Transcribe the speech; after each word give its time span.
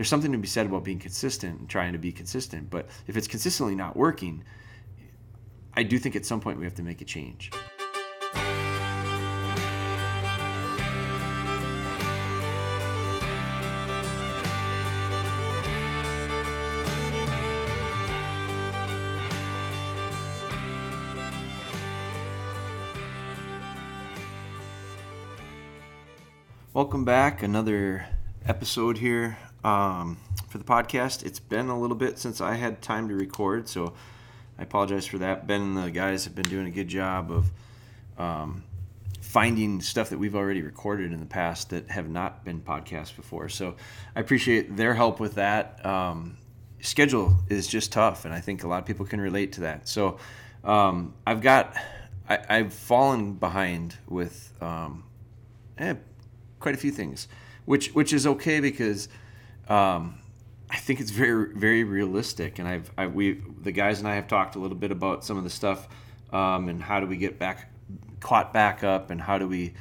there's 0.00 0.08
something 0.08 0.32
to 0.32 0.38
be 0.38 0.48
said 0.48 0.64
about 0.64 0.82
being 0.82 0.98
consistent 0.98 1.60
and 1.60 1.68
trying 1.68 1.92
to 1.92 1.98
be 1.98 2.10
consistent. 2.10 2.70
But 2.70 2.88
if 3.06 3.18
it's 3.18 3.28
consistently 3.28 3.74
not 3.74 3.98
working, 3.98 4.42
I 5.74 5.82
do 5.82 5.98
think 5.98 6.16
at 6.16 6.24
some 6.24 6.40
point 6.40 6.58
we 6.58 6.64
have 6.64 6.74
to 6.76 6.82
make 6.82 7.02
a 7.02 7.04
change. 7.04 7.50
Welcome 26.72 27.04
back. 27.04 27.42
Another 27.42 28.06
episode 28.46 28.96
here 28.96 29.36
um, 29.64 30.18
for 30.48 30.58
the 30.58 30.64
podcast. 30.64 31.24
It's 31.24 31.38
been 31.38 31.68
a 31.68 31.78
little 31.78 31.96
bit 31.96 32.18
since 32.18 32.40
I 32.40 32.54
had 32.54 32.82
time 32.82 33.08
to 33.08 33.14
record, 33.14 33.68
so 33.68 33.94
I 34.58 34.62
apologize 34.62 35.06
for 35.06 35.18
that. 35.18 35.46
Ben 35.46 35.60
and 35.60 35.76
the 35.76 35.90
guys 35.90 36.24
have 36.24 36.34
been 36.34 36.48
doing 36.48 36.66
a 36.66 36.70
good 36.70 36.88
job 36.88 37.30
of 37.30 37.50
um, 38.18 38.64
finding 39.20 39.80
stuff 39.80 40.10
that 40.10 40.18
we've 40.18 40.34
already 40.34 40.62
recorded 40.62 41.12
in 41.12 41.20
the 41.20 41.26
past 41.26 41.70
that 41.70 41.90
have 41.90 42.08
not 42.08 42.44
been 42.44 42.60
podcast 42.60 43.16
before. 43.16 43.48
So 43.48 43.76
I 44.14 44.20
appreciate 44.20 44.76
their 44.76 44.94
help 44.94 45.20
with 45.20 45.34
that. 45.34 45.84
Um, 45.84 46.36
schedule 46.80 47.36
is 47.48 47.66
just 47.66 47.92
tough, 47.92 48.24
and 48.24 48.34
I 48.34 48.40
think 48.40 48.64
a 48.64 48.68
lot 48.68 48.78
of 48.78 48.86
people 48.86 49.06
can 49.06 49.20
relate 49.20 49.52
to 49.52 49.62
that. 49.62 49.88
So 49.88 50.18
um, 50.64 51.14
I've 51.26 51.40
got, 51.40 51.74
I, 52.28 52.56
have 52.58 52.72
fallen 52.74 53.34
behind 53.34 53.96
with. 54.08 54.52
Um, 54.60 55.04
eh, 55.78 55.94
quite 56.60 56.74
a 56.74 56.78
few 56.78 56.92
things, 56.92 57.26
which 57.64 57.92
which 57.94 58.12
is 58.12 58.26
okay 58.26 58.60
because 58.60 59.08
um, 59.68 60.18
I 60.68 60.76
think 60.76 61.00
it's 61.00 61.10
very 61.10 61.54
very 61.54 61.84
realistic. 61.84 62.58
And 62.58 62.68
I've 62.68 62.90
I, 62.96 63.06
we 63.06 63.40
the 63.62 63.72
guys 63.72 63.98
and 63.98 64.08
I 64.08 64.14
have 64.14 64.28
talked 64.28 64.56
a 64.56 64.58
little 64.58 64.76
bit 64.76 64.90
about 64.90 65.24
some 65.24 65.36
of 65.36 65.44
the 65.44 65.50
stuff 65.50 65.88
um, 66.32 66.68
and 66.68 66.82
how 66.82 67.00
do 67.00 67.06
we 67.06 67.16
get 67.16 67.38
back 67.38 67.70
caught 68.20 68.52
back 68.52 68.84
up 68.84 69.10
and 69.10 69.20
how 69.20 69.38
do 69.38 69.48
we 69.48 69.72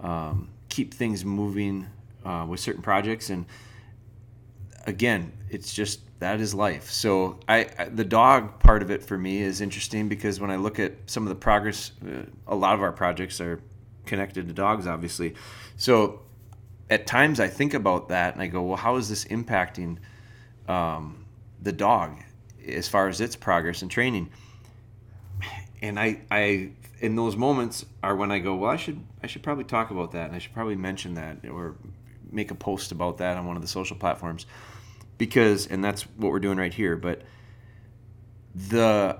um, 0.00 0.48
keep 0.68 0.94
things 0.94 1.24
moving 1.24 1.86
uh, 2.24 2.46
with 2.48 2.60
certain 2.60 2.82
projects 2.82 3.30
and 3.30 3.44
again 4.86 5.32
it's 5.50 5.74
just 5.74 6.00
that 6.20 6.40
is 6.40 6.54
life 6.54 6.88
so 6.90 7.38
I, 7.48 7.66
I, 7.78 7.84
the 7.86 8.04
dog 8.04 8.60
part 8.60 8.82
of 8.82 8.90
it 8.90 9.02
for 9.02 9.18
me 9.18 9.42
is 9.42 9.60
interesting 9.60 10.08
because 10.08 10.40
when 10.40 10.50
i 10.50 10.56
look 10.56 10.78
at 10.78 10.92
some 11.06 11.24
of 11.24 11.28
the 11.28 11.34
progress 11.34 11.92
uh, 12.06 12.22
a 12.46 12.54
lot 12.54 12.74
of 12.74 12.80
our 12.80 12.92
projects 12.92 13.40
are 13.40 13.60
connected 14.10 14.48
to 14.48 14.52
dogs, 14.52 14.86
obviously. 14.86 15.34
So 15.76 16.20
at 16.90 17.06
times 17.06 17.38
I 17.40 17.48
think 17.48 17.72
about 17.72 18.08
that 18.08 18.34
and 18.34 18.42
I 18.42 18.48
go, 18.48 18.62
well, 18.62 18.76
how 18.76 18.96
is 18.96 19.08
this 19.08 19.24
impacting 19.26 19.98
um, 20.68 21.24
the 21.62 21.72
dog 21.72 22.18
as 22.66 22.88
far 22.88 23.08
as 23.08 23.20
its 23.20 23.36
progress 23.36 23.82
and 23.82 23.90
training? 23.90 24.30
And 25.80 25.98
I, 25.98 26.20
I, 26.30 26.72
in 26.98 27.14
those 27.16 27.36
moments 27.36 27.86
are 28.02 28.14
when 28.14 28.30
I 28.30 28.40
go, 28.40 28.56
well, 28.56 28.70
I 28.70 28.76
should, 28.76 29.00
I 29.22 29.28
should 29.28 29.42
probably 29.42 29.64
talk 29.64 29.90
about 29.90 30.12
that, 30.12 30.26
and 30.26 30.36
I 30.36 30.38
should 30.38 30.52
probably 30.52 30.76
mention 30.76 31.14
that 31.14 31.38
or 31.48 31.76
make 32.30 32.50
a 32.50 32.54
post 32.54 32.92
about 32.92 33.18
that 33.18 33.38
on 33.38 33.46
one 33.46 33.56
of 33.56 33.62
the 33.62 33.68
social 33.68 33.96
platforms, 33.96 34.44
because, 35.16 35.66
and 35.68 35.82
that's 35.82 36.02
what 36.02 36.32
we're 36.32 36.38
doing 36.40 36.58
right 36.58 36.74
here. 36.74 36.96
But 36.96 37.22
the, 38.54 39.18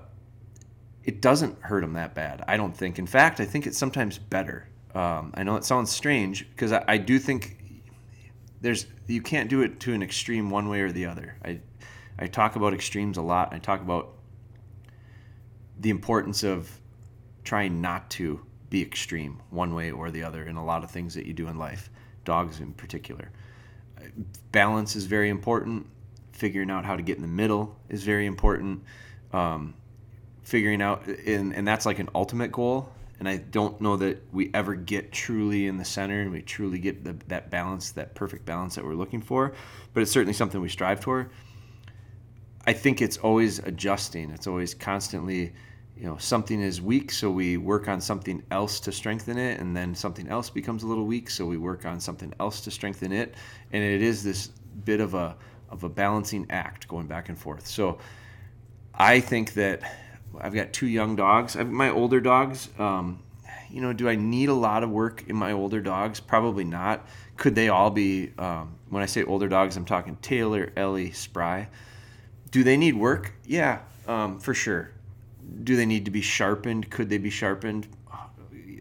it 1.02 1.22
doesn't 1.22 1.62
hurt 1.62 1.80
them 1.80 1.94
that 1.94 2.14
bad. 2.14 2.44
I 2.46 2.58
don't 2.58 2.76
think. 2.76 2.98
In 2.98 3.06
fact, 3.06 3.40
I 3.40 3.46
think 3.46 3.66
it's 3.66 3.78
sometimes 3.78 4.18
better 4.18 4.68
um, 4.94 5.32
I 5.34 5.44
know 5.44 5.56
it 5.56 5.64
sounds 5.64 5.90
strange 5.90 6.48
because 6.50 6.72
I, 6.72 6.84
I, 6.88 6.98
do 6.98 7.18
think 7.18 7.58
there's 8.60 8.86
you 9.06 9.22
can't 9.22 9.48
do 9.48 9.62
it 9.62 9.80
to 9.80 9.92
an 9.92 10.02
extreme 10.02 10.50
one 10.50 10.68
way 10.68 10.80
or 10.80 10.92
the 10.92 11.06
other. 11.06 11.36
I 11.44 11.60
I 12.18 12.26
talk 12.26 12.56
about 12.56 12.74
extremes 12.74 13.16
a 13.16 13.22
lot. 13.22 13.52
I 13.52 13.58
talk 13.58 13.80
about 13.80 14.14
the 15.78 15.90
importance 15.90 16.42
of 16.42 16.70
trying 17.44 17.80
not 17.80 18.10
to 18.10 18.40
be 18.68 18.82
extreme 18.82 19.40
one 19.50 19.74
way 19.74 19.90
or 19.90 20.10
the 20.10 20.22
other 20.22 20.44
in 20.44 20.56
a 20.56 20.64
lot 20.64 20.84
of 20.84 20.90
things 20.90 21.14
that 21.14 21.26
you 21.26 21.32
do 21.32 21.48
in 21.48 21.58
life, 21.58 21.90
dogs 22.24 22.60
in 22.60 22.72
particular. 22.74 23.30
Balance 24.52 24.94
is 24.94 25.06
very 25.06 25.30
important. 25.30 25.86
Figuring 26.32 26.70
out 26.70 26.84
how 26.84 26.96
to 26.96 27.02
get 27.02 27.16
in 27.16 27.22
the 27.22 27.28
middle 27.28 27.76
is 27.88 28.02
very 28.02 28.26
important. 28.26 28.82
Um, 29.32 29.74
figuring 30.42 30.82
out, 30.82 31.06
and, 31.06 31.54
and 31.54 31.66
that's 31.66 31.86
like 31.86 31.98
an 31.98 32.08
ultimate 32.14 32.52
goal 32.52 32.92
and 33.20 33.28
I 33.28 33.36
don't 33.36 33.78
know 33.82 33.96
that 33.98 34.32
we 34.32 34.50
ever 34.54 34.74
get 34.74 35.12
truly 35.12 35.66
in 35.66 35.76
the 35.76 35.84
center 35.84 36.22
and 36.22 36.32
we 36.32 36.40
truly 36.40 36.78
get 36.78 37.04
the, 37.04 37.14
that 37.28 37.50
balance, 37.50 37.92
that 37.92 38.14
perfect 38.14 38.46
balance 38.46 38.74
that 38.74 38.84
we're 38.84 38.94
looking 38.94 39.20
for. 39.20 39.52
But 39.92 40.00
it's 40.02 40.10
certainly 40.10 40.32
something 40.32 40.58
we 40.58 40.70
strive 40.70 41.00
for. 41.00 41.30
I 42.66 42.72
think 42.72 43.02
it's 43.02 43.18
always 43.18 43.58
adjusting. 43.58 44.30
It's 44.30 44.46
always 44.46 44.72
constantly, 44.72 45.52
you 45.96 46.06
know, 46.06 46.16
something 46.16 46.62
is 46.62 46.80
weak, 46.80 47.12
so 47.12 47.30
we 47.30 47.58
work 47.58 47.88
on 47.88 48.00
something 48.00 48.42
else 48.50 48.80
to 48.80 48.92
strengthen 48.92 49.36
it, 49.36 49.60
and 49.60 49.76
then 49.76 49.94
something 49.94 50.26
else 50.28 50.48
becomes 50.48 50.82
a 50.82 50.86
little 50.86 51.04
weak, 51.04 51.28
so 51.28 51.44
we 51.44 51.58
work 51.58 51.84
on 51.84 52.00
something 52.00 52.32
else 52.40 52.62
to 52.62 52.70
strengthen 52.70 53.12
it. 53.12 53.34
And 53.72 53.84
it 53.84 54.00
is 54.00 54.24
this 54.24 54.48
bit 54.84 55.00
of 55.00 55.14
a 55.14 55.36
of 55.68 55.84
a 55.84 55.88
balancing 55.88 56.46
act 56.50 56.88
going 56.88 57.06
back 57.06 57.28
and 57.28 57.38
forth. 57.38 57.66
So 57.66 57.98
I 58.94 59.20
think 59.20 59.54
that 59.54 59.82
I've 60.38 60.54
got 60.54 60.72
two 60.72 60.86
young 60.86 61.16
dogs. 61.16 61.56
I've, 61.56 61.70
my 61.70 61.90
older 61.90 62.20
dogs, 62.20 62.68
um, 62.78 63.20
you 63.70 63.80
know, 63.80 63.92
do 63.92 64.08
I 64.08 64.16
need 64.16 64.48
a 64.48 64.54
lot 64.54 64.82
of 64.82 64.90
work 64.90 65.24
in 65.28 65.36
my 65.36 65.52
older 65.52 65.80
dogs? 65.80 66.20
Probably 66.20 66.64
not. 66.64 67.06
Could 67.36 67.54
they 67.54 67.68
all 67.68 67.90
be? 67.90 68.32
Um, 68.38 68.74
when 68.88 69.02
I 69.02 69.06
say 69.06 69.22
older 69.22 69.48
dogs, 69.48 69.76
I'm 69.76 69.84
talking 69.84 70.16
Taylor, 70.20 70.72
Ellie, 70.76 71.12
Spry. 71.12 71.68
Do 72.50 72.64
they 72.64 72.76
need 72.76 72.96
work? 72.96 73.32
Yeah, 73.46 73.80
um, 74.08 74.40
for 74.40 74.54
sure. 74.54 74.90
Do 75.62 75.76
they 75.76 75.86
need 75.86 76.04
to 76.04 76.10
be 76.10 76.20
sharpened? 76.20 76.90
Could 76.90 77.08
they 77.08 77.18
be 77.18 77.30
sharpened? 77.30 77.86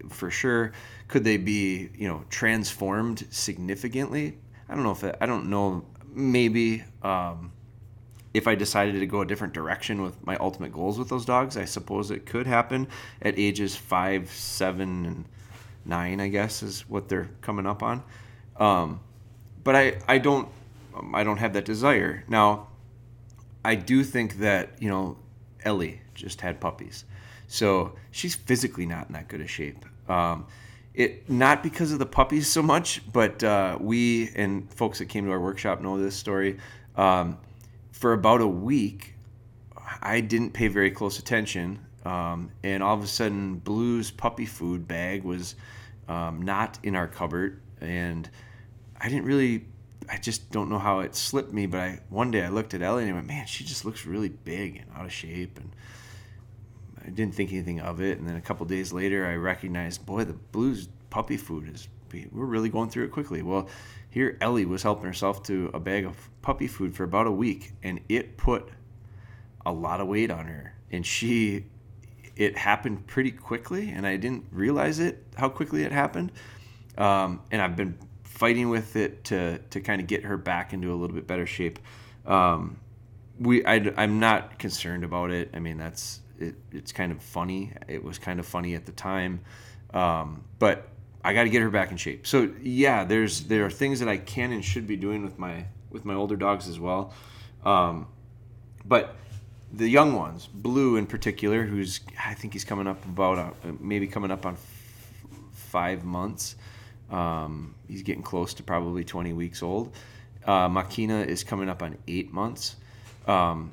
For 0.09 0.31
sure. 0.31 0.71
Could 1.07 1.23
they 1.23 1.37
be, 1.37 1.89
you 1.95 2.07
know, 2.07 2.23
transformed 2.29 3.25
significantly? 3.29 4.37
I 4.67 4.75
don't 4.75 4.83
know 4.83 4.91
if 4.91 5.03
I 5.21 5.25
don't 5.25 5.49
know. 5.49 5.85
Maybe. 6.13 6.83
Um, 7.03 7.51
if 8.33 8.47
I 8.47 8.55
decided 8.55 8.99
to 8.99 9.05
go 9.07 9.21
a 9.21 9.25
different 9.25 9.53
direction 9.53 10.01
with 10.01 10.25
my 10.25 10.37
ultimate 10.37 10.71
goals 10.71 10.99
with 10.99 11.09
those 11.09 11.25
dogs, 11.25 11.57
I 11.57 11.65
suppose 11.65 12.11
it 12.11 12.25
could 12.25 12.45
happen 12.45 12.87
at 13.21 13.37
ages 13.39 13.75
five, 13.75 14.29
seven, 14.31 15.05
and 15.05 15.25
nine. 15.85 16.19
I 16.19 16.27
guess 16.27 16.61
is 16.61 16.87
what 16.87 17.09
they're 17.09 17.29
coming 17.41 17.65
up 17.65 17.81
on. 17.81 18.03
Um, 18.57 18.99
but 19.63 19.75
I, 19.75 19.99
I 20.07 20.17
don't, 20.19 20.47
I 21.13 21.23
don't 21.23 21.37
have 21.37 21.53
that 21.53 21.65
desire 21.65 22.23
now. 22.27 22.67
I 23.63 23.75
do 23.75 24.03
think 24.03 24.39
that 24.39 24.69
you 24.79 24.89
know, 24.89 25.17
Ellie 25.63 26.01
just 26.13 26.41
had 26.41 26.59
puppies, 26.59 27.05
so 27.47 27.93
she's 28.11 28.35
physically 28.35 28.85
not 28.85 29.07
in 29.07 29.13
that 29.13 29.27
good 29.27 29.41
a 29.41 29.47
shape. 29.47 29.85
Um, 30.07 30.45
it 30.93 31.29
not 31.29 31.63
because 31.63 31.91
of 31.91 31.99
the 31.99 32.05
puppies 32.05 32.47
so 32.47 32.61
much, 32.61 33.01
but 33.11 33.43
uh, 33.43 33.77
we 33.79 34.29
and 34.35 34.71
folks 34.73 34.99
that 34.99 35.05
came 35.05 35.25
to 35.25 35.31
our 35.31 35.39
workshop 35.39 35.81
know 35.81 35.99
this 35.99 36.15
story. 36.15 36.57
Um, 36.95 37.37
for 37.91 38.13
about 38.13 38.41
a 38.41 38.47
week, 38.47 39.15
I 40.01 40.21
didn't 40.21 40.51
pay 40.51 40.67
very 40.67 40.91
close 40.91 41.19
attention. 41.19 41.79
Um, 42.05 42.51
and 42.63 42.81
all 42.81 42.95
of 42.95 43.03
a 43.03 43.07
sudden, 43.07 43.55
Blue's 43.55 44.11
puppy 44.11 44.45
food 44.45 44.87
bag 44.87 45.23
was 45.23 45.55
um, 46.07 46.41
not 46.41 46.79
in 46.83 46.95
our 46.95 47.07
cupboard. 47.07 47.61
And 47.81 48.29
I 48.99 49.09
didn't 49.09 49.25
really, 49.25 49.65
I 50.09 50.17
just 50.17 50.49
don't 50.51 50.69
know 50.69 50.79
how 50.79 50.99
it 50.99 51.15
slipped 51.15 51.51
me. 51.51 51.65
But 51.65 51.79
I 51.79 51.99
one 52.09 52.31
day 52.31 52.43
I 52.43 52.49
looked 52.49 52.73
at 52.73 52.81
Ellie 52.81 53.03
and 53.03 53.11
I 53.11 53.15
went, 53.15 53.27
man, 53.27 53.45
she 53.47 53.63
just 53.63 53.85
looks 53.85 54.05
really 54.05 54.29
big 54.29 54.77
and 54.77 54.85
out 54.95 55.05
of 55.05 55.11
shape. 55.11 55.59
And 55.59 55.71
I 57.05 57.09
didn't 57.09 57.35
think 57.35 57.51
anything 57.51 57.81
of 57.81 58.01
it. 58.01 58.17
And 58.17 58.27
then 58.27 58.35
a 58.35 58.41
couple 58.41 58.65
days 58.65 58.93
later, 58.93 59.25
I 59.25 59.35
recognized, 59.35 60.05
boy, 60.05 60.23
the 60.23 60.33
Blue's 60.33 60.87
puppy 61.09 61.37
food 61.37 61.69
is, 61.73 61.87
we're 62.31 62.45
really 62.45 62.69
going 62.69 62.89
through 62.89 63.05
it 63.05 63.11
quickly. 63.11 63.41
Well, 63.41 63.67
here, 64.09 64.37
Ellie 64.41 64.65
was 64.65 64.83
helping 64.83 65.05
herself 65.05 65.43
to 65.43 65.69
a 65.73 65.79
bag 65.79 66.05
of 66.05 66.29
puppy 66.41 66.67
food 66.67 66.95
for 66.95 67.03
about 67.03 67.27
a 67.27 67.31
week, 67.31 67.73
and 67.83 67.99
it 68.09 68.37
put 68.37 68.69
a 69.65 69.71
lot 69.71 70.01
of 70.01 70.07
weight 70.07 70.31
on 70.31 70.45
her. 70.45 70.73
And 70.91 71.05
she, 71.05 71.65
it 72.35 72.57
happened 72.57 73.05
pretty 73.05 73.31
quickly, 73.31 73.89
and 73.89 74.07
I 74.07 74.17
didn't 74.17 74.45
realize 74.51 74.99
it 74.99 75.23
how 75.37 75.49
quickly 75.49 75.83
it 75.83 75.91
happened. 75.91 76.31
Um, 76.97 77.41
and 77.51 77.61
I've 77.61 77.75
been 77.75 77.97
fighting 78.23 78.69
with 78.69 78.95
it 78.95 79.25
to 79.25 79.57
to 79.57 79.81
kind 79.81 80.01
of 80.01 80.07
get 80.07 80.23
her 80.23 80.37
back 80.37 80.73
into 80.73 80.91
a 80.91 80.95
little 80.95 81.15
bit 81.15 81.27
better 81.27 81.45
shape. 81.45 81.77
Um, 82.25 82.79
we, 83.39 83.63
I, 83.63 83.75
am 83.75 84.19
not 84.19 84.59
concerned 84.59 85.03
about 85.03 85.31
it. 85.31 85.49
I 85.53 85.59
mean, 85.59 85.77
that's 85.77 86.21
it, 86.39 86.55
it's 86.71 86.91
kind 86.91 87.11
of 87.11 87.21
funny. 87.21 87.73
It 87.87 88.03
was 88.03 88.17
kind 88.17 88.39
of 88.39 88.45
funny 88.45 88.75
at 88.75 88.85
the 88.85 88.91
time, 88.91 89.41
um, 89.93 90.43
but 90.57 90.89
I 91.23 91.33
got 91.33 91.43
to 91.43 91.49
get 91.49 91.61
her 91.61 91.69
back 91.69 91.91
in 91.91 91.97
shape. 91.97 92.25
So 92.25 92.51
yeah, 92.61 93.03
there's 93.03 93.41
there 93.41 93.65
are 93.65 93.69
things 93.69 93.99
that 93.99 94.09
I 94.09 94.17
can 94.17 94.51
and 94.51 94.63
should 94.63 94.87
be 94.87 94.95
doing 94.95 95.23
with 95.23 95.37
my 95.37 95.65
with 95.89 96.05
my 96.05 96.13
older 96.13 96.35
dogs 96.35 96.67
as 96.67 96.79
well. 96.79 97.13
Um, 97.65 98.07
but 98.85 99.15
the 99.71 99.87
young 99.87 100.15
ones, 100.15 100.47
Blue 100.47 100.95
in 100.95 101.05
particular, 101.05 101.63
who's 101.63 101.99
I 102.25 102.33
think 102.33 102.53
he's 102.53 102.65
coming 102.65 102.87
up 102.87 103.03
about 103.05 103.37
uh, 103.37 103.71
maybe 103.79 104.07
coming 104.07 104.31
up 104.31 104.45
on 104.45 104.53
f- 104.53 104.61
five 105.53 106.03
months. 106.03 106.55
Um, 107.11 107.75
he's 107.87 108.03
getting 108.03 108.23
close 108.23 108.53
to 108.55 108.63
probably 108.63 109.03
20 109.03 109.33
weeks 109.33 109.63
old. 109.63 109.95
Uh, 110.45 110.69
Makina 110.69 111.25
is 111.25 111.43
coming 111.43 111.69
up 111.69 111.81
on 111.83 111.97
eight 112.07 112.31
months. 112.31 112.75
Um, 113.27 113.71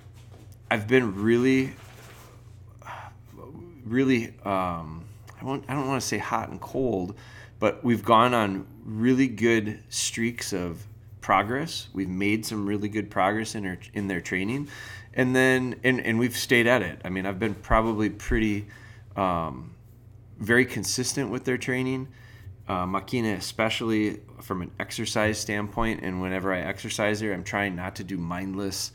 I've 0.70 0.88
been 0.88 1.22
really, 1.22 1.72
really. 3.84 4.34
Um, 4.44 5.04
I 5.40 5.44
won't. 5.44 5.64
I 5.68 5.74
don't 5.74 5.86
want 5.86 6.00
to 6.00 6.06
say 6.06 6.18
hot 6.18 6.48
and 6.48 6.60
cold, 6.60 7.14
but 7.58 7.84
we've 7.84 8.04
gone 8.04 8.34
on 8.34 8.66
really 8.84 9.28
good 9.28 9.82
streaks 9.88 10.52
of 10.52 10.86
progress. 11.20 11.88
We've 11.92 12.08
made 12.08 12.46
some 12.46 12.66
really 12.66 12.88
good 12.88 13.10
progress 13.10 13.54
in 13.54 13.66
our 13.66 13.78
in 13.94 14.08
their 14.08 14.20
training, 14.20 14.68
and 15.14 15.34
then 15.34 15.76
and 15.84 16.00
and 16.00 16.18
we've 16.18 16.36
stayed 16.36 16.66
at 16.66 16.82
it. 16.82 17.00
I 17.04 17.10
mean, 17.10 17.26
I've 17.26 17.38
been 17.38 17.54
probably 17.54 18.10
pretty, 18.10 18.66
um, 19.16 19.74
very 20.38 20.64
consistent 20.64 21.30
with 21.30 21.44
their 21.44 21.58
training 21.58 22.08
uh, 22.68 22.84
Makina, 22.84 23.36
especially 23.36 24.20
from 24.40 24.62
an 24.62 24.70
exercise 24.80 25.38
standpoint. 25.38 26.00
And 26.02 26.20
whenever 26.20 26.52
I 26.52 26.60
exercise 26.60 27.20
her, 27.20 27.32
I'm 27.32 27.44
trying 27.44 27.76
not 27.76 27.96
to 27.96 28.04
do 28.04 28.16
mindless 28.16 28.92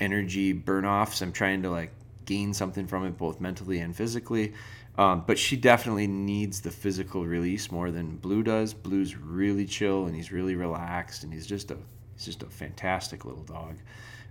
energy 0.00 0.52
burn 0.52 0.84
offs. 0.84 1.22
I'm 1.22 1.32
trying 1.32 1.62
to 1.62 1.70
like 1.70 1.92
gain 2.24 2.52
something 2.52 2.86
from 2.86 3.06
it, 3.06 3.16
both 3.16 3.40
mentally 3.40 3.78
and 3.78 3.94
physically. 3.94 4.54
Um, 4.98 5.24
but 5.26 5.38
she 5.38 5.56
definitely 5.56 6.06
needs 6.06 6.62
the 6.62 6.70
physical 6.70 7.26
release 7.26 7.70
more 7.70 7.90
than 7.90 8.16
Blue 8.16 8.42
does. 8.42 8.72
Blue's 8.72 9.16
really 9.16 9.66
chill 9.66 10.06
and 10.06 10.16
he's 10.16 10.32
really 10.32 10.54
relaxed 10.54 11.22
and 11.22 11.32
he's 11.32 11.46
just 11.46 11.70
a 11.70 11.76
he's 12.14 12.24
just 12.24 12.42
a 12.42 12.46
fantastic 12.46 13.24
little 13.24 13.42
dog. 13.42 13.76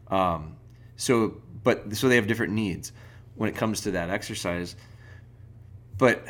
Um, 0.07 0.55
so, 0.97 1.41
but 1.63 1.95
so 1.95 2.09
they 2.09 2.15
have 2.15 2.27
different 2.27 2.53
needs 2.53 2.91
when 3.35 3.49
it 3.49 3.55
comes 3.55 3.81
to 3.81 3.91
that 3.91 4.09
exercise. 4.09 4.75
But 5.97 6.25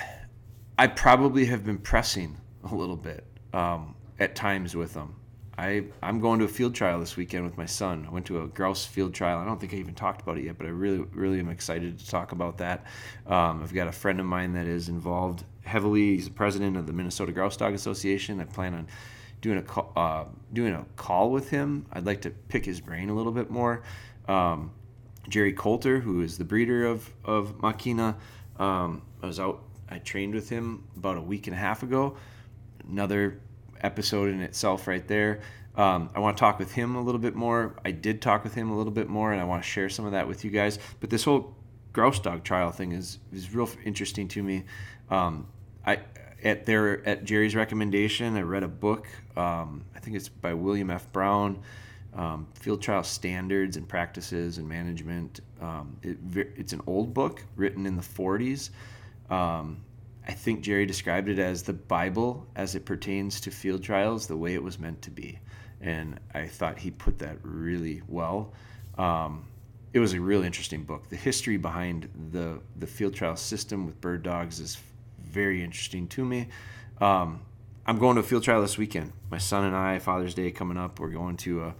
I 0.78 0.88
probably 0.88 1.46
have 1.46 1.66
been 1.66 1.78
pressing 1.78 2.38
a 2.70 2.76
little 2.76 2.98
bit 2.98 3.24
um, 3.54 3.96
at 4.20 4.36
times 4.36 4.76
with 4.76 4.94
them. 4.94 5.16
I, 5.58 5.86
I'm 6.04 6.20
going 6.20 6.40
to 6.40 6.46
a 6.46 6.50
field 6.50 6.76
trial 6.76 7.00
this 7.00 7.16
weekend 7.16 7.46
with 7.46 7.58
my 7.58 7.66
son. 7.66 8.06
I 8.08 8.12
went 8.12 8.26
to 8.26 8.42
a 8.42 8.48
grouse 8.48 8.86
field 8.86 9.14
trial. 9.14 9.40
I 9.40 9.46
don't 9.46 9.60
think 9.60 9.74
I 9.74 9.78
even 9.78 9.96
talked 9.96 10.22
about 10.22 10.38
it 10.38 10.44
yet, 10.44 10.58
but 10.58 10.68
I 10.68 10.72
really, 10.72 11.06
really 11.14 11.40
am 11.40 11.50
excited 11.50 11.98
to 11.98 12.08
talk 12.10 12.34
about 12.34 12.58
that. 12.58 12.86
Um, 13.26 13.64
I've 13.64 13.74
got 13.74 13.88
a 13.88 13.92
friend 13.92 14.20
of 14.20 14.26
mine 14.26 14.54
that 14.54 14.68
is 14.68 14.90
involved 14.90 15.46
heavily. 15.64 16.16
He's 16.16 16.26
the 16.26 16.32
president 16.32 16.76
of 16.76 16.88
the 16.88 16.94
Minnesota 16.94 17.32
Grouse 17.32 17.56
Dog 17.56 17.74
Association. 17.74 18.42
I 18.42 18.46
plan 18.46 18.74
on 18.74 18.88
doing 19.40 19.58
a 19.58 19.62
call, 19.62 19.94
uh, 19.96 20.26
doing 20.52 20.74
a 20.74 20.86
call 20.98 21.32
with 21.32 21.50
him. 21.50 21.86
I'd 21.94 22.06
like 22.06 22.22
to 22.22 22.32
pick 22.32 22.66
his 22.66 22.82
brain 22.82 23.10
a 23.10 23.16
little 23.16 23.32
bit 23.32 23.50
more. 23.50 23.84
Um, 24.28 24.72
Jerry 25.30 25.54
Coulter, 25.54 26.00
who 26.00 26.22
is 26.22 26.38
the 26.38 26.44
breeder 26.44 26.86
of 26.86 27.10
of 27.24 27.58
Makina, 27.60 28.16
um, 28.60 29.02
I 29.24 29.28
was 29.28 29.40
out 29.40 29.64
I 29.90 30.00
trained 30.00 30.34
with 30.34 30.50
him 30.50 30.84
about 30.98 31.18
a 31.18 31.22
week 31.22 31.48
and 31.48 31.56
a 31.56 31.60
half 31.60 31.84
ago. 31.84 32.18
Another 32.90 33.40
episode 33.82 34.30
in 34.30 34.42
itself, 34.42 34.88
right 34.88 35.08
there. 35.08 35.42
Um, 35.76 36.10
I 36.16 36.20
want 36.20 36.38
to 36.38 36.40
talk 36.40 36.58
with 36.58 36.72
him 36.72 36.96
a 36.96 37.02
little 37.02 37.20
bit 37.20 37.36
more. 37.36 37.76
I 37.84 37.92
did 37.92 38.22
talk 38.22 38.44
with 38.44 38.54
him 38.54 38.70
a 38.72 38.78
little 38.78 38.94
bit 38.94 39.10
more, 39.10 39.34
and 39.34 39.42
I 39.42 39.44
want 39.44 39.64
to 39.64 39.70
share 39.70 39.90
some 39.90 40.06
of 40.06 40.14
that 40.14 40.28
with 40.28 40.46
you 40.46 40.52
guys. 40.52 40.80
But 41.00 41.10
this 41.10 41.24
whole 41.24 41.56
grouse 41.92 42.20
dog 42.20 42.44
trial 42.44 42.72
thing 42.72 42.92
is 42.92 43.20
is 43.34 43.54
real 43.54 43.70
interesting 43.84 44.28
to 44.30 44.44
me. 44.44 44.64
Um, 45.10 45.48
I 45.86 46.00
at 46.44 46.66
their 46.66 47.06
at 47.08 47.26
Jerry's 47.26 47.56
recommendation, 47.56 48.36
I 48.36 48.42
read 48.42 48.64
a 48.64 48.68
book. 48.68 49.08
Um, 49.36 49.86
I 49.96 50.00
think 50.00 50.16
it's 50.16 50.30
by 50.30 50.54
William 50.54 50.90
F. 50.90 51.12
Brown. 51.12 51.62
Um, 52.14 52.48
field 52.54 52.82
trial 52.82 53.04
standards 53.04 53.76
and 53.76 53.86
practices 53.86 54.58
and 54.58 54.70
management. 54.70 55.42
Um, 55.60 55.98
it, 56.02 56.18
it's 56.56 56.72
an 56.72 56.82
old 56.88 57.14
book 57.14 57.44
written 57.58 57.86
in 57.86 57.98
the 57.98 58.02
40s, 58.02 58.70
um, 59.30 59.84
I 60.28 60.32
think 60.32 60.62
Jerry 60.62 60.86
described 60.86 61.30
it 61.30 61.40
as 61.40 61.64
the 61.64 61.74
Bible 61.74 62.48
as 62.56 62.76
it 62.76 62.86
pertains 62.86 63.40
to 63.42 63.52
field 63.52 63.84
trials, 63.84 64.28
the 64.28 64.38
way 64.38 64.54
it 64.54 64.64
was 64.64 64.80
meant 64.80 65.02
to 65.04 65.12
be. 65.12 65.40
And 65.82 66.20
I 66.34 66.48
thought 66.48 66.80
he 66.80 66.92
put 66.92 67.20
that 67.20 67.38
really 67.44 68.02
well. 68.08 68.54
Um, 68.98 69.46
it 69.94 70.00
was 70.00 70.14
a 70.14 70.20
really 70.20 70.48
interesting 70.48 70.84
book. 70.84 71.10
The 71.10 71.16
history 71.16 71.58
behind 71.58 72.10
the, 72.32 72.60
the 72.78 72.88
field 72.88 73.14
trial 73.14 73.36
system 73.36 73.86
with 73.86 74.02
bird 74.02 74.24
dogs 74.24 74.60
is 74.60 74.78
very 75.20 75.64
interesting 75.64 76.08
to 76.10 76.26
me. 76.26 76.48
Um, 77.00 77.42
I'm 77.86 78.00
going 78.00 78.16
to 78.16 78.22
a 78.22 78.24
field 78.24 78.44
trial 78.44 78.62
this 78.62 78.78
weekend. 78.78 79.14
My 79.30 79.38
son 79.38 79.64
and 79.64 79.76
I, 79.76 80.00
Father's 80.00 80.34
Day 80.34 80.50
coming 80.50 80.78
up, 80.78 81.00
we're 81.00 81.10
going 81.10 81.38
to 81.38 81.66
a 81.66 81.76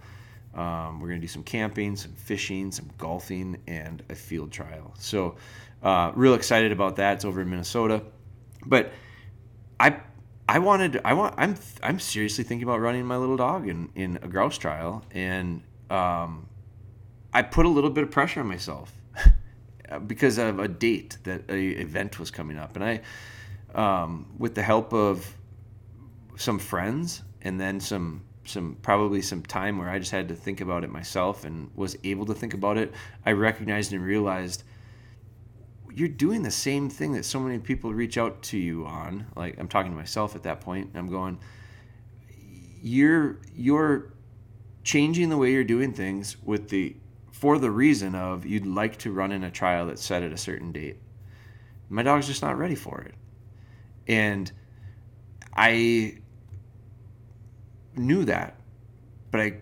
um, 0.56 1.00
we're 1.00 1.08
going 1.08 1.20
to 1.20 1.26
do 1.26 1.30
some 1.30 1.42
camping, 1.42 1.96
some 1.96 2.12
fishing, 2.12 2.72
some 2.72 2.88
golfing, 2.96 3.58
and 3.66 4.02
a 4.08 4.14
field 4.14 4.50
trial. 4.50 4.94
So 4.98 5.36
uh, 5.82 6.12
real 6.14 6.32
excited 6.32 6.72
about 6.72 6.96
that. 6.96 7.16
It's 7.16 7.24
over 7.26 7.42
in 7.42 7.50
Minnesota, 7.50 8.02
but 8.66 8.92
I 9.80 10.00
I 10.48 10.58
wanted 10.58 11.00
I 11.04 11.14
want 11.14 11.34
I'm 11.38 11.56
I'm 11.82 11.98
seriously 11.98 12.44
thinking 12.44 12.66
about 12.66 12.80
running 12.80 13.04
my 13.04 13.16
little 13.16 13.36
dog 13.36 13.68
in 13.68 13.90
in 13.94 14.18
a 14.22 14.28
grouse 14.28 14.58
trial, 14.58 15.04
and 15.12 15.62
um, 15.90 16.48
I 17.32 17.42
put 17.42 17.66
a 17.66 17.68
little 17.68 17.90
bit 17.90 18.04
of 18.04 18.10
pressure 18.10 18.40
on 18.40 18.46
myself 18.46 18.92
because 20.06 20.38
of 20.38 20.58
a 20.58 20.68
date 20.68 21.18
that 21.24 21.50
a 21.50 21.68
event 21.80 22.18
was 22.18 22.30
coming 22.30 22.58
up, 22.58 22.76
and 22.76 22.84
I 22.84 23.00
um, 23.74 24.26
with 24.38 24.54
the 24.54 24.62
help 24.62 24.92
of 24.92 25.34
some 26.36 26.58
friends 26.58 27.22
and 27.42 27.60
then 27.60 27.80
some 27.80 28.22
some 28.44 28.76
probably 28.82 29.20
some 29.22 29.42
time 29.42 29.78
where 29.78 29.88
I 29.88 29.98
just 29.98 30.12
had 30.12 30.28
to 30.28 30.34
think 30.34 30.60
about 30.60 30.84
it 30.84 30.90
myself 30.90 31.44
and 31.44 31.70
was 31.74 31.96
able 32.04 32.26
to 32.26 32.34
think 32.34 32.54
about 32.54 32.78
it. 32.78 32.92
I 33.24 33.32
recognized 33.32 33.92
and 33.92 34.02
realized 34.02 34.62
you're 35.96 36.08
doing 36.08 36.42
the 36.42 36.50
same 36.50 36.90
thing 36.90 37.14
that 37.14 37.24
so 37.24 37.40
many 37.40 37.58
people 37.58 37.92
reach 37.92 38.18
out 38.18 38.42
to 38.42 38.58
you 38.58 38.84
on. 38.84 39.26
Like 39.34 39.58
I'm 39.58 39.66
talking 39.66 39.90
to 39.90 39.96
myself 39.96 40.36
at 40.36 40.42
that 40.42 40.60
point, 40.60 40.88
and 40.88 40.98
I'm 40.98 41.08
going, 41.08 41.38
you're 42.82 43.38
you're 43.54 44.12
changing 44.84 45.30
the 45.30 45.38
way 45.38 45.52
you're 45.52 45.64
doing 45.64 45.94
things 45.94 46.36
with 46.44 46.68
the 46.68 46.94
for 47.32 47.58
the 47.58 47.70
reason 47.70 48.14
of 48.14 48.44
you'd 48.44 48.66
like 48.66 48.98
to 48.98 49.10
run 49.10 49.32
in 49.32 49.42
a 49.42 49.50
trial 49.50 49.86
that's 49.86 50.04
set 50.04 50.22
at 50.22 50.32
a 50.32 50.36
certain 50.36 50.70
date. 50.70 50.98
My 51.88 52.02
dog's 52.02 52.26
just 52.26 52.42
not 52.42 52.58
ready 52.58 52.74
for 52.74 53.00
it, 53.00 53.14
and 54.06 54.52
I 55.56 56.18
knew 57.96 58.26
that, 58.26 58.60
but 59.30 59.40
I 59.40 59.54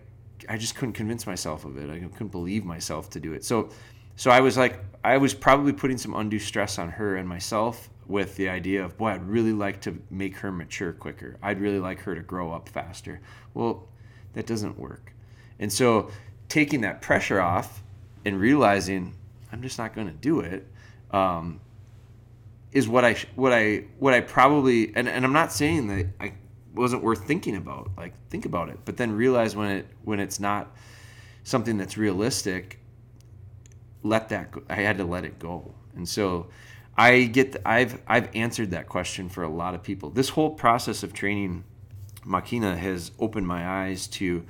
I 0.49 0.57
just 0.57 0.75
couldn't 0.75 0.93
convince 0.95 1.25
myself 1.25 1.63
of 1.63 1.77
it. 1.77 1.89
I 1.89 1.99
couldn't 2.09 2.33
believe 2.33 2.65
myself 2.65 3.09
to 3.11 3.21
do 3.21 3.31
it. 3.31 3.45
So 3.45 3.69
so 4.15 4.31
I 4.31 4.39
was 4.41 4.57
like, 4.57 4.79
I 5.03 5.17
was 5.17 5.33
probably 5.33 5.73
putting 5.73 5.97
some 5.97 6.13
undue 6.13 6.39
stress 6.39 6.79
on 6.79 6.89
her 6.89 7.17
and 7.17 7.27
myself 7.27 7.89
with 8.07 8.35
the 8.35 8.49
idea 8.49 8.83
of, 8.83 8.97
boy, 8.97 9.09
I'd 9.09 9.23
really 9.27 9.53
like 9.53 9.81
to 9.81 9.97
make 10.09 10.37
her 10.37 10.51
mature 10.51 10.93
quicker. 10.93 11.37
I'd 11.41 11.59
really 11.59 11.79
like 11.79 11.99
her 12.01 12.15
to 12.15 12.21
grow 12.21 12.51
up 12.51 12.69
faster. 12.69 13.19
Well, 13.53 13.87
that 14.33 14.45
doesn't 14.45 14.77
work. 14.77 15.13
And 15.59 15.71
so 15.71 16.11
taking 16.49 16.81
that 16.81 17.01
pressure 17.01 17.41
off 17.41 17.83
and 18.25 18.39
realizing 18.39 19.13
I'm 19.51 19.61
just 19.61 19.77
not 19.77 19.93
going 19.93 20.07
to 20.07 20.13
do 20.13 20.41
it 20.41 20.67
um, 21.11 21.59
is 22.71 22.87
what 22.87 23.05
I 23.05 23.15
what 23.35 23.53
I 23.53 23.85
what 23.99 24.13
I 24.13 24.21
probably 24.21 24.93
and, 24.95 25.07
and 25.07 25.23
I'm 25.23 25.33
not 25.33 25.51
saying 25.51 25.87
that 25.87 26.07
I 26.19 26.33
wasn't 26.73 27.03
worth 27.03 27.25
thinking 27.25 27.55
about. 27.55 27.89
Like 27.97 28.13
think 28.29 28.45
about 28.45 28.69
it, 28.69 28.79
but 28.85 28.97
then 28.97 29.13
realize 29.13 29.55
when 29.55 29.71
it 29.71 29.87
when 30.03 30.19
it's 30.19 30.39
not 30.39 30.75
something 31.43 31.77
that's 31.77 31.97
realistic 31.97 32.79
let 34.05 34.29
that 34.29 34.51
go. 34.51 34.61
I 34.69 34.75
had 34.75 34.99
to 34.99 35.03
let 35.03 35.25
it 35.25 35.39
go. 35.39 35.73
And 35.95 36.07
so 36.07 36.47
I 36.95 37.23
get 37.23 37.53
the, 37.53 37.67
I've 37.67 38.01
I've 38.07 38.29
answered 38.35 38.71
that 38.71 38.87
question 38.87 39.27
for 39.29 39.43
a 39.43 39.49
lot 39.49 39.73
of 39.73 39.83
people. 39.83 40.11
This 40.11 40.29
whole 40.29 40.51
process 40.51 41.03
of 41.03 41.11
training 41.11 41.63
Makina 42.25 42.77
has 42.77 43.11
opened 43.19 43.47
my 43.47 43.67
eyes 43.67 44.07
to 44.07 44.45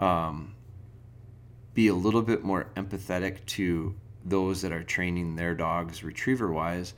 um, 0.00 0.54
be 1.74 1.88
a 1.88 1.94
little 1.94 2.22
bit 2.22 2.42
more 2.42 2.68
empathetic 2.76 3.44
to 3.46 3.94
those 4.24 4.62
that 4.62 4.72
are 4.72 4.82
training 4.82 5.36
their 5.36 5.54
dogs 5.54 6.02
retriever 6.02 6.52
wise 6.52 6.94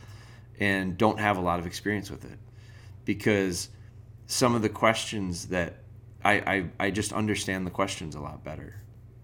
and 0.61 0.97
don't 0.97 1.21
have 1.21 1.37
a 1.37 1.41
lot 1.41 1.61
of 1.61 1.67
experience 1.67 2.11
with 2.11 2.25
it 2.25 2.39
because 3.05 3.69
some 4.27 4.55
of 4.55 4.63
the 4.63 4.69
questions 4.69 5.47
that 5.49 5.75
I, 6.25 6.33
I, 6.33 6.87
I 6.87 6.91
just 6.91 7.13
understand 7.13 7.67
the 7.67 7.71
questions 7.71 8.15
a 8.15 8.21
lot 8.21 8.43
better 8.43 8.75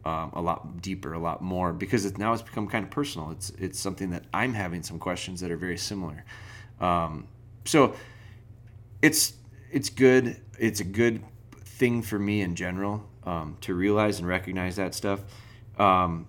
um, 0.04 0.30
a 0.34 0.42
lot 0.42 0.82
deeper, 0.82 1.14
a 1.14 1.18
lot 1.18 1.40
more 1.40 1.72
because 1.72 2.04
it, 2.04 2.18
now 2.18 2.32
it's 2.32 2.42
become 2.42 2.68
kind 2.68 2.84
of 2.84 2.90
personal. 2.90 3.30
It's 3.30 3.50
it's 3.58 3.78
something 3.78 4.10
that 4.10 4.24
I'm 4.32 4.52
having 4.52 4.82
some 4.82 4.98
questions 4.98 5.40
that 5.40 5.50
are 5.50 5.56
very 5.56 5.78
similar. 5.78 6.24
Um, 6.80 7.26
so 7.64 7.94
it's 9.00 9.34
it's 9.70 9.88
good. 9.88 10.40
It's 10.58 10.80
a 10.80 10.84
good 10.84 11.22
thing 11.54 12.02
for 12.02 12.18
me 12.18 12.42
in 12.42 12.54
general 12.54 13.08
um, 13.24 13.56
to 13.62 13.74
realize 13.74 14.18
and 14.18 14.28
recognize 14.28 14.76
that 14.76 14.94
stuff. 14.94 15.20
Um, 15.78 16.26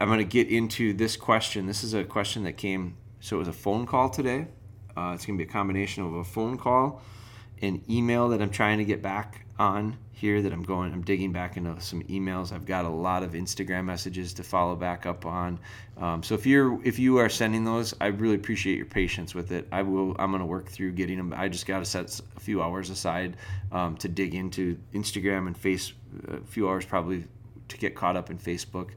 I'm 0.00 0.08
going 0.08 0.18
to 0.18 0.24
get 0.24 0.48
into 0.48 0.92
this 0.92 1.16
question. 1.16 1.66
This 1.66 1.84
is 1.84 1.94
a 1.94 2.04
question 2.04 2.42
that 2.44 2.56
came. 2.56 2.96
So 3.20 3.36
it 3.36 3.38
was 3.38 3.48
a 3.48 3.52
phone 3.52 3.86
call 3.86 4.10
today. 4.10 4.48
Uh, 4.96 5.12
it's 5.14 5.24
going 5.24 5.38
to 5.38 5.44
be 5.44 5.48
a 5.48 5.52
combination 5.52 6.04
of 6.04 6.14
a 6.14 6.24
phone 6.24 6.58
call, 6.58 7.00
an 7.62 7.82
email 7.88 8.28
that 8.28 8.42
I'm 8.42 8.50
trying 8.50 8.78
to 8.78 8.84
get 8.84 9.02
back 9.02 9.43
on 9.58 9.96
here 10.12 10.42
that 10.42 10.52
I'm 10.52 10.62
going, 10.62 10.92
I'm 10.92 11.02
digging 11.02 11.32
back 11.32 11.56
into 11.56 11.80
some 11.80 12.02
emails. 12.04 12.52
I've 12.52 12.66
got 12.66 12.84
a 12.84 12.88
lot 12.88 13.22
of 13.22 13.32
Instagram 13.32 13.84
messages 13.84 14.32
to 14.34 14.42
follow 14.42 14.74
back 14.74 15.06
up 15.06 15.26
on. 15.26 15.58
Um, 15.96 16.22
so 16.22 16.34
if 16.34 16.46
you're 16.46 16.80
if 16.84 16.98
you 16.98 17.18
are 17.18 17.28
sending 17.28 17.64
those, 17.64 17.94
I 18.00 18.06
really 18.06 18.34
appreciate 18.34 18.76
your 18.76 18.86
patience 18.86 19.34
with 19.34 19.52
it. 19.52 19.68
I 19.70 19.82
will. 19.82 20.16
I'm 20.18 20.30
going 20.30 20.40
to 20.40 20.46
work 20.46 20.68
through 20.68 20.92
getting 20.92 21.18
them. 21.18 21.34
I 21.36 21.48
just 21.48 21.66
got 21.66 21.80
to 21.80 21.84
set 21.84 22.20
a 22.36 22.40
few 22.40 22.62
hours 22.62 22.90
aside 22.90 23.36
um, 23.72 23.96
to 23.98 24.08
dig 24.08 24.34
into 24.34 24.78
Instagram 24.92 25.46
and 25.46 25.56
face 25.56 25.92
a 26.28 26.40
few 26.40 26.68
hours 26.68 26.84
probably 26.84 27.24
to 27.68 27.76
get 27.78 27.94
caught 27.94 28.16
up 28.16 28.30
in 28.30 28.38
Facebook, 28.38 28.90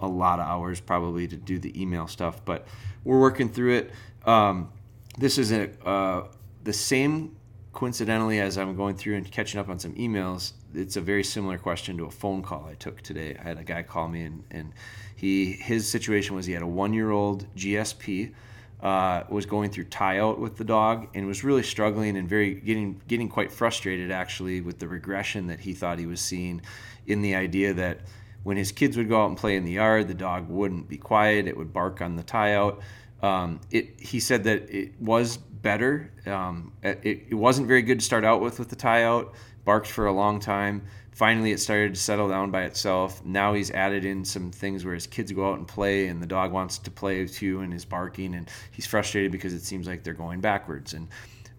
a 0.00 0.06
lot 0.06 0.38
of 0.38 0.46
hours 0.46 0.80
probably 0.80 1.26
to 1.26 1.36
do 1.36 1.58
the 1.58 1.80
email 1.80 2.06
stuff, 2.06 2.44
but 2.44 2.66
we're 3.04 3.20
working 3.20 3.48
through 3.48 3.74
it. 3.74 3.90
Um, 4.24 4.72
this 5.18 5.38
is 5.38 5.52
a, 5.52 5.70
uh, 5.86 6.28
the 6.64 6.72
same 6.72 7.36
coincidentally 7.74 8.40
as 8.40 8.56
I'm 8.56 8.76
going 8.76 8.96
through 8.96 9.16
and 9.16 9.30
catching 9.30 9.60
up 9.60 9.68
on 9.68 9.78
some 9.78 9.92
emails. 9.94 10.52
It's 10.74 10.96
a 10.96 11.00
very 11.00 11.24
similar 11.24 11.58
question 11.58 11.98
to 11.98 12.04
a 12.04 12.10
phone 12.10 12.42
call 12.42 12.66
I 12.70 12.74
took 12.74 13.02
today. 13.02 13.36
I 13.38 13.42
had 13.42 13.58
a 13.58 13.64
guy 13.64 13.82
call 13.82 14.08
me 14.08 14.22
and, 14.22 14.44
and 14.50 14.72
he 15.16 15.52
his 15.52 15.88
situation 15.88 16.36
was 16.36 16.46
he 16.46 16.52
had 16.52 16.62
a 16.62 16.66
one 16.66 16.94
year 16.94 17.10
old 17.10 17.46
GSP. 17.56 18.32
Uh, 18.80 19.24
was 19.30 19.46
going 19.46 19.70
through 19.70 19.84
tie 19.84 20.18
out 20.18 20.38
with 20.38 20.58
the 20.58 20.64
dog 20.64 21.08
and 21.14 21.26
was 21.26 21.42
really 21.42 21.62
struggling 21.62 22.18
and 22.18 22.28
very 22.28 22.54
getting 22.54 23.00
getting 23.08 23.30
quite 23.30 23.50
frustrated 23.50 24.10
actually 24.10 24.60
with 24.60 24.78
the 24.78 24.86
regression 24.86 25.46
that 25.46 25.58
he 25.58 25.72
thought 25.72 25.98
he 25.98 26.04
was 26.04 26.20
seeing 26.20 26.60
in 27.06 27.22
the 27.22 27.34
idea 27.34 27.72
that 27.72 28.00
when 28.42 28.58
his 28.58 28.72
kids 28.72 28.98
would 28.98 29.08
go 29.08 29.22
out 29.22 29.28
and 29.28 29.38
play 29.38 29.56
in 29.56 29.64
the 29.64 29.72
yard, 29.72 30.06
the 30.06 30.14
dog 30.14 30.50
wouldn't 30.50 30.86
be 30.86 30.98
quiet; 30.98 31.48
it 31.48 31.56
would 31.56 31.72
bark 31.72 32.02
on 32.02 32.16
the 32.16 32.22
tie 32.22 32.54
out. 32.54 32.82
Um, 33.24 33.60
it, 33.70 33.98
he 33.98 34.20
said 34.20 34.44
that 34.44 34.68
it 34.68 35.00
was 35.00 35.38
better. 35.38 36.12
Um, 36.26 36.72
it, 36.82 37.26
it 37.30 37.34
wasn't 37.34 37.68
very 37.68 37.80
good 37.80 38.00
to 38.00 38.04
start 38.04 38.22
out 38.22 38.42
with 38.42 38.58
with 38.58 38.68
the 38.68 38.76
tie 38.76 39.04
out. 39.04 39.32
Barked 39.64 39.86
for 39.86 40.04
a 40.04 40.12
long 40.12 40.40
time. 40.40 40.82
Finally, 41.12 41.52
it 41.52 41.58
started 41.58 41.94
to 41.94 42.00
settle 42.00 42.28
down 42.28 42.50
by 42.50 42.64
itself. 42.64 43.24
Now 43.24 43.54
he's 43.54 43.70
added 43.70 44.04
in 44.04 44.26
some 44.26 44.50
things 44.50 44.84
where 44.84 44.92
his 44.92 45.06
kids 45.06 45.32
go 45.32 45.48
out 45.48 45.56
and 45.56 45.66
play, 45.66 46.08
and 46.08 46.20
the 46.20 46.26
dog 46.26 46.52
wants 46.52 46.76
to 46.78 46.90
play 46.90 47.26
too, 47.26 47.60
and 47.60 47.72
is 47.72 47.86
barking, 47.86 48.34
and 48.34 48.50
he's 48.72 48.86
frustrated 48.86 49.32
because 49.32 49.54
it 49.54 49.62
seems 49.62 49.86
like 49.86 50.04
they're 50.04 50.12
going 50.12 50.40
backwards. 50.40 50.92
And 50.92 51.08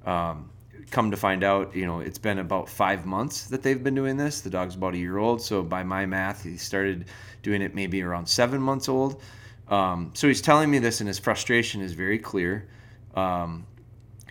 um, 0.06 0.52
come 0.92 1.10
to 1.10 1.18
find 1.18 1.44
out, 1.44 1.76
you 1.76 1.88
know, 1.88 2.00
it's 2.00 2.20
been 2.20 2.38
about 2.38 2.70
five 2.70 3.08
months 3.08 3.48
that 3.48 3.64
they've 3.64 3.84
been 3.84 3.96
doing 3.96 4.18
this. 4.18 4.42
The 4.42 4.52
dog's 4.52 4.76
about 4.76 4.94
a 4.94 5.00
year 5.00 5.18
old, 5.18 5.42
so 5.42 5.64
by 5.64 5.82
my 5.82 6.06
math, 6.06 6.44
he 6.44 6.58
started 6.58 7.06
doing 7.42 7.64
it 7.64 7.74
maybe 7.74 8.04
around 8.04 8.28
seven 8.28 8.62
months 8.62 8.88
old. 8.88 9.20
Um, 9.68 10.12
so 10.14 10.28
he's 10.28 10.42
telling 10.42 10.70
me 10.70 10.80
this, 10.80 11.00
and 11.00 11.08
his 11.08 11.20
frustration 11.20 11.82
is 11.82 11.94
very 11.94 12.20
clear. 12.20 12.68
Um, 13.16 13.66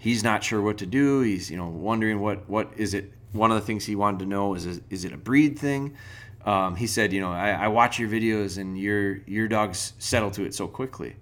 he's 0.01 0.23
not 0.23 0.45
sure 0.45 0.61
what 0.61 0.79
to 0.79 0.87
do. 0.87 1.21
He's 1.21 1.51
you 1.51 1.57
know 1.57 1.69
wondering 1.69 2.21
what 2.21 2.49
what 2.49 2.73
is 2.77 2.95
it. 2.95 3.13
One 3.33 3.51
of 3.51 3.57
the 3.57 3.67
things 3.67 3.85
he 3.85 3.97
wanted 3.97 4.21
to 4.21 4.27
know 4.27 4.55
is 4.55 4.81
is 4.91 5.05
it 5.05 5.13
a 5.13 5.17
breed 5.17 5.59
thing? 5.59 5.97
Um, 6.45 6.77
he 6.77 6.87
said, 6.87 7.13
you 7.13 7.23
know, 7.23 7.33
I, 7.33 7.53
I, 7.53 7.69
watch 7.69 7.99
your 7.99 8.09
videos 8.09 8.59
and 8.59 8.79
your 8.79 9.17
your 9.27 9.49
dogs 9.49 9.95
settle 9.99 10.31
to 10.33 10.45
it 10.45 10.55
so 10.55 10.69
quickly. 10.69 11.17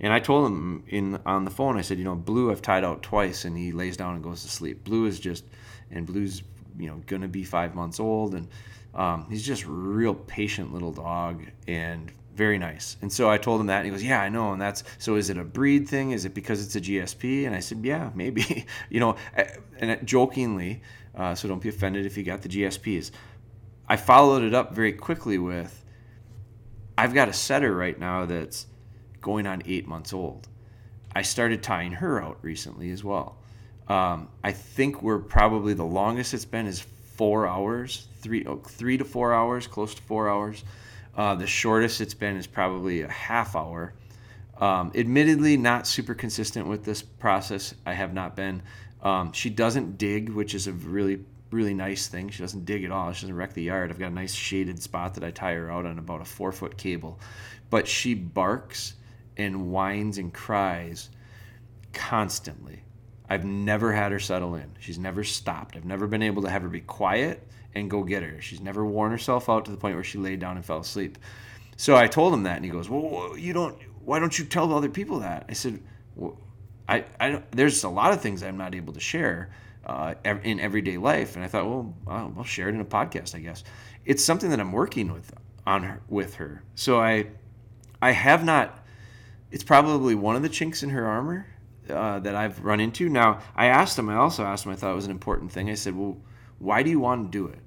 And 0.00 0.12
I 0.12 0.18
told 0.18 0.46
him 0.46 0.82
in 0.88 1.20
on 1.24 1.44
the 1.44 1.50
phone, 1.52 1.78
I 1.78 1.82
said, 1.82 1.98
you 1.98 2.04
know, 2.04 2.16
Blue 2.16 2.50
I've 2.50 2.60
tied 2.60 2.82
out 2.82 3.02
twice 3.02 3.44
and 3.44 3.56
he 3.56 3.70
lays 3.70 3.96
down 3.96 4.16
and 4.16 4.24
goes 4.24 4.42
to 4.42 4.48
sleep. 4.48 4.82
Blue 4.82 5.06
is 5.06 5.20
just, 5.20 5.44
and 5.92 6.04
Blue's 6.04 6.42
you 6.76 6.88
know 6.88 7.00
gonna 7.06 7.28
be 7.28 7.44
five 7.44 7.74
months 7.74 8.00
old 8.00 8.34
and 8.34 8.48
um, 8.94 9.26
he's 9.30 9.44
just 9.44 9.64
real 9.66 10.14
patient 10.14 10.72
little 10.72 10.92
dog 10.92 11.44
and 11.66 12.12
very 12.34 12.58
nice. 12.58 12.96
And 13.00 13.12
so 13.12 13.30
I 13.30 13.38
told 13.38 13.60
him 13.60 13.68
that, 13.68 13.78
and 13.78 13.86
he 13.86 13.90
goes, 13.90 14.02
"Yeah, 14.02 14.20
I 14.20 14.28
know." 14.28 14.52
And 14.52 14.60
that's 14.60 14.82
so. 14.98 15.16
Is 15.16 15.30
it 15.30 15.38
a 15.38 15.44
breed 15.44 15.88
thing? 15.88 16.10
Is 16.10 16.24
it 16.24 16.34
because 16.34 16.64
it's 16.64 16.76
a 16.76 16.80
GSP? 16.80 17.46
And 17.46 17.54
I 17.54 17.60
said, 17.60 17.84
"Yeah, 17.84 18.10
maybe." 18.14 18.66
you 18.90 19.00
know, 19.00 19.16
and 19.78 20.06
jokingly, 20.06 20.82
uh, 21.14 21.34
so 21.34 21.48
don't 21.48 21.62
be 21.62 21.68
offended 21.68 22.06
if 22.06 22.16
you 22.16 22.24
got 22.24 22.42
the 22.42 22.48
GSPs. 22.48 23.10
I 23.88 23.96
followed 23.96 24.42
it 24.42 24.54
up 24.54 24.74
very 24.74 24.92
quickly 24.92 25.38
with, 25.38 25.84
"I've 26.98 27.14
got 27.14 27.28
a 27.28 27.32
setter 27.32 27.74
right 27.74 27.98
now 27.98 28.26
that's 28.26 28.66
going 29.20 29.46
on 29.46 29.62
eight 29.66 29.86
months 29.86 30.12
old. 30.12 30.48
I 31.14 31.22
started 31.22 31.62
tying 31.62 31.92
her 31.92 32.20
out 32.20 32.38
recently 32.42 32.90
as 32.90 33.04
well. 33.04 33.38
Um, 33.86 34.28
I 34.42 34.52
think 34.52 35.02
we're 35.02 35.18
probably 35.18 35.74
the 35.74 35.84
longest 35.84 36.34
it's 36.34 36.44
been 36.44 36.66
is 36.66 36.80
four 36.80 37.46
hours, 37.46 38.08
three 38.20 38.44
oh, 38.44 38.56
three 38.56 38.98
to 38.98 39.04
four 39.04 39.32
hours, 39.32 39.68
close 39.68 39.94
to 39.94 40.02
four 40.02 40.28
hours." 40.28 40.64
Uh, 41.16 41.34
the 41.34 41.46
shortest 41.46 42.00
it's 42.00 42.14
been 42.14 42.36
is 42.36 42.46
probably 42.46 43.02
a 43.02 43.08
half 43.08 43.54
hour. 43.54 43.94
Um, 44.58 44.92
admittedly, 44.94 45.56
not 45.56 45.86
super 45.86 46.14
consistent 46.14 46.66
with 46.66 46.84
this 46.84 47.02
process. 47.02 47.74
I 47.86 47.92
have 47.92 48.14
not 48.14 48.36
been. 48.36 48.62
Um, 49.02 49.32
she 49.32 49.50
doesn't 49.50 49.98
dig, 49.98 50.30
which 50.30 50.54
is 50.54 50.66
a 50.66 50.72
really, 50.72 51.24
really 51.50 51.74
nice 51.74 52.08
thing. 52.08 52.30
She 52.30 52.42
doesn't 52.42 52.64
dig 52.64 52.84
at 52.84 52.90
all. 52.90 53.12
She 53.12 53.22
doesn't 53.22 53.36
wreck 53.36 53.52
the 53.52 53.62
yard. 53.62 53.90
I've 53.90 53.98
got 53.98 54.10
a 54.10 54.14
nice 54.14 54.34
shaded 54.34 54.82
spot 54.82 55.14
that 55.14 55.24
I 55.24 55.30
tie 55.30 55.54
her 55.54 55.70
out 55.70 55.86
on 55.86 55.98
about 55.98 56.20
a 56.20 56.24
four 56.24 56.52
foot 56.52 56.76
cable. 56.76 57.20
But 57.70 57.86
she 57.86 58.14
barks 58.14 58.94
and 59.36 59.70
whines 59.70 60.18
and 60.18 60.32
cries 60.32 61.10
constantly. 61.92 62.82
I've 63.28 63.44
never 63.44 63.92
had 63.92 64.12
her 64.12 64.18
settle 64.18 64.54
in. 64.54 64.70
She's 64.78 64.98
never 64.98 65.24
stopped. 65.24 65.76
I've 65.76 65.84
never 65.84 66.06
been 66.06 66.22
able 66.22 66.42
to 66.42 66.50
have 66.50 66.62
her 66.62 66.68
be 66.68 66.80
quiet 66.80 67.46
and 67.74 67.90
go 67.90 68.02
get 68.02 68.22
her. 68.22 68.40
She's 68.40 68.60
never 68.60 68.84
worn 68.84 69.10
herself 69.10 69.48
out 69.48 69.64
to 69.66 69.70
the 69.70 69.76
point 69.76 69.94
where 69.94 70.04
she 70.04 70.18
laid 70.18 70.40
down 70.40 70.56
and 70.56 70.64
fell 70.64 70.78
asleep. 70.78 71.18
So 71.76 71.96
I 71.96 72.06
told 72.06 72.32
him 72.32 72.44
that, 72.44 72.56
and 72.56 72.64
he 72.64 72.70
goes, 72.70 72.88
"Well, 72.88 73.36
you 73.36 73.52
don't. 73.52 73.76
Why 74.04 74.18
don't 74.18 74.38
you 74.38 74.44
tell 74.44 74.72
other 74.72 74.88
people 74.88 75.20
that?" 75.20 75.46
I 75.48 75.54
said, 75.54 75.80
well, 76.14 76.38
I, 76.88 77.04
I 77.18 77.42
there's 77.50 77.84
a 77.84 77.88
lot 77.88 78.12
of 78.12 78.20
things 78.20 78.42
I'm 78.42 78.56
not 78.56 78.74
able 78.74 78.92
to 78.92 79.00
share 79.00 79.50
uh, 79.86 80.14
in 80.24 80.60
everyday 80.60 80.96
life, 80.96 81.36
and 81.36 81.44
I 81.44 81.48
thought, 81.48 81.66
well, 81.66 81.94
I'll 82.06 82.44
share 82.44 82.68
it 82.68 82.74
in 82.74 82.80
a 82.80 82.84
podcast, 82.84 83.34
I 83.34 83.40
guess. 83.40 83.64
It's 84.04 84.22
something 84.22 84.50
that 84.50 84.60
I'm 84.60 84.72
working 84.72 85.12
with 85.12 85.32
on 85.66 85.82
her 85.82 86.00
with 86.08 86.36
her. 86.36 86.62
So 86.74 87.00
I, 87.00 87.26
I 88.00 88.12
have 88.12 88.44
not. 88.44 88.84
It's 89.50 89.64
probably 89.64 90.14
one 90.14 90.36
of 90.36 90.42
the 90.42 90.48
chinks 90.48 90.82
in 90.82 90.90
her 90.90 91.06
armor 91.06 91.46
uh, 91.88 92.18
that 92.20 92.34
I've 92.34 92.64
run 92.64 92.80
into. 92.80 93.08
Now 93.08 93.40
I 93.54 93.66
asked 93.66 93.98
him. 93.98 94.08
I 94.08 94.16
also 94.16 94.44
asked 94.44 94.66
him. 94.66 94.72
I 94.72 94.76
thought 94.76 94.92
it 94.92 94.96
was 94.96 95.06
an 95.06 95.10
important 95.10 95.52
thing. 95.52 95.70
I 95.70 95.74
said, 95.74 95.96
well, 95.96 96.16
why 96.58 96.82
do 96.82 96.90
you 96.90 97.00
want 97.00 97.30
to 97.30 97.38
do 97.38 97.46
it? 97.46 97.58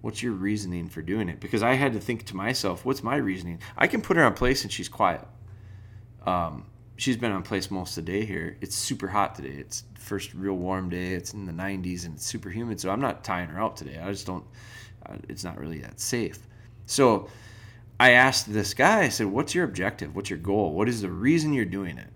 What's 0.00 0.22
your 0.22 0.32
reasoning 0.32 0.88
for 0.88 1.02
doing 1.02 1.28
it? 1.28 1.40
Because 1.40 1.62
I 1.62 1.74
had 1.74 1.92
to 1.94 2.00
think 2.00 2.24
to 2.26 2.36
myself, 2.36 2.84
what's 2.84 3.02
my 3.02 3.16
reasoning? 3.16 3.60
I 3.76 3.86
can 3.86 4.00
put 4.00 4.16
her 4.16 4.24
on 4.24 4.34
place 4.34 4.62
and 4.62 4.72
she's 4.72 4.88
quiet. 4.88 5.26
Um, 6.24 6.66
she's 6.96 7.16
been 7.16 7.32
on 7.32 7.42
place 7.42 7.70
most 7.70 7.96
of 7.96 8.04
the 8.04 8.12
day 8.12 8.24
here. 8.24 8.56
It's 8.60 8.76
super 8.76 9.08
hot 9.08 9.34
today. 9.34 9.56
It's 9.58 9.84
first 9.94 10.34
real 10.34 10.54
warm 10.54 10.88
day. 10.88 11.14
It's 11.14 11.34
in 11.34 11.46
the 11.46 11.52
90s 11.52 12.04
and 12.04 12.14
it's 12.14 12.26
super 12.26 12.50
humid. 12.50 12.80
So 12.80 12.90
I'm 12.90 13.00
not 13.00 13.24
tying 13.24 13.48
her 13.48 13.60
out 13.60 13.76
today. 13.76 13.98
I 13.98 14.10
just 14.10 14.26
don't. 14.26 14.44
Uh, 15.04 15.14
it's 15.28 15.44
not 15.44 15.58
really 15.58 15.78
that 15.80 16.00
safe. 16.00 16.38
So 16.86 17.28
I 18.00 18.12
asked 18.12 18.52
this 18.52 18.74
guy. 18.74 19.02
I 19.02 19.08
said, 19.08 19.26
"What's 19.26 19.54
your 19.54 19.64
objective? 19.64 20.14
What's 20.14 20.30
your 20.30 20.38
goal? 20.38 20.72
What 20.72 20.88
is 20.88 21.00
the 21.00 21.10
reason 21.10 21.52
you're 21.52 21.64
doing 21.64 21.98
it?" 21.98 22.08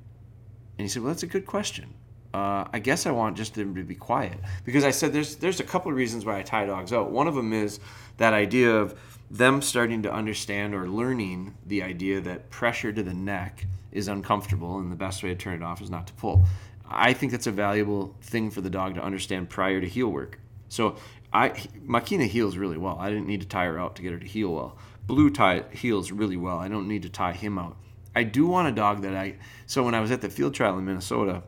And 0.79 0.85
he 0.85 0.89
said, 0.89 1.03
"Well, 1.03 1.13
that's 1.13 1.23
a 1.23 1.29
good 1.29 1.47
question 1.47 1.95
uh, 2.35 2.67
I 2.73 2.79
guess 2.79 3.07
I 3.07 3.11
want 3.11 3.37
just 3.37 3.55
them 3.55 3.75
to 3.75 3.83
be 3.83 3.95
quiet 3.95 4.39
because 4.65 4.85
I 4.85 4.91
said 4.91 5.13
there's 5.13 5.37
there's 5.37 5.61
a 5.61 5.65
couple 5.65 5.91
of 5.91 5.97
reasons 5.97 6.25
why 6.25 6.39
I 6.39 6.43
tie 6.43 6.65
dogs 6.67 6.93
out. 6.93 7.11
One 7.11 7.29
of 7.29 7.35
them 7.35 7.53
is 7.53 7.79
that 8.17 8.33
idea 8.33 8.75
of 8.75 8.99
them 9.31 9.63
starting 9.63 10.03
to 10.03 10.13
understand 10.13 10.75
or 10.75 10.89
learning 10.89 11.55
the 11.67 11.83
idea 11.83 12.21
that 12.21 12.51
pressure 12.51 12.93
to 12.93 13.03
the 13.03 13.15
neck 13.15 13.67
is 13.91 14.09
uncomfortable 14.09 14.79
and 14.79 14.91
the 14.91 14.97
best 14.97 15.23
way 15.23 15.31
to 15.31 15.35
turn 15.35 15.55
it 15.55 15.63
off 15.63 15.81
is 15.83 15.91
not 15.91 16.07
to 16.07 16.13
pull. 16.15 16.45
I 16.89 17.13
think 17.13 17.33
that's 17.33 17.47
a 17.47 17.53
valuable 17.53 18.15
thing 18.23 18.51
for 18.51 18.61
the 18.61 18.71
dog 18.71 18.95
to 18.97 19.03
understand 19.03 19.49
prior 19.49 19.81
to 19.81 19.89
heel 19.89 20.09
work. 20.09 20.39
So 20.69 20.97
I 21.33 21.51
Makina 21.87 22.27
heels 22.27 22.57
really 22.57 22.79
well. 22.79 22.99
I 22.99 23.11
didn't 23.11 23.27
need 23.27 23.43
to 23.43 23.49
tie 23.49 23.67
her 23.67 23.79
out 23.79 23.97
to 23.97 24.03
get 24.03 24.13
her 24.13 24.19
to 24.19 24.27
heel 24.27 24.55
well. 24.55 24.79
Blue 25.07 25.31
tie 25.31 25.65
heels 25.71 26.13
really 26.13 26.37
well. 26.37 26.59
I 26.59 26.69
don't 26.69 26.89
need 26.89 27.03
to 27.03 27.09
tie 27.09 27.33
him 27.33 27.59
out. 27.59 27.77
I 28.15 28.25
do 28.25 28.47
want 28.47 28.69
a 28.69 28.73
dog 28.73 29.03
that 29.03 29.15
I 29.15 29.37
so 29.67 29.83
when 29.83 29.95
I 29.95 30.01
was 30.01 30.11
at 30.11 30.21
the 30.21 30.29
field 30.29 30.55
trial 30.55 30.79
in 30.79 30.85
Minnesota, 30.85 31.43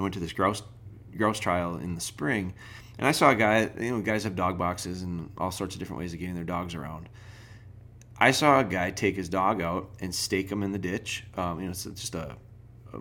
I 0.00 0.02
went 0.02 0.14
to 0.14 0.20
this 0.20 0.32
grouse 0.32 0.62
grouse 1.16 1.38
trial 1.38 1.76
in 1.76 1.94
the 1.94 2.00
spring, 2.00 2.54
and 2.98 3.06
I 3.06 3.12
saw 3.12 3.30
a 3.30 3.34
guy. 3.34 3.70
You 3.78 3.90
know, 3.90 4.00
guys 4.00 4.24
have 4.24 4.34
dog 4.34 4.58
boxes 4.58 5.02
and 5.02 5.30
all 5.38 5.50
sorts 5.50 5.74
of 5.74 5.78
different 5.78 6.00
ways 6.00 6.12
of 6.12 6.18
getting 6.18 6.34
their 6.34 6.44
dogs 6.44 6.74
around. 6.74 7.08
I 8.18 8.30
saw 8.32 8.60
a 8.60 8.64
guy 8.64 8.90
take 8.90 9.16
his 9.16 9.28
dog 9.28 9.62
out 9.62 9.90
and 10.00 10.14
stake 10.14 10.50
him 10.50 10.62
in 10.62 10.72
the 10.72 10.78
ditch. 10.78 11.24
Um, 11.36 11.60
you 11.60 11.66
know, 11.66 11.70
it's 11.70 11.84
just 11.84 12.14
a, 12.14 12.36
a, 12.92 12.98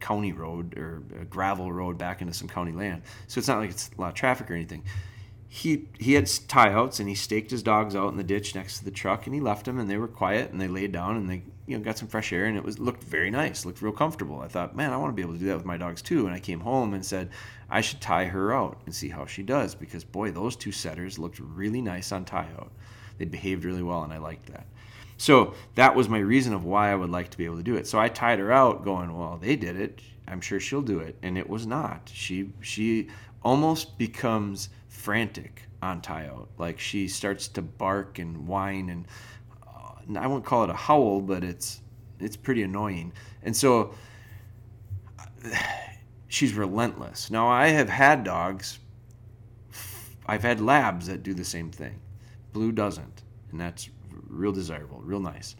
county 0.00 0.32
road 0.32 0.78
or 0.78 1.02
a 1.20 1.24
gravel 1.24 1.72
road 1.72 1.98
back 1.98 2.20
into 2.20 2.32
some 2.32 2.48
county 2.48 2.72
land, 2.72 3.02
so 3.26 3.38
it's 3.38 3.48
not 3.48 3.58
like 3.58 3.70
it's 3.70 3.90
a 3.96 4.00
lot 4.00 4.08
of 4.08 4.14
traffic 4.14 4.50
or 4.50 4.54
anything. 4.54 4.84
He 5.48 5.88
he 5.98 6.12
had 6.12 6.28
tie 6.46 6.72
outs 6.72 7.00
and 7.00 7.08
he 7.08 7.14
staked 7.14 7.50
his 7.50 7.62
dogs 7.62 7.96
out 7.96 8.10
in 8.10 8.18
the 8.18 8.24
ditch 8.24 8.54
next 8.54 8.78
to 8.78 8.84
the 8.84 8.90
truck 8.90 9.26
and 9.26 9.34
he 9.34 9.40
left 9.40 9.64
them 9.64 9.78
and 9.78 9.88
they 9.88 9.96
were 9.96 10.08
quiet 10.08 10.50
and 10.50 10.60
they 10.60 10.68
laid 10.68 10.92
down 10.92 11.16
and 11.16 11.28
they 11.28 11.42
you 11.66 11.76
know 11.76 11.82
got 11.82 11.96
some 11.96 12.08
fresh 12.08 12.32
air 12.32 12.44
and 12.44 12.56
it 12.56 12.64
was 12.64 12.78
looked 12.78 13.02
very 13.02 13.30
nice, 13.30 13.64
looked 13.64 13.80
real 13.80 13.92
comfortable. 13.92 14.40
I 14.40 14.48
thought, 14.48 14.76
man, 14.76 14.92
I 14.92 14.98
want 14.98 15.10
to 15.10 15.16
be 15.16 15.22
able 15.22 15.32
to 15.34 15.38
do 15.38 15.46
that 15.46 15.56
with 15.56 15.64
my 15.64 15.78
dogs 15.78 16.02
too. 16.02 16.26
And 16.26 16.34
I 16.34 16.38
came 16.38 16.60
home 16.60 16.92
and 16.92 17.04
said, 17.04 17.30
I 17.70 17.80
should 17.80 18.00
tie 18.00 18.26
her 18.26 18.52
out 18.52 18.80
and 18.84 18.94
see 18.94 19.08
how 19.08 19.24
she 19.24 19.42
does 19.42 19.74
because 19.74 20.04
boy, 20.04 20.30
those 20.30 20.54
two 20.54 20.72
setters 20.72 21.18
looked 21.18 21.40
really 21.40 21.80
nice 21.80 22.12
on 22.12 22.24
tie 22.24 22.48
out. 22.58 22.72
They 23.16 23.24
behaved 23.24 23.64
really 23.64 23.82
well 23.82 24.02
and 24.02 24.12
I 24.12 24.18
liked 24.18 24.52
that. 24.52 24.66
So 25.18 25.54
that 25.74 25.96
was 25.96 26.08
my 26.08 26.20
reason 26.20 26.54
of 26.54 26.64
why 26.64 26.92
I 26.92 26.94
would 26.94 27.10
like 27.10 27.30
to 27.30 27.38
be 27.38 27.44
able 27.44 27.56
to 27.56 27.62
do 27.62 27.76
it. 27.76 27.86
So 27.86 27.98
I 27.98 28.08
tied 28.08 28.38
her 28.38 28.52
out, 28.52 28.84
going, 28.84 29.16
well, 29.16 29.36
they 29.36 29.56
did 29.56 29.76
it. 29.76 30.00
I'm 30.28 30.40
sure 30.40 30.60
she'll 30.60 30.82
do 30.82 31.00
it, 31.00 31.16
and 31.22 31.36
it 31.36 31.48
was 31.48 31.66
not. 31.66 32.10
She 32.12 32.52
she 32.60 33.08
almost 33.42 33.98
becomes 33.98 34.68
frantic 34.88 35.62
on 35.82 36.02
out. 36.08 36.48
Like 36.58 36.80
she 36.80 37.08
starts 37.08 37.48
to 37.48 37.62
bark 37.62 38.18
and 38.18 38.46
whine 38.46 38.90
and 38.90 39.06
I 40.16 40.26
won't 40.26 40.44
call 40.44 40.64
it 40.64 40.70
a 40.70 40.74
howl, 40.74 41.20
but 41.20 41.44
it's 41.44 41.82
it's 42.18 42.36
pretty 42.36 42.62
annoying. 42.62 43.12
And 43.42 43.56
so 43.56 43.94
she's 46.28 46.54
relentless. 46.54 47.30
Now 47.30 47.48
I 47.48 47.68
have 47.68 47.88
had 47.88 48.24
dogs. 48.24 48.78
I've 50.26 50.42
had 50.42 50.60
labs 50.60 51.06
that 51.06 51.22
do 51.22 51.34
the 51.34 51.44
same 51.44 51.70
thing. 51.70 52.00
Blue 52.52 52.72
doesn't, 52.72 53.22
and 53.50 53.60
that's 53.60 53.88
real 54.28 54.52
desirable, 54.52 55.00
real 55.02 55.20
nice. 55.20 55.56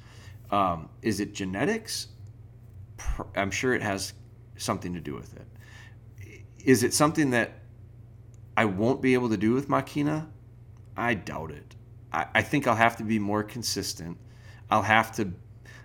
Um, 0.50 0.88
is 1.02 1.20
it 1.20 1.34
genetics? 1.34 2.08
I'm 3.36 3.50
sure 3.50 3.74
it 3.74 3.82
has 3.82 4.12
something 4.56 4.92
to 4.94 5.00
do 5.00 5.14
with 5.14 5.34
it. 5.36 6.42
Is 6.64 6.82
it 6.82 6.92
something 6.92 7.30
that 7.30 7.57
I 8.58 8.64
won't 8.64 9.00
be 9.00 9.14
able 9.14 9.28
to 9.28 9.36
do 9.36 9.52
with 9.52 9.68
Makina? 9.68 10.26
I 10.96 11.14
doubt 11.14 11.52
it. 11.52 11.76
I, 12.12 12.26
I 12.34 12.42
think 12.42 12.66
I'll 12.66 12.74
have 12.74 12.96
to 12.96 13.04
be 13.04 13.20
more 13.20 13.44
consistent. 13.44 14.18
I'll 14.68 14.82
have 14.82 15.12
to 15.12 15.32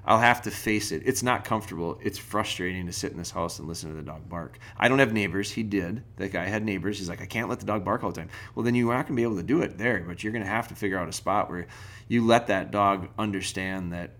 I'll 0.04 0.20
have 0.20 0.42
to 0.42 0.52
face 0.52 0.92
it. 0.92 1.04
It's 1.06 1.22
not 1.22 1.46
comfortable. 1.46 2.00
It's 2.02 2.18
frustrating 2.18 2.88
to 2.88 2.92
sit 2.92 3.12
in 3.12 3.20
this 3.20 3.30
house 3.30 3.60
and 3.60 3.68
listen 3.68 3.92
to 3.92 3.96
the 3.96 4.02
dog 4.02 4.28
bark. 4.28 4.58
I 4.76 4.88
don't 4.90 4.98
have 4.98 5.14
neighbors. 5.14 5.52
He 5.52 5.62
did. 5.62 6.04
That 6.16 6.32
guy 6.32 6.46
had 6.46 6.66
neighbors. 6.66 6.98
He's 6.98 7.08
like, 7.08 7.22
I 7.22 7.28
can't 7.28 7.48
let 7.48 7.60
the 7.60 7.68
dog 7.68 7.86
bark 7.86 8.04
all 8.04 8.12
the 8.12 8.20
time. 8.20 8.30
Well, 8.56 8.64
then 8.64 8.74
you 8.74 8.90
aren't 8.90 9.08
going 9.08 9.18
to 9.18 9.20
be 9.20 9.24
able 9.24 9.38
to 9.38 9.44
do 9.44 9.62
it 9.62 9.78
there, 9.78 10.04
but 10.08 10.24
you're 10.24 10.34
going 10.34 10.44
to 10.44 10.50
have 10.50 10.70
to 10.70 10.76
figure 10.76 10.98
out 10.98 11.08
a 11.08 11.14
spot 11.14 11.52
where 11.52 11.68
you 12.08 12.26
let 12.26 12.48
that 12.48 12.72
dog 12.72 13.08
understand 13.20 13.94
that 13.94 14.16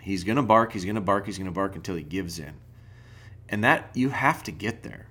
he's 0.00 0.22
going 0.22 0.36
to 0.36 0.42
bark, 0.42 0.72
he's 0.72 0.84
going 0.84 0.94
to 0.94 1.00
bark, 1.00 1.26
he's 1.26 1.36
going 1.36 1.50
to 1.50 1.52
bark 1.52 1.74
until 1.74 1.96
he 1.96 2.04
gives 2.04 2.38
in. 2.38 2.54
And 3.48 3.64
that, 3.64 3.90
you 3.94 4.10
have 4.10 4.44
to 4.44 4.52
get 4.52 4.84
there. 4.84 5.07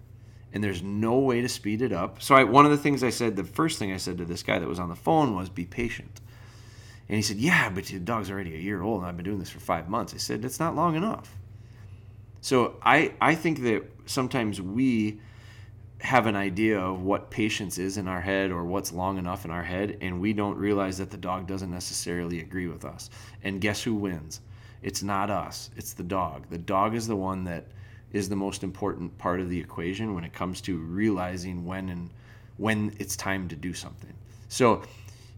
And 0.57 0.63
there's 0.63 0.81
no 0.81 1.19
way 1.19 1.41
to 1.41 1.47
speed 1.47 1.83
it 1.83 1.91
up. 1.91 2.19
So, 2.19 2.33
I, 2.33 2.43
one 2.43 2.65
of 2.65 2.71
the 2.71 2.77
things 2.77 3.03
I 3.03 3.11
said, 3.11 3.35
the 3.35 3.43
first 3.43 3.77
thing 3.77 3.93
I 3.93 3.97
said 3.97 4.17
to 4.17 4.25
this 4.25 4.41
guy 4.41 4.57
that 4.57 4.67
was 4.67 4.79
on 4.79 4.89
the 4.89 4.95
phone 4.95 5.35
was 5.35 5.49
be 5.49 5.65
patient 5.65 6.19
and 7.09 7.15
he 7.15 7.21
said, 7.21 7.37
Yeah, 7.37 7.69
but 7.69 7.85
the 7.85 7.99
dog's 7.99 8.29
already 8.29 8.55
a 8.55 8.59
year 8.59 8.81
old 8.81 8.99
and 8.99 9.07
I've 9.07 9.15
been 9.15 9.25
doing 9.25 9.39
this 9.39 9.49
for 9.49 9.59
five 9.59 9.89
months. 9.89 10.13
I 10.13 10.17
said, 10.17 10.41
That's 10.41 10.59
not 10.59 10.75
long 10.75 10.95
enough. 10.95 11.35
So 12.41 12.75
I, 12.81 13.13
I 13.21 13.35
think 13.35 13.61
that 13.63 13.83
sometimes 14.05 14.61
we 14.61 15.19
have 15.99 16.27
an 16.27 16.35
idea 16.35 16.79
of 16.79 17.01
what 17.01 17.31
patience 17.31 17.77
is 17.77 17.97
in 17.97 18.07
our 18.07 18.21
head 18.21 18.51
or 18.51 18.65
what's 18.65 18.93
long 18.93 19.17
enough 19.17 19.45
in 19.45 19.51
our 19.51 19.63
head, 19.63 19.97
and 20.01 20.21
we 20.21 20.31
don't 20.31 20.55
realize 20.55 20.99
that 20.99 21.09
the 21.09 21.17
dog 21.17 21.47
doesn't 21.47 21.71
necessarily 21.71 22.39
agree 22.39 22.67
with 22.67 22.85
us. 22.85 23.09
And 23.43 23.59
guess 23.59 23.81
who 23.81 23.95
wins? 23.95 24.41
It's 24.83 25.01
not 25.01 25.31
us, 25.31 25.71
it's 25.75 25.93
the 25.93 26.03
dog. 26.03 26.45
The 26.49 26.59
dog 26.59 26.93
is 26.93 27.07
the 27.07 27.15
one 27.15 27.45
that 27.45 27.65
is 28.13 28.29
the 28.29 28.35
most 28.35 28.63
important 28.63 29.17
part 29.17 29.39
of 29.39 29.49
the 29.49 29.59
equation 29.59 30.13
when 30.13 30.23
it 30.23 30.33
comes 30.33 30.61
to 30.61 30.77
realizing 30.77 31.65
when 31.65 31.89
and 31.89 32.09
when 32.57 32.95
it's 32.99 33.15
time 33.15 33.47
to 33.49 33.55
do 33.55 33.73
something. 33.73 34.13
So 34.47 34.83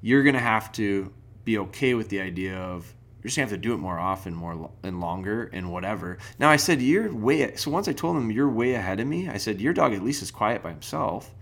you're 0.01 0.23
going 0.23 0.35
to 0.35 0.39
have 0.39 0.71
to 0.73 1.11
be 1.43 1.57
okay 1.57 1.93
with 1.93 2.09
the 2.09 2.21
idea 2.21 2.55
of 2.55 2.93
you're 3.21 3.27
just 3.27 3.35
gonna 3.35 3.49
have 3.49 3.57
to 3.57 3.57
do 3.57 3.73
it 3.73 3.77
more 3.79 3.99
often, 3.99 4.33
more 4.33 4.69
and 4.83 5.01
longer, 5.01 5.49
and 5.51 5.69
whatever. 5.69 6.19
Now 6.39 6.49
I 6.49 6.55
said 6.55 6.81
you're 6.81 7.13
way. 7.13 7.53
So 7.57 7.69
once 7.69 7.89
I 7.89 7.93
told 7.93 8.15
him 8.15 8.31
you're 8.31 8.47
way 8.47 8.75
ahead 8.75 9.01
of 9.01 9.07
me, 9.07 9.27
I 9.27 9.35
said 9.35 9.59
your 9.59 9.73
dog 9.73 9.93
at 9.93 10.01
least 10.01 10.21
is 10.21 10.31
quiet 10.31 10.63
by 10.63 10.69
himself. 10.69 11.33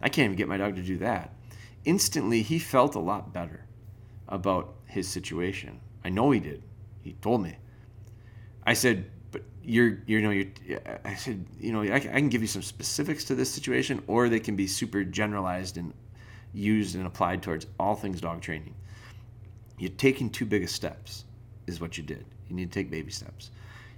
I 0.00 0.08
can't 0.08 0.24
even 0.24 0.36
get 0.36 0.48
my 0.48 0.56
dog 0.56 0.74
to 0.74 0.82
do 0.82 0.98
that. 0.98 1.32
Instantly, 1.84 2.42
he 2.42 2.58
felt 2.58 2.96
a 2.96 2.98
lot 2.98 3.32
better 3.32 3.64
about 4.26 4.74
his 4.86 5.06
situation. 5.06 5.80
I 6.04 6.08
know 6.08 6.32
he 6.32 6.40
did. 6.40 6.62
He 7.02 7.12
told 7.12 7.42
me. 7.42 7.56
I 8.66 8.74
said, 8.74 9.08
but 9.32 9.42
you're, 9.62 9.98
you 10.06 10.20
know, 10.20 10.30
you. 10.30 10.52
I 11.04 11.14
said, 11.14 11.44
you 11.58 11.72
know, 11.72 11.82
I, 11.82 11.96
I 11.96 12.00
can 12.00 12.28
give 12.28 12.42
you 12.42 12.46
some 12.46 12.62
specifics 12.62 13.24
to 13.24 13.34
this 13.34 13.50
situation, 13.50 14.02
or 14.06 14.28
they 14.28 14.40
can 14.40 14.54
be 14.54 14.66
super 14.66 15.02
generalized 15.02 15.78
and 15.78 15.92
used 16.52 16.94
and 16.94 17.06
applied 17.06 17.42
towards 17.42 17.66
all 17.80 17.94
things 17.94 18.20
dog 18.20 18.40
training. 18.40 18.74
You're 19.78 19.90
taking 19.90 20.30
too 20.30 20.46
big 20.46 20.62
of 20.62 20.70
steps 20.70 21.24
is 21.66 21.80
what 21.80 21.96
you 21.96 22.04
did. 22.04 22.24
You 22.48 22.56
need 22.56 22.70
to 22.70 22.78
take 22.78 22.90
baby 22.90 23.10
steps. 23.10 23.50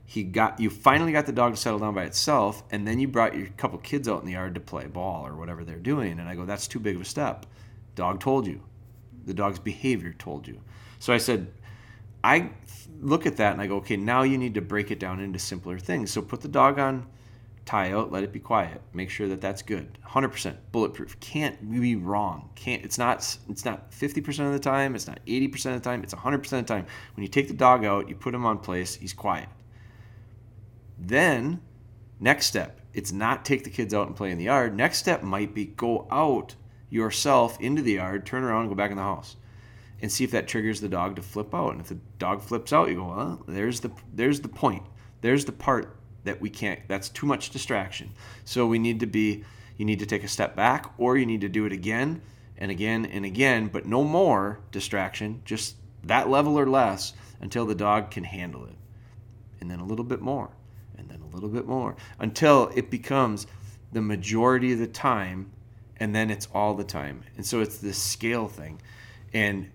He 0.07 0.23
got 0.23 0.61
you 0.61 0.71
finally 0.71 1.13
got 1.13 1.27
the 1.27 1.33
dog 1.33 1.55
to 1.55 1.61
settle 1.61 1.79
down 1.79 1.95
by 1.95 2.05
itself 2.05 2.63
and 2.71 2.87
then 2.87 3.01
you 3.01 3.09
brought 3.09 3.35
your 3.35 3.47
couple 3.57 3.79
kids 3.79 4.09
out 4.09 4.21
in 4.21 4.27
the 4.27 4.33
yard 4.33 4.55
to 4.55 4.61
play 4.61 4.87
ball 4.87 5.27
or 5.27 5.35
whatever 5.35 5.65
they're 5.65 5.79
doing 5.79 6.21
and 6.21 6.29
i 6.29 6.35
go 6.35 6.45
that's 6.45 6.69
too 6.69 6.79
big 6.79 6.95
of 6.95 7.03
a 7.03 7.07
step. 7.07 7.47
Dog 7.95 8.21
told 8.21 8.47
you. 8.47 8.61
The 9.25 9.33
dog's 9.33 9.59
behavior 9.59 10.15
told 10.19 10.47
you. 10.47 10.61
So 10.99 11.13
i 11.13 11.19
said 11.19 11.51
i 12.23 12.51
look 13.01 13.27
at 13.27 13.37
that 13.37 13.53
and 13.53 13.61
i 13.61 13.67
go 13.67 13.77
okay 13.77 13.97
now 13.97 14.23
you 14.23 14.39
need 14.39 14.55
to 14.55 14.61
break 14.61 14.91
it 14.91 14.99
down 14.99 15.21
into 15.21 15.39
simpler 15.39 15.79
things 15.79 16.11
so 16.11 16.23
put 16.23 16.41
the 16.41 16.49
dog 16.49 16.79
on 16.79 17.07
tie 17.65 17.93
out, 17.93 18.13
let 18.13 18.23
it 18.23 18.33
be 18.33 18.41
quiet. 18.41 18.81
Make 18.93 19.11
sure 19.11 19.29
that 19.29 19.41
that's 19.41 19.63
good. 19.63 19.99
100% 20.07 20.57
bulletproof. 20.73 21.19
Can't 21.21 21.71
be 21.71 21.97
wrong. 21.97 22.51
Can't. 22.55 22.85
It's 22.85 22.99
not. 22.99 23.37
It's 23.49 23.65
not 23.65 23.91
50% 23.91 24.47
of 24.47 24.53
the 24.53 24.59
time. 24.59 24.95
It's 24.95 25.07
not 25.07 25.25
80% 25.27 25.75
of 25.75 25.83
the 25.83 25.89
time. 25.89 26.03
It's 26.03 26.15
100% 26.15 26.35
of 26.35 26.51
the 26.51 26.63
time. 26.63 26.87
When 27.15 27.23
you 27.23 27.29
take 27.29 27.49
the 27.49 27.55
dog 27.55 27.85
out, 27.85 28.09
you 28.09 28.15
put 28.15 28.35
him 28.35 28.47
on 28.47 28.59
place. 28.59 28.95
He's 28.95 29.13
quiet. 29.13 29.49
Then, 30.99 31.61
next 32.21 32.47
step. 32.47 32.81
It's 32.93 33.13
not 33.13 33.45
take 33.45 33.65
the 33.65 33.71
kids 33.71 33.93
out 33.93 34.07
and 34.07 34.17
play 34.17 34.31
in 34.31 34.39
the 34.39 34.45
yard. 34.45 34.77
Next 34.77 34.99
step 34.99 35.23
might 35.23 35.55
be 35.55 35.67
go 35.67 36.07
out 36.11 36.55
yourself 36.91 37.61
into 37.61 37.83
the 37.83 37.95
yard, 37.95 38.25
turn 38.25 38.45
around, 38.45 38.69
go 38.69 38.75
back 38.75 38.93
in 38.93 38.97
the 38.97 39.03
house, 39.03 39.35
and 40.03 40.11
see 40.11 40.25
if 40.25 40.31
that 40.33 40.49
triggers 40.49 40.81
the 40.81 40.89
dog 40.89 41.17
to 41.17 41.23
flip 41.23 41.55
out. 41.55 41.73
And 41.73 41.81
if 41.81 41.89
the 41.89 41.99
dog 42.19 42.43
flips 42.43 42.73
out, 42.73 42.89
you 42.89 42.97
go, 42.97 43.09
well, 43.09 43.43
there's 43.47 43.81
the 43.81 43.91
there's 44.13 44.41
the 44.41 44.49
point. 44.49 44.83
There's 45.21 45.45
the 45.45 45.53
part 45.53 45.97
that 46.25 46.41
we 46.41 46.51
can't 46.51 46.81
that's 46.89 47.09
too 47.09 47.27
much 47.27 47.51
distraction. 47.51 48.11
So 48.45 48.67
we 48.67 48.79
need 48.79 49.01
to 49.01 49.07
be 49.07 49.45
you 49.77 49.85
need 49.85 49.99
to 50.01 50.07
take 50.07 50.25
a 50.25 50.29
step 50.29 50.57
back 50.57 50.93
or 50.99 51.17
you 51.17 51.27
need 51.27 51.41
to 51.43 51.49
do 51.49 51.67
it 51.67 51.73
again 51.73 52.23
and 52.57 52.71
again 52.71 53.07
and 53.07 53.25
again 53.25 53.69
but 53.69 53.87
no 53.87 54.05
more 54.05 54.61
distraction 54.71 55.43
just 55.45 55.77
that 56.05 56.29
level 56.29 56.59
or 56.59 56.67
less 56.67 57.15
until 57.41 57.67
the 57.67 57.75
dog 57.75 58.11
can 58.11 58.25
handle 58.25 58.65
it. 58.65 58.77
And 59.61 59.71
then 59.71 59.81
a 59.81 59.85
little 59.85 60.05
bit 60.05 60.21
more 60.21 60.51
and 60.99 61.09
then 61.09 61.21
a 61.23 61.35
little 61.35 61.49
bit 61.49 61.67
more 61.67 61.97
until 62.19 62.71
it 62.75 62.91
becomes 62.91 63.47
the 63.93 64.03
majority 64.03 64.73
of 64.73 64.79
the 64.79 64.87
time 64.87 65.51
and 65.99 66.15
then 66.15 66.31
it's 66.31 66.49
all 66.53 66.75
the 66.75 66.85
time. 66.85 67.23
And 67.37 67.47
so 67.47 67.61
it's 67.61 67.79
this 67.79 67.99
scale 67.99 68.49
thing. 68.49 68.81
And 69.33 69.71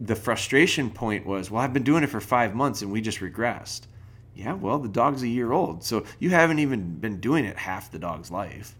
the 0.00 0.16
frustration 0.16 0.90
point 0.90 1.26
was 1.26 1.50
well 1.50 1.62
i've 1.62 1.74
been 1.74 1.82
doing 1.82 2.02
it 2.02 2.08
for 2.08 2.20
five 2.20 2.54
months 2.54 2.82
and 2.82 2.90
we 2.90 3.00
just 3.00 3.20
regressed 3.20 3.82
yeah, 4.34 4.54
well, 4.54 4.78
the 4.78 4.88
dog's 4.88 5.22
a 5.22 5.28
year 5.28 5.52
old. 5.52 5.84
So 5.84 6.04
you 6.18 6.30
haven't 6.30 6.60
even 6.60 6.94
been 6.94 7.20
doing 7.20 7.44
it 7.44 7.58
half 7.58 7.90
the 7.90 7.98
dog's 7.98 8.30
life. 8.30 8.74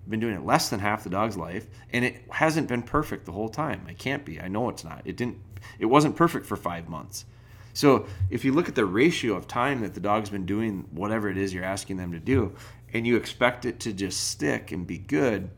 You've 0.00 0.10
been 0.10 0.20
doing 0.20 0.34
it 0.34 0.44
less 0.44 0.70
than 0.70 0.80
half 0.80 1.04
the 1.04 1.10
dog's 1.10 1.36
life, 1.36 1.68
and 1.92 2.04
it 2.04 2.22
hasn't 2.30 2.68
been 2.68 2.82
perfect 2.82 3.24
the 3.24 3.32
whole 3.32 3.48
time. 3.48 3.86
It 3.88 3.98
can't 3.98 4.24
be. 4.24 4.40
I 4.40 4.48
know 4.48 4.68
it's 4.68 4.84
not. 4.84 5.02
It 5.04 5.16
didn't 5.16 5.38
it 5.78 5.86
wasn't 5.86 6.16
perfect 6.16 6.46
for 6.46 6.56
5 6.56 6.88
months. 6.88 7.26
So 7.74 8.06
if 8.30 8.44
you 8.44 8.52
look 8.52 8.68
at 8.68 8.74
the 8.74 8.84
ratio 8.84 9.34
of 9.34 9.46
time 9.46 9.82
that 9.82 9.94
the 9.94 10.00
dog's 10.00 10.30
been 10.30 10.46
doing 10.46 10.88
whatever 10.90 11.28
it 11.28 11.36
is 11.36 11.54
you're 11.54 11.64
asking 11.64 11.96
them 11.96 12.12
to 12.12 12.18
do, 12.18 12.54
and 12.92 13.06
you 13.06 13.16
expect 13.16 13.66
it 13.66 13.80
to 13.80 13.92
just 13.92 14.30
stick 14.30 14.72
and 14.72 14.86
be 14.86 14.98
good, 14.98 15.50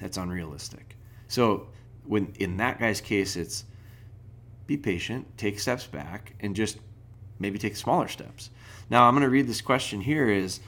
that's 0.00 0.16
unrealistic. 0.16 0.96
So 1.28 1.68
when 2.04 2.32
in 2.38 2.58
that 2.58 2.78
guy's 2.78 3.00
case, 3.00 3.36
it's 3.36 3.64
be 4.76 4.82
patient, 4.82 5.26
take 5.36 5.60
steps 5.60 5.86
back, 5.86 6.34
and 6.40 6.56
just 6.56 6.78
maybe 7.38 7.58
take 7.58 7.76
smaller 7.76 8.08
steps. 8.08 8.50
Now 8.88 9.04
I'm 9.04 9.14
going 9.14 9.22
to 9.22 9.30
read 9.30 9.46
this 9.46 9.60
question 9.60 10.00
here 10.00 10.28
is 10.28 10.60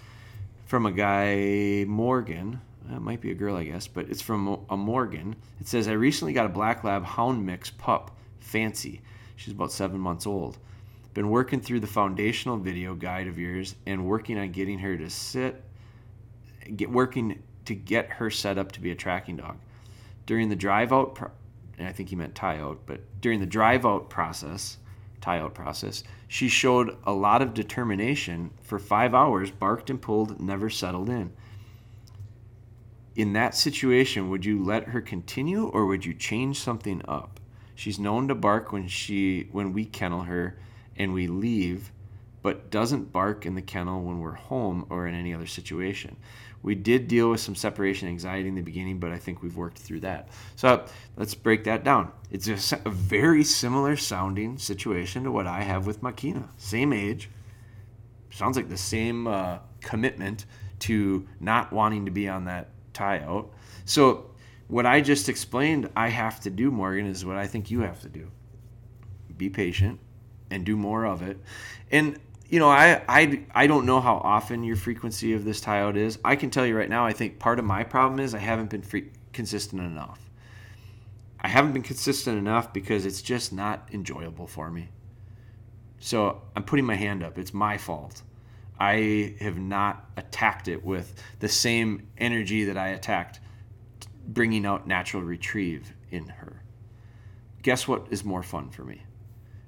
from 0.67 0.87
a 0.87 0.93
guy 0.93 1.85
Morgan. 1.88 2.61
That 2.90 3.01
might 3.01 3.23
be 3.23 3.31
a 3.31 3.35
girl, 3.35 3.57
I 3.57 3.64
guess, 3.64 3.87
but 3.87 4.11
it's 4.11 4.21
from 4.21 4.61
a 4.69 4.77
Morgan. 4.77 5.37
It 5.61 5.69
says, 5.69 5.88
I 5.88 5.93
recently 5.93 6.35
got 6.35 6.45
a 6.47 6.51
black 6.51 6.85
lab 6.85 7.05
hound 7.05 7.47
mix 7.47 7.71
pup, 7.71 8.11
Fancy. 8.40 9.01
She's 9.37 9.55
about 9.55 9.73
seven 9.73 9.99
months 9.99 10.27
old. 10.27 10.59
Been 11.14 11.31
working 11.31 11.61
through 11.61 11.81
the 11.81 11.87
foundational 11.87 12.59
video 12.59 12.95
guide 12.95 13.27
of 13.27 13.38
yours 13.38 13.75
and 13.87 14.05
working 14.05 14.38
on 14.38 14.51
getting 14.53 14.81
her 14.81 14.99
to 14.99 15.09
sit, 15.09 15.62
get 16.77 16.90
working 16.90 17.43
to 17.64 17.75
get 17.75 18.11
her 18.11 18.31
set 18.31 18.59
up 18.59 18.73
to 18.73 18.81
be 18.81 18.90
a 18.90 18.95
tracking 18.95 19.37
dog. 19.37 19.57
During 20.27 20.51
the 20.51 20.57
drive 20.57 20.93
out, 20.93 21.14
and 21.78 21.88
I 21.88 21.92
think 21.92 22.08
he 22.08 22.16
meant 22.16 22.34
tie 22.34 22.58
out, 22.58 22.80
but 22.87 23.00
during 23.20 23.40
the 23.40 23.46
drive 23.46 23.84
out 23.84 24.10
process, 24.10 24.78
tie 25.20 25.38
out 25.38 25.54
process, 25.54 26.04
she 26.28 26.48
showed 26.48 26.96
a 27.04 27.12
lot 27.12 27.42
of 27.42 27.54
determination 27.54 28.50
for 28.62 28.78
five 28.78 29.14
hours, 29.14 29.50
barked 29.50 29.90
and 29.90 30.00
pulled, 30.00 30.40
never 30.40 30.70
settled 30.70 31.08
in. 31.08 31.32
In 33.16 33.32
that 33.32 33.54
situation, 33.54 34.28
would 34.28 34.44
you 34.44 34.62
let 34.62 34.88
her 34.88 35.00
continue 35.00 35.66
or 35.68 35.87
would 35.87 36.04
you 36.04 36.14
change 36.14 36.58
something 36.58 37.00
up? 37.06 37.40
She's 37.74 37.98
known 37.98 38.28
to 38.28 38.34
bark 38.34 38.72
when 38.72 38.88
she 38.88 39.48
when 39.52 39.72
we 39.72 39.84
kennel 39.84 40.22
her 40.22 40.58
and 40.96 41.12
we 41.12 41.26
leave, 41.26 41.90
but 42.42 42.70
doesn't 42.70 43.12
bark 43.12 43.46
in 43.46 43.54
the 43.54 43.62
kennel 43.62 44.02
when 44.02 44.20
we're 44.20 44.32
home 44.32 44.87
or 44.90 45.06
in 45.06 45.14
any 45.14 45.34
other 45.34 45.46
situation. 45.46 46.16
We 46.64 46.74
did 46.74 47.09
deal 47.09 47.31
with 47.31 47.40
some 47.40 47.55
separation 47.55 48.09
anxiety 48.09 48.48
in 48.48 48.55
the 48.55 48.62
beginning, 48.62 48.98
but 48.98 49.12
I 49.12 49.18
think 49.18 49.42
we've 49.42 49.57
worked 49.57 49.79
through 49.79 50.00
that. 50.00 50.31
So 50.57 50.87
let's 51.14 51.35
break 51.35 51.64
that 51.64 51.85
down. 51.85 52.11
It's 52.31 52.48
a, 52.48 52.81
a 52.87 52.90
very 52.90 53.44
similar 53.44 53.96
sounding 53.96 54.57
situation 54.57 55.24
to 55.24 55.31
what 55.31 55.46
I 55.46 55.61
have 55.61 55.87
with 55.87 56.00
Makina. 56.00 56.48
Same 56.57 56.94
age, 56.94 57.29
sounds 58.31 58.57
like 58.57 58.70
the 58.70 58.79
same 58.79 59.27
uh, 59.27 59.59
commitment 59.83 60.46
to 60.81 61.29
not 61.38 61.70
wanting 61.70 62.07
to 62.07 62.11
be 62.11 62.29
on 62.29 62.46
that 62.46 62.70
tie 62.94 63.18
out. 63.18 63.53
So 63.85 64.31
what 64.68 64.87
I 64.87 65.03
just 65.03 65.29
explained, 65.29 65.90
I 65.94 66.09
have 66.09 66.40
to 66.40 66.50
do, 66.50 66.70
Morgan, 66.70 67.07
is 67.07 67.27
what 67.27 67.37
I 67.37 67.46
think 67.46 67.70
you 67.70 67.81
have 67.81 68.00
to 68.00 68.09
do. 68.09 68.31
Be 69.37 69.50
patient 69.50 70.00
and 70.50 70.64
do 70.64 70.79
more 70.79 71.05
of 71.05 71.20
it. 71.20 71.38
And 71.90 72.18
you 72.55 72.61
know, 72.61 72.71
I, 72.71 73.03
I 73.09 73.40
I 73.53 73.67
don't 73.67 73.85
know 73.85 74.01
how 74.01 74.14
often 74.19 74.62
your 74.62 74.77
frequency 74.77 75.33
of 75.33 75.45
this 75.45 75.61
tie 75.61 75.81
out 75.81 75.97
is. 75.97 76.21
I 76.25 76.37
can 76.37 76.51
tell 76.51 76.64
you 76.64 76.77
right 76.77 76.88
now. 76.88 77.05
I 77.05 77.12
think 77.12 77.40
part 77.40 77.59
of 77.59 77.64
my 77.64 77.83
problem 77.83 78.21
is 78.21 78.33
I 78.33 78.38
haven't 78.38 78.71
been 78.71 78.83
free, 78.83 79.11
consistent 79.33 79.83
enough. 79.83 80.21
I 81.40 81.49
haven't 81.49 81.73
been 81.73 81.83
consistent 81.83 82.38
enough 82.38 82.73
because 82.73 83.07
it's 83.07 83.23
just 83.23 83.53
not 83.53 83.88
enjoyable 83.90 84.47
for 84.47 84.71
me. 84.71 84.90
So 85.99 86.43
I'm 86.55 86.62
putting 86.62 86.85
my 86.85 86.95
hand 86.95 87.25
up. 87.25 87.38
It's 87.38 87.53
my 87.53 87.77
fault. 87.77 88.23
I 88.79 89.35
have 89.40 89.59
not 89.59 90.09
attacked 90.17 90.69
it 90.69 90.85
with 90.85 91.21
the 91.40 91.49
same 91.49 92.07
energy 92.19 92.67
that 92.67 92.79
I 92.79 92.90
attacked 92.90 93.40
bringing 94.29 94.64
out 94.64 94.87
natural 94.87 95.25
retrieve 95.25 95.93
in 96.12 96.29
her. 96.29 96.62
Guess 97.62 97.88
what 97.88 98.07
is 98.11 98.25
more 98.25 98.45
fun 98.45 98.71
for 98.71 98.85
me? 98.85 99.03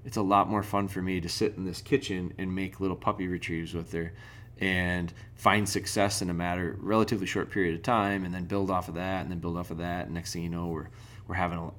It's 0.06 0.16
a 0.16 0.22
lot 0.22 0.48
more 0.48 0.62
fun 0.62 0.86
for 0.86 1.02
me 1.02 1.20
to 1.20 1.28
sit 1.28 1.56
in 1.56 1.64
this 1.64 1.82
kitchen 1.82 2.32
and 2.38 2.54
make 2.54 2.78
little 2.78 2.96
puppy 2.96 3.26
retrieves 3.26 3.74
with 3.74 3.92
her 3.92 4.12
and 4.60 5.12
find 5.34 5.68
success 5.68 6.22
in 6.22 6.30
a 6.30 6.32
matter 6.32 6.76
relatively 6.78 7.26
short 7.26 7.50
period 7.50 7.74
of 7.74 7.82
time 7.82 8.24
and 8.24 8.32
then 8.32 8.44
build 8.44 8.70
off 8.70 8.88
of 8.88 8.94
that 8.94 9.22
and 9.22 9.30
then 9.32 9.40
build 9.40 9.56
off 9.56 9.72
of 9.72 9.78
that. 9.78 10.06
And 10.06 10.14
next 10.14 10.32
thing 10.32 10.44
you 10.44 10.48
know 10.48 10.68
we're 10.68 10.88
we're 11.26 11.34
having 11.34 11.58
a 11.58 11.72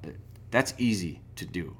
that's 0.50 0.74
easy 0.76 1.22
to 1.36 1.46
do. 1.46 1.74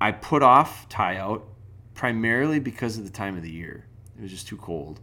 I 0.00 0.12
put 0.12 0.44
off 0.44 0.88
tie 0.88 1.16
out 1.16 1.44
primarily 1.92 2.60
because 2.60 2.96
of 2.96 3.04
the 3.04 3.10
time 3.10 3.36
of 3.36 3.42
the 3.42 3.50
year. 3.50 3.84
It 4.16 4.22
was 4.22 4.30
just 4.30 4.46
too 4.46 4.58
cold. 4.58 5.00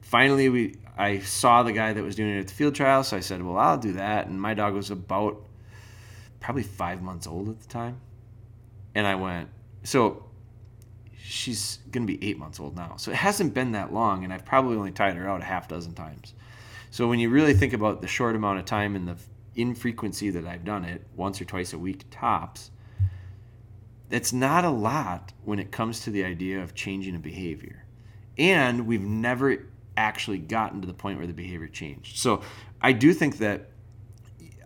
Finally 0.00 0.48
we 0.48 0.74
i 0.98 1.20
saw 1.20 1.62
the 1.62 1.72
guy 1.72 1.92
that 1.92 2.02
was 2.02 2.16
doing 2.16 2.36
it 2.36 2.40
at 2.40 2.48
the 2.48 2.54
field 2.54 2.74
trial 2.74 3.04
so 3.04 3.16
i 3.18 3.20
said 3.20 3.40
well 3.40 3.56
i'll 3.56 3.78
do 3.78 3.92
that. 3.92 4.26
And 4.26 4.42
my 4.42 4.52
dog 4.52 4.74
was 4.74 4.90
about 4.90 5.40
probably 6.40 6.64
five 6.64 7.02
months 7.02 7.28
old 7.28 7.48
at 7.48 7.60
the 7.60 7.68
time. 7.68 8.00
And 8.96 9.06
i 9.06 9.14
went 9.14 9.48
so 9.86 10.24
she's 11.16 11.78
going 11.92 12.04
to 12.04 12.12
be 12.12 12.28
eight 12.28 12.38
months 12.38 12.58
old 12.58 12.74
now. 12.76 12.96
So 12.96 13.12
it 13.12 13.16
hasn't 13.16 13.54
been 13.54 13.72
that 13.72 13.92
long, 13.92 14.24
and 14.24 14.32
I've 14.32 14.44
probably 14.44 14.76
only 14.76 14.90
tied 14.90 15.14
her 15.14 15.28
out 15.28 15.40
a 15.40 15.44
half 15.44 15.68
dozen 15.68 15.94
times. 15.94 16.34
So 16.90 17.06
when 17.06 17.20
you 17.20 17.30
really 17.30 17.54
think 17.54 17.72
about 17.72 18.00
the 18.00 18.08
short 18.08 18.34
amount 18.34 18.58
of 18.58 18.64
time 18.64 18.96
and 18.96 19.06
the 19.06 19.16
infrequency 19.54 20.30
that 20.30 20.44
I've 20.44 20.64
done 20.64 20.84
it, 20.84 21.06
once 21.14 21.40
or 21.40 21.44
twice 21.44 21.72
a 21.72 21.78
week 21.78 22.04
tops, 22.10 22.72
it's 24.10 24.32
not 24.32 24.64
a 24.64 24.70
lot 24.70 25.32
when 25.44 25.60
it 25.60 25.70
comes 25.70 26.00
to 26.00 26.10
the 26.10 26.24
idea 26.24 26.60
of 26.60 26.74
changing 26.74 27.14
a 27.14 27.20
behavior. 27.20 27.84
And 28.38 28.88
we've 28.88 29.04
never 29.04 29.66
actually 29.96 30.38
gotten 30.38 30.80
to 30.80 30.86
the 30.86 30.94
point 30.94 31.18
where 31.18 31.28
the 31.28 31.32
behavior 31.32 31.68
changed. 31.68 32.18
So 32.18 32.42
I 32.80 32.90
do 32.90 33.12
think 33.12 33.38
that 33.38 33.70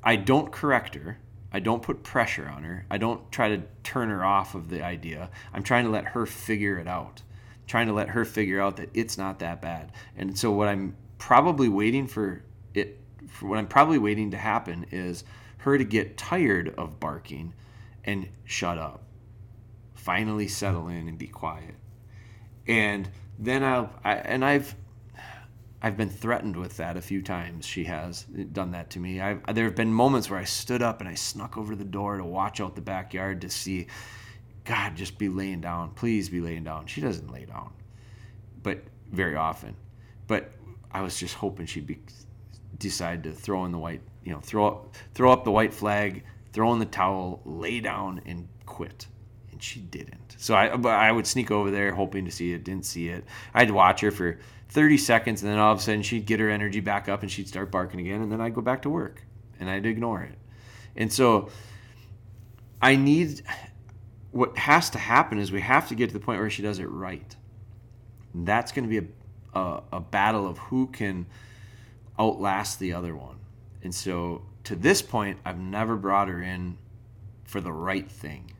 I 0.03 0.17
don't 0.17 0.51
correct 0.51 0.95
her 0.95 1.19
I 1.53 1.61
don't 1.61 1.83
put 1.83 2.03
pressure 2.03 2.49
on 2.49 2.63
her. 2.63 2.87
I 2.91 2.99
don't 2.99 3.31
try 3.33 3.49
to 3.49 3.63
turn 3.83 4.09
her 4.09 4.25
off 4.25 4.55
of 4.55 4.69
the 4.69 4.83
idea. 4.85 5.31
I'm 5.53 5.63
trying 5.63 5.85
to 5.85 5.91
let 5.91 6.05
her 6.07 6.27
figure 6.27 6.79
it 6.79 6.87
out. 6.87 7.23
I'm 7.55 7.67
trying 7.67 7.87
to 7.89 7.93
let 7.93 8.11
her 8.11 8.25
figure 8.25 8.61
out 8.61 8.77
that 8.77 8.91
it's 8.95 9.19
not 9.19 9.41
that 9.41 9.61
bad. 9.61 9.93
And 10.17 10.39
so 10.39 10.53
what 10.53 10.69
I'm 10.69 10.97
probably 11.19 11.69
waiting 11.69 12.07
for 12.07 12.43
it 12.75 12.99
for 13.29 13.49
what 13.49 13.59
I'm 13.59 13.67
probably 13.67 13.99
waiting 13.99 14.31
to 14.31 14.37
happen 14.37 14.87
is 14.91 15.25
her 15.59 15.77
to 15.77 15.85
get 15.85 16.17
tired 16.17 16.75
of 16.79 17.01
barking 17.01 17.53
and 18.05 18.29
shut 18.45 18.79
up. 18.79 19.03
Finally 19.95 20.49
settle 20.49 20.89
in 20.89 21.09
and 21.09 21.19
be 21.19 21.27
quiet. 21.27 21.75
And 22.67 23.11
then 23.39 23.63
I'll 23.65 23.91
I, 24.05 24.15
and 24.15 24.45
I've 24.45 24.75
I've 25.83 25.97
been 25.97 26.11
threatened 26.11 26.57
with 26.57 26.77
that 26.77 26.97
a 26.97 27.01
few 27.01 27.23
times. 27.23 27.65
She 27.65 27.85
has 27.85 28.25
done 28.25 28.73
that 28.73 28.91
to 28.91 28.99
me. 28.99 29.21
I've, 29.21 29.55
there 29.55 29.65
have 29.65 29.75
been 29.75 29.93
moments 29.93 30.29
where 30.29 30.39
I 30.39 30.45
stood 30.45 30.83
up 30.83 31.01
and 31.01 31.09
I 31.09 31.15
snuck 31.15 31.57
over 31.57 31.75
the 31.75 31.85
door 31.85 32.19
to 32.19 32.25
watch 32.25 32.61
out 32.61 32.75
the 32.75 32.83
backyard 32.83 33.41
to 33.41 33.51
see, 33.51 33.87
God, 34.65 34.95
just 34.95 35.19
be 35.19 35.29
laying 35.29 35.63
down. 35.63 35.91
Please 35.91 36.29
be 36.29 36.41
laying 36.41 36.65
down. 36.65 36.87
She 36.87 37.01
doesn't 37.01 37.33
lay 37.33 37.47
down, 37.47 37.73
but 38.63 38.83
very 39.11 39.37
often. 39.37 39.75
But 40.27 40.53
I 40.93 41.01
was 41.01 41.19
just 41.19 41.35
hoping 41.35 41.67
she'd 41.67 41.87
be 41.87 41.99
decide 42.79 43.23
to 43.25 43.33
throw 43.33 43.65
in 43.65 43.73
the 43.73 43.79
white, 43.79 44.03
you 44.25 44.33
know, 44.33 44.41
throw 44.41 44.67
up, 44.67 44.95
throw 45.15 45.33
up 45.33 45.45
the 45.45 45.51
white 45.51 45.73
flag, 45.73 46.25
throw 46.53 46.73
in 46.73 46.79
the 46.79 46.87
towel, 46.87 47.41
lay 47.45 47.81
down, 47.81 48.21
and 48.27 48.49
quit. 48.67 49.07
And 49.53 49.63
she 49.63 49.81
didn't. 49.81 50.35
So 50.39 50.55
I, 50.55 50.67
I 50.69 51.13
would 51.13 51.27
sneak 51.27 51.51
over 51.51 51.71
there 51.71 51.95
hoping 51.95 52.25
to 52.25 52.31
see 52.31 52.53
it. 52.53 52.65
Didn't 52.65 52.87
see 52.87 53.09
it. 53.09 53.25
I'd 53.55 53.71
watch 53.71 54.01
her 54.01 54.11
for 54.11 54.39
30 54.71 54.99
seconds, 54.99 55.43
and 55.43 55.51
then 55.51 55.59
all 55.59 55.73
of 55.73 55.79
a 55.79 55.83
sudden 55.83 56.03
she'd 56.03 56.27
get 56.27 56.41
her 56.41 56.49
energy 56.49 56.81
back 56.81 57.09
up 57.09 57.23
and 57.23 57.31
she'd 57.31 57.49
start 57.49 57.71
barking 57.71 58.01
again, 58.01 58.23
and 58.23 58.31
then 58.31 58.41
I'd 58.41 58.55
go 58.55 58.61
back 58.61 58.83
to 58.83 58.91
work 58.91 59.23
and 59.59 59.69
I'd 59.69 59.85
ignore 59.85 60.23
it. 60.23 60.39
And 60.97 61.13
so 61.13 61.51
I 62.81 62.97
need 62.97 63.43
what 64.33 64.57
has 64.57 64.91
to 64.91 64.99
happen 64.99 65.39
is 65.39 65.51
we 65.51 65.61
have 65.61 65.89
to 65.89 65.95
get 65.95 66.09
to 66.09 66.13
the 66.13 66.21
point 66.21 66.41
where 66.41 66.51
she 66.51 66.63
does 66.63 66.79
it 66.79 66.89
right. 66.89 67.37
And 68.33 68.47
that's 68.47 68.71
going 68.71 68.89
to 68.89 69.01
be 69.01 69.07
a, 69.55 69.59
a, 69.59 69.83
a 69.95 70.01
battle 70.01 70.47
of 70.47 70.59
who 70.59 70.87
can 70.87 71.27
outlast 72.19 72.79
the 72.79 72.93
other 72.93 73.15
one. 73.17 73.39
And 73.83 73.95
so 73.95 74.43
to 74.65 74.77
this 74.77 75.03
point, 75.03 75.39
I've 75.45 75.59
never 75.59 75.97
brought 75.97 76.29
her 76.29 76.43
in 76.43 76.79
for 77.45 77.61
the 77.61 77.73
right 77.73 78.09
thing. 78.09 78.53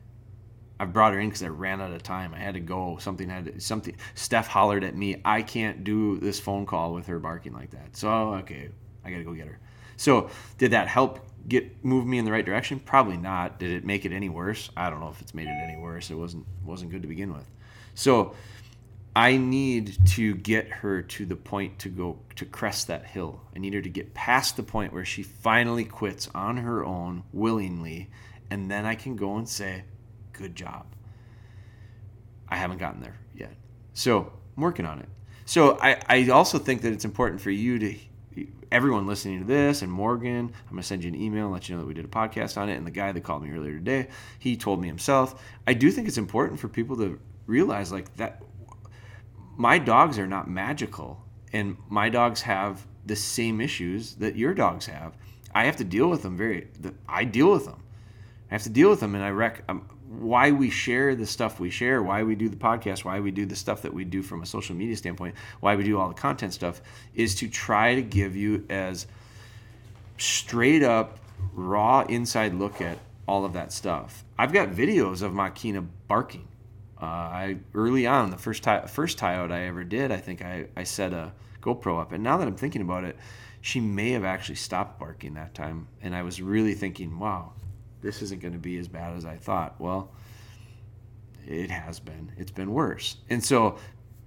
I 0.81 0.85
brought 0.85 1.13
her 1.13 1.19
in 1.19 1.29
because 1.29 1.43
I 1.43 1.47
ran 1.49 1.79
out 1.79 1.91
of 1.91 2.01
time. 2.01 2.33
I 2.33 2.39
had 2.39 2.55
to 2.55 2.59
go. 2.59 2.97
Something 2.99 3.29
had 3.29 3.45
to, 3.45 3.61
something. 3.61 3.95
Steph 4.15 4.47
hollered 4.47 4.83
at 4.83 4.95
me. 4.95 5.21
I 5.23 5.43
can't 5.43 5.83
do 5.83 6.17
this 6.17 6.39
phone 6.39 6.65
call 6.65 6.91
with 6.95 7.05
her 7.05 7.19
barking 7.19 7.53
like 7.53 7.69
that. 7.69 7.95
So 7.95 8.09
okay, 8.09 8.69
I 9.05 9.11
got 9.11 9.17
to 9.17 9.23
go 9.23 9.33
get 9.33 9.45
her. 9.45 9.59
So 9.97 10.31
did 10.57 10.71
that 10.71 10.87
help 10.87 11.19
get 11.47 11.85
move 11.85 12.07
me 12.07 12.17
in 12.17 12.25
the 12.25 12.31
right 12.31 12.43
direction? 12.43 12.79
Probably 12.79 13.15
not. 13.15 13.59
Did 13.59 13.69
it 13.69 13.85
make 13.85 14.05
it 14.05 14.11
any 14.11 14.27
worse? 14.27 14.71
I 14.75 14.89
don't 14.89 15.01
know 15.01 15.09
if 15.09 15.21
it's 15.21 15.35
made 15.35 15.45
it 15.45 15.55
any 15.63 15.77
worse. 15.77 16.09
It 16.09 16.15
wasn't 16.15 16.47
wasn't 16.65 16.89
good 16.89 17.03
to 17.03 17.07
begin 17.07 17.31
with. 17.31 17.47
So 17.93 18.33
I 19.15 19.37
need 19.37 19.99
to 20.13 20.33
get 20.33 20.67
her 20.69 21.03
to 21.03 21.27
the 21.27 21.35
point 21.35 21.77
to 21.77 21.89
go 21.89 22.17
to 22.37 22.45
crest 22.45 22.87
that 22.87 23.05
hill. 23.05 23.39
I 23.55 23.59
need 23.59 23.75
her 23.75 23.83
to 23.83 23.89
get 23.89 24.15
past 24.15 24.57
the 24.57 24.63
point 24.63 24.93
where 24.93 25.05
she 25.05 25.21
finally 25.21 25.85
quits 25.85 26.27
on 26.33 26.57
her 26.57 26.83
own 26.83 27.21
willingly, 27.33 28.09
and 28.49 28.71
then 28.71 28.87
I 28.87 28.95
can 28.95 29.15
go 29.15 29.37
and 29.37 29.47
say, 29.47 29.83
good 30.41 30.55
job. 30.55 30.85
I 32.49 32.57
haven't 32.57 32.79
gotten 32.79 33.01
there 33.01 33.15
yet. 33.35 33.53
So 33.93 34.31
I'm 34.57 34.63
working 34.63 34.85
on 34.85 34.99
it. 34.99 35.09
So 35.45 35.77
I, 35.79 36.01
I 36.07 36.29
also 36.29 36.57
think 36.57 36.81
that 36.81 36.91
it's 36.93 37.05
important 37.05 37.41
for 37.41 37.51
you 37.51 37.79
to, 37.79 37.95
everyone 38.71 39.05
listening 39.05 39.39
to 39.39 39.45
this, 39.45 39.81
and 39.81 39.91
Morgan, 39.91 40.51
I'm 40.53 40.69
going 40.71 40.81
to 40.81 40.83
send 40.83 41.03
you 41.03 41.09
an 41.09 41.15
email 41.15 41.45
and 41.45 41.53
let 41.53 41.67
you 41.67 41.75
know 41.75 41.81
that 41.81 41.87
we 41.87 41.93
did 41.93 42.05
a 42.05 42.09
podcast 42.09 42.57
on 42.57 42.69
it. 42.69 42.75
And 42.75 42.85
the 42.85 42.91
guy 42.91 43.11
that 43.11 43.21
called 43.21 43.43
me 43.43 43.51
earlier 43.51 43.73
today, 43.73 44.07
he 44.39 44.55
told 44.57 44.81
me 44.81 44.87
himself. 44.87 45.41
I 45.67 45.73
do 45.73 45.91
think 45.91 46.07
it's 46.07 46.17
important 46.17 46.59
for 46.59 46.67
people 46.67 46.97
to 46.97 47.19
realize 47.47 47.91
like 47.91 48.15
that 48.17 48.41
my 49.57 49.77
dogs 49.77 50.17
are 50.17 50.27
not 50.27 50.49
magical 50.49 51.23
and 51.53 51.77
my 51.89 52.09
dogs 52.09 52.41
have 52.41 52.85
the 53.05 53.15
same 53.15 53.59
issues 53.59 54.15
that 54.15 54.35
your 54.35 54.53
dogs 54.53 54.85
have. 54.85 55.17
I 55.53 55.65
have 55.65 55.75
to 55.77 55.83
deal 55.83 56.09
with 56.09 56.21
them 56.21 56.37
very, 56.37 56.69
I 57.07 57.25
deal 57.25 57.51
with 57.51 57.65
them. 57.65 57.83
I 58.49 58.55
have 58.55 58.63
to 58.63 58.69
deal 58.69 58.89
with 58.89 58.99
them, 58.99 59.15
and 59.15 59.23
I 59.23 59.29
rec. 59.29 59.63
Um, 59.69 59.87
why 60.19 60.51
we 60.51 60.69
share 60.69 61.15
the 61.15 61.25
stuff 61.25 61.59
we 61.59 61.69
share, 61.69 62.03
why 62.03 62.23
we 62.23 62.35
do 62.35 62.49
the 62.49 62.57
podcast, 62.57 63.05
why 63.05 63.19
we 63.19 63.31
do 63.31 63.45
the 63.45 63.55
stuff 63.55 63.81
that 63.81 63.93
we 63.93 64.03
do 64.03 64.21
from 64.21 64.41
a 64.41 64.45
social 64.45 64.75
media 64.75 64.95
standpoint, 64.97 65.35
why 65.61 65.75
we 65.75 65.83
do 65.83 65.97
all 65.97 66.09
the 66.09 66.13
content 66.13 66.53
stuff, 66.53 66.81
is 67.15 67.35
to 67.35 67.47
try 67.47 67.95
to 67.95 68.01
give 68.01 68.35
you 68.35 68.65
as 68.69 69.07
straight 70.17 70.83
up, 70.83 71.19
raw 71.53 72.01
inside 72.01 72.53
look 72.53 72.81
at 72.81 72.97
all 73.25 73.45
of 73.45 73.53
that 73.53 73.71
stuff. 73.71 74.25
I've 74.37 74.51
got 74.51 74.69
videos 74.69 75.21
of 75.21 75.31
Makina 75.31 75.87
barking. 76.07 76.47
Uh, 77.01 77.05
I 77.05 77.57
early 77.73 78.05
on 78.05 78.31
the 78.31 78.37
first 78.37 78.63
tie, 78.63 78.85
first 78.85 79.17
tie 79.17 79.35
out 79.35 79.51
I 79.51 79.67
ever 79.67 79.83
did, 79.83 80.11
I 80.11 80.17
think 80.17 80.41
I, 80.41 80.67
I 80.75 80.83
set 80.83 81.13
a 81.13 81.31
GoPro 81.61 82.01
up, 82.01 82.11
and 82.11 82.23
now 82.23 82.37
that 82.37 82.47
I'm 82.47 82.57
thinking 82.57 82.81
about 82.81 83.05
it, 83.05 83.15
she 83.61 83.79
may 83.79 84.11
have 84.11 84.25
actually 84.25 84.55
stopped 84.55 84.99
barking 84.99 85.35
that 85.35 85.53
time, 85.53 85.87
and 86.01 86.15
I 86.15 86.23
was 86.23 86.41
really 86.41 86.73
thinking, 86.73 87.17
wow, 87.17 87.53
this 88.01 88.21
isn't 88.21 88.41
going 88.41 88.53
to 88.53 88.59
be 88.59 88.77
as 88.77 88.87
bad 88.87 89.15
as 89.15 89.25
I 89.25 89.35
thought. 89.35 89.79
Well, 89.79 90.11
it 91.45 91.71
has 91.71 91.99
been. 91.99 92.31
It's 92.37 92.51
been 92.51 92.71
worse. 92.71 93.17
And 93.29 93.43
so, 93.43 93.77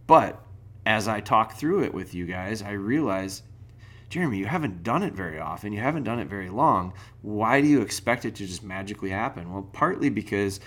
but 0.06 0.44
as 0.86 1.08
I 1.08 1.20
talk 1.20 1.56
through 1.56 1.84
it 1.84 1.94
with 1.94 2.14
you 2.14 2.26
guys, 2.26 2.62
I 2.62 2.72
realize, 2.72 3.42
Jeremy, 4.10 4.38
you 4.38 4.46
haven't 4.46 4.82
done 4.82 5.02
it 5.02 5.14
very 5.14 5.38
often. 5.40 5.72
You 5.72 5.80
haven't 5.80 6.04
done 6.04 6.18
it 6.18 6.28
very 6.28 6.50
long. 6.50 6.92
Why 7.22 7.60
do 7.60 7.66
you 7.66 7.80
expect 7.80 8.24
it 8.24 8.34
to 8.36 8.46
just 8.46 8.62
magically 8.62 9.10
happen? 9.10 9.52
Well, 9.52 9.68
partly 9.72 10.10
because 10.10 10.60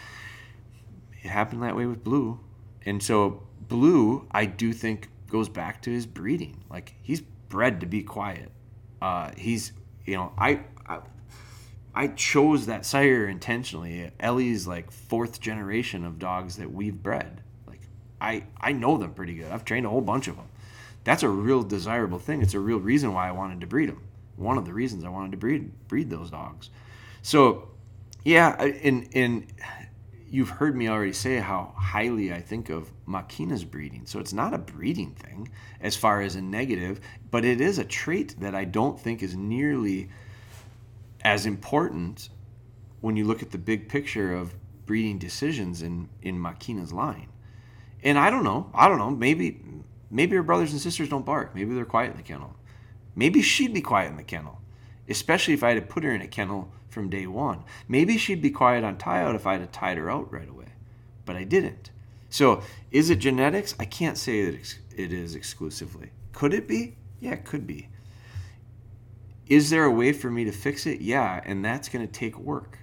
it 1.21 1.29
happened 1.29 1.63
that 1.63 1.75
way 1.75 1.85
with 1.85 2.03
Blue. 2.03 2.39
And 2.85 3.01
so, 3.01 3.43
Blue, 3.67 4.27
I 4.31 4.45
do 4.45 4.73
think, 4.73 5.09
goes 5.29 5.49
back 5.49 5.81
to 5.83 5.91
his 5.91 6.05
breeding. 6.05 6.63
Like, 6.69 6.95
he's 7.03 7.21
bred 7.21 7.81
to 7.81 7.85
be 7.85 8.01
quiet. 8.01 8.51
Uh, 9.01 9.31
he's, 9.37 9.73
you 10.05 10.15
know, 10.15 10.31
I, 10.37 10.61
I 11.97 12.09
chose 12.09 12.67
that 12.67 12.85
sire 12.85 13.27
intentionally. 13.27 14.11
Ellie's 14.19 14.67
like 14.67 14.91
fourth 14.91 15.41
generation 15.41 16.05
of 16.05 16.19
dogs 16.19 16.57
that 16.57 16.71
we've 16.71 17.01
bred. 17.01 17.41
Like 17.65 17.81
I 18.21 18.43
I 18.61 18.73
know 18.73 18.99
them 18.99 19.15
pretty 19.15 19.33
good. 19.33 19.51
I've 19.51 19.65
trained 19.65 19.87
a 19.87 19.89
whole 19.89 20.01
bunch 20.01 20.27
of 20.27 20.35
them. 20.35 20.45
That's 21.03 21.23
a 21.23 21.29
real 21.29 21.63
desirable 21.63 22.19
thing. 22.19 22.43
It's 22.43 22.53
a 22.53 22.59
real 22.59 22.79
reason 22.79 23.15
why 23.15 23.27
I 23.27 23.31
wanted 23.31 23.61
to 23.61 23.67
breed 23.67 23.89
them. 23.89 24.03
One 24.35 24.59
of 24.59 24.65
the 24.65 24.73
reasons 24.73 25.03
I 25.05 25.09
wanted 25.09 25.31
to 25.31 25.37
breed 25.37 25.71
breed 25.87 26.11
those 26.11 26.29
dogs. 26.29 26.69
So, 27.23 27.69
yeah, 28.23 28.55
and 28.61 29.09
and 29.15 29.51
you've 30.29 30.51
heard 30.51 30.75
me 30.75 30.87
already 30.89 31.13
say 31.13 31.37
how 31.37 31.73
highly 31.75 32.31
I 32.31 32.41
think 32.41 32.69
of 32.69 32.91
Makina's 33.07 33.63
breeding. 33.63 34.05
So 34.05 34.19
it's 34.19 34.33
not 34.33 34.53
a 34.53 34.59
breeding 34.59 35.15
thing 35.15 35.49
as 35.81 35.95
far 35.95 36.21
as 36.21 36.35
a 36.35 36.41
negative, 36.43 36.99
but 37.31 37.43
it 37.43 37.59
is 37.59 37.79
a 37.79 37.83
trait 37.83 38.39
that 38.39 38.53
I 38.53 38.65
don't 38.65 38.99
think 38.99 39.23
is 39.23 39.35
nearly 39.35 40.09
as 41.23 41.45
important 41.45 42.29
when 43.01 43.15
you 43.15 43.25
look 43.25 43.41
at 43.41 43.51
the 43.51 43.57
big 43.57 43.89
picture 43.89 44.33
of 44.33 44.53
breeding 44.85 45.17
decisions 45.17 45.81
in 45.81 46.09
in 46.21 46.37
Makina's 46.37 46.93
line. 46.93 47.29
And 48.03 48.17
I 48.17 48.29
don't 48.29 48.43
know. 48.43 48.69
I 48.73 48.87
don't 48.87 48.97
know. 48.97 49.11
Maybe 49.11 49.59
maybe 50.09 50.35
her 50.35 50.43
brothers 50.43 50.71
and 50.71 50.81
sisters 50.81 51.09
don't 51.09 51.25
bark. 51.25 51.53
Maybe 51.53 51.73
they're 51.73 51.85
quiet 51.85 52.11
in 52.11 52.17
the 52.17 52.23
kennel. 52.23 52.55
Maybe 53.15 53.41
she'd 53.41 53.73
be 53.73 53.81
quiet 53.81 54.11
in 54.11 54.17
the 54.17 54.23
kennel, 54.23 54.61
especially 55.09 55.53
if 55.53 55.63
I 55.63 55.69
had 55.69 55.81
to 55.81 55.93
put 55.93 56.03
her 56.03 56.11
in 56.11 56.21
a 56.21 56.27
kennel 56.27 56.71
from 56.89 57.09
day 57.09 57.27
one. 57.27 57.63
Maybe 57.87 58.17
she'd 58.17 58.41
be 58.41 58.51
quiet 58.51 58.83
on 58.83 58.97
tie 58.97 59.21
out 59.21 59.35
if 59.35 59.45
I 59.47 59.57
had 59.57 59.73
tied 59.73 59.97
her 59.97 60.09
out 60.09 60.31
right 60.31 60.49
away, 60.49 60.73
but 61.25 61.35
I 61.35 61.43
didn't. 61.43 61.91
So 62.29 62.61
is 62.91 63.09
it 63.09 63.17
genetics? 63.19 63.75
I 63.79 63.85
can't 63.85 64.17
say 64.17 64.45
that 64.45 64.75
it 64.95 65.13
is 65.13 65.35
exclusively. 65.35 66.11
Could 66.33 66.53
it 66.53 66.67
be? 66.67 66.95
Yeah, 67.19 67.33
it 67.33 67.45
could 67.45 67.65
be. 67.65 67.89
Is 69.49 69.69
there 69.69 69.83
a 69.83 69.91
way 69.91 70.13
for 70.13 70.29
me 70.29 70.43
to 70.45 70.51
fix 70.51 70.85
it? 70.85 71.01
Yeah, 71.01 71.41
and 71.45 71.63
that's 71.63 71.89
going 71.89 72.05
to 72.05 72.11
take 72.11 72.37
work. 72.37 72.79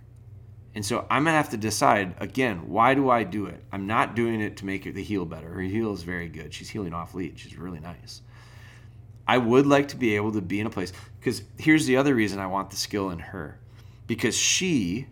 And 0.75 0.85
so 0.85 1.07
I'm 1.11 1.25
going 1.25 1.35
to 1.35 1.37
have 1.37 1.51
to 1.51 1.57
decide 1.57 2.15
again, 2.19 2.69
why 2.69 2.95
do 2.95 3.09
I 3.09 3.23
do 3.23 3.47
it? 3.47 3.63
I'm 3.71 3.87
not 3.87 4.17
doing 4.17 4.41
it 4.41 4.57
to 4.59 4.67
make 4.67 4.93
the 4.93 5.03
heel 5.03 5.25
better. 5.25 5.49
Her 5.49 5.61
heel 5.61 5.93
is 5.93 6.03
very 6.03 6.29
good. 6.29 6.53
She's 6.53 6.69
heeling 6.69 6.93
off 6.93 7.15
lead. 7.15 7.39
She's 7.39 7.57
really 7.57 7.81
nice. 7.81 8.23
I 9.27 9.39
would 9.39 9.67
like 9.67 9.89
to 9.89 9.97
be 9.97 10.17
able 10.17 10.33
to 10.33 10.43
be 10.43 10.61
in 10.61 10.67
a 10.67 10.71
place 10.71 10.93
because 11.19 11.43
here's 11.59 11.87
the 11.87 11.97
other 11.97 12.15
reason 12.15 12.39
I 12.39 12.47
want 12.47 12.71
the 12.71 12.77
skill 12.77 13.11
in 13.11 13.19
her 13.19 13.59
because 14.07 14.37
she 14.37 15.07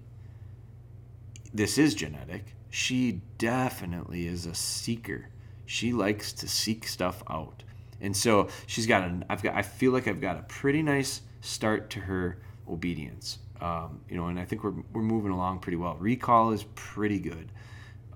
this 1.55 1.79
is 1.79 1.95
genetic. 1.95 2.55
She 2.71 3.21
definitely 3.39 4.27
is 4.27 4.47
a 4.47 4.55
seeker. 4.55 5.29
She 5.67 5.93
likes 5.93 6.33
to 6.35 6.49
seek 6.49 6.87
stuff 6.87 7.23
out. 7.29 7.63
And 8.01 8.17
so 8.17 8.49
she's 8.67 8.87
got 8.87 9.05
an, 9.05 9.25
I've 9.31 9.43
got 9.43 9.55
I 9.55 9.63
feel 9.63 9.93
like 9.93 10.09
I've 10.09 10.21
got 10.21 10.39
a 10.39 10.43
pretty 10.43 10.83
nice 10.83 11.23
start 11.43 11.91
to 11.91 12.01
her 12.01 12.39
obedience. 12.69 13.39
Um, 13.61 14.01
you 14.09 14.17
know, 14.17 14.29
and 14.29 14.41
I 14.41 14.45
think 14.45 14.65
we're, 14.65 14.75
we're 14.93 15.03
moving 15.03 15.31
along 15.31 15.59
pretty 15.61 15.77
well. 15.77 15.97
Recall 15.97 16.53
is 16.53 16.65
pretty 16.75 17.21
good. 17.21 17.53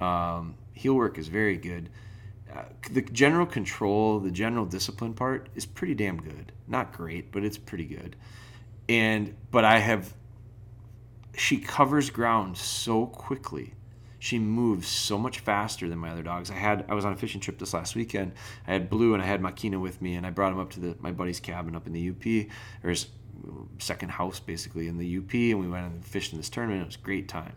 Um, 0.02 0.54
heel 0.72 0.94
work 0.94 1.18
is 1.18 1.28
very 1.28 1.56
good. 1.56 1.90
Uh, 2.52 2.62
the 2.90 3.02
general 3.02 3.46
control, 3.46 4.18
the 4.18 4.30
general 4.30 4.64
discipline 4.64 5.12
part 5.14 5.48
is 5.54 5.66
pretty 5.66 5.94
damn 5.94 6.16
good. 6.16 6.52
Not 6.66 6.92
great, 6.92 7.32
but 7.32 7.44
it's 7.44 7.58
pretty 7.58 7.84
good. 7.84 8.16
And 8.88 9.34
but 9.50 9.64
I 9.64 9.78
have 9.78 10.14
she 11.36 11.58
covers 11.58 12.08
ground 12.10 12.56
so 12.56 13.06
quickly. 13.06 13.74
She 14.18 14.38
moves 14.38 14.88
so 14.88 15.18
much 15.18 15.40
faster 15.40 15.88
than 15.88 15.98
my 15.98 16.10
other 16.10 16.22
dogs. 16.22 16.50
I 16.50 16.54
had 16.54 16.84
I 16.88 16.94
was 16.94 17.04
on 17.04 17.12
a 17.12 17.16
fishing 17.16 17.40
trip 17.40 17.58
this 17.58 17.74
last 17.74 17.94
weekend. 17.94 18.32
I 18.66 18.72
had 18.72 18.88
Blue 18.88 19.14
and 19.14 19.22
I 19.22 19.26
had 19.26 19.42
Makina 19.42 19.80
with 19.80 20.00
me, 20.00 20.14
and 20.14 20.26
I 20.26 20.30
brought 20.30 20.52
him 20.52 20.58
up 20.58 20.70
to 20.70 20.80
the 20.80 20.96
my 21.00 21.12
buddy's 21.12 21.40
cabin 21.40 21.76
up 21.76 21.86
in 21.86 21.92
the 21.92 22.10
UP, 22.10 22.50
or 22.82 22.90
his 22.90 23.08
second 23.78 24.10
house 24.10 24.40
basically 24.40 24.88
in 24.88 24.98
the 24.98 25.18
UP, 25.18 25.32
and 25.34 25.60
we 25.60 25.68
went 25.68 25.86
and 25.86 26.04
fished 26.04 26.32
in 26.32 26.38
this 26.38 26.48
tournament. 26.48 26.82
It 26.82 26.86
was 26.86 26.96
a 26.96 27.00
great 27.00 27.28
time. 27.28 27.52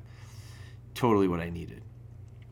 Totally 0.94 1.28
what 1.28 1.40
I 1.40 1.50
needed. 1.50 1.82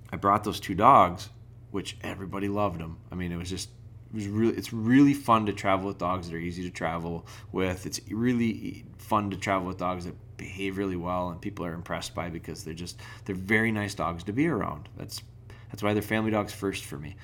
I 0.10 0.16
brought 0.16 0.44
those 0.44 0.60
two 0.60 0.76
dogs, 0.76 1.30
which 1.72 1.98
everybody 2.02 2.48
loved 2.48 2.80
them. 2.80 2.98
I 3.12 3.16
mean, 3.16 3.32
it 3.32 3.38
was 3.38 3.50
just 3.50 3.70
it 4.10 4.16
was 4.16 4.28
really 4.28 4.56
it's 4.56 4.72
really 4.72 5.14
fun 5.14 5.46
to 5.48 5.54
travel 5.54 5.88
with 5.88 5.98
dogs 5.98 6.30
that 6.30 6.36
are 6.36 6.40
easy 6.40 6.64
to 6.64 6.70
travel 6.70 7.28
with. 7.52 7.86
It's 7.86 8.00
really 8.10 8.86
fun 8.98 9.30
to 9.32 9.38
travel 9.38 9.68
with 9.68 9.78
dogs 9.78 10.06
that 10.06 10.16
behave 10.38 10.78
really 10.78 10.96
well 10.96 11.30
and 11.30 11.42
people 11.42 11.66
are 11.66 11.74
impressed 11.74 12.16
by 12.16 12.30
because 12.30 12.64
they're 12.64 12.74
just 12.74 13.00
they're 13.26 13.36
very 13.36 13.72
nice 13.72 13.94
dogs 13.94 14.24
to 14.24 14.34
be 14.34 14.48
around. 14.48 14.90
That's 14.98 15.22
that's 15.70 15.84
why 15.84 15.94
they're 15.94 16.02
family 16.02 16.32
dogs 16.32 16.54
first 16.54 16.86
for 16.86 16.98
me 16.98 17.16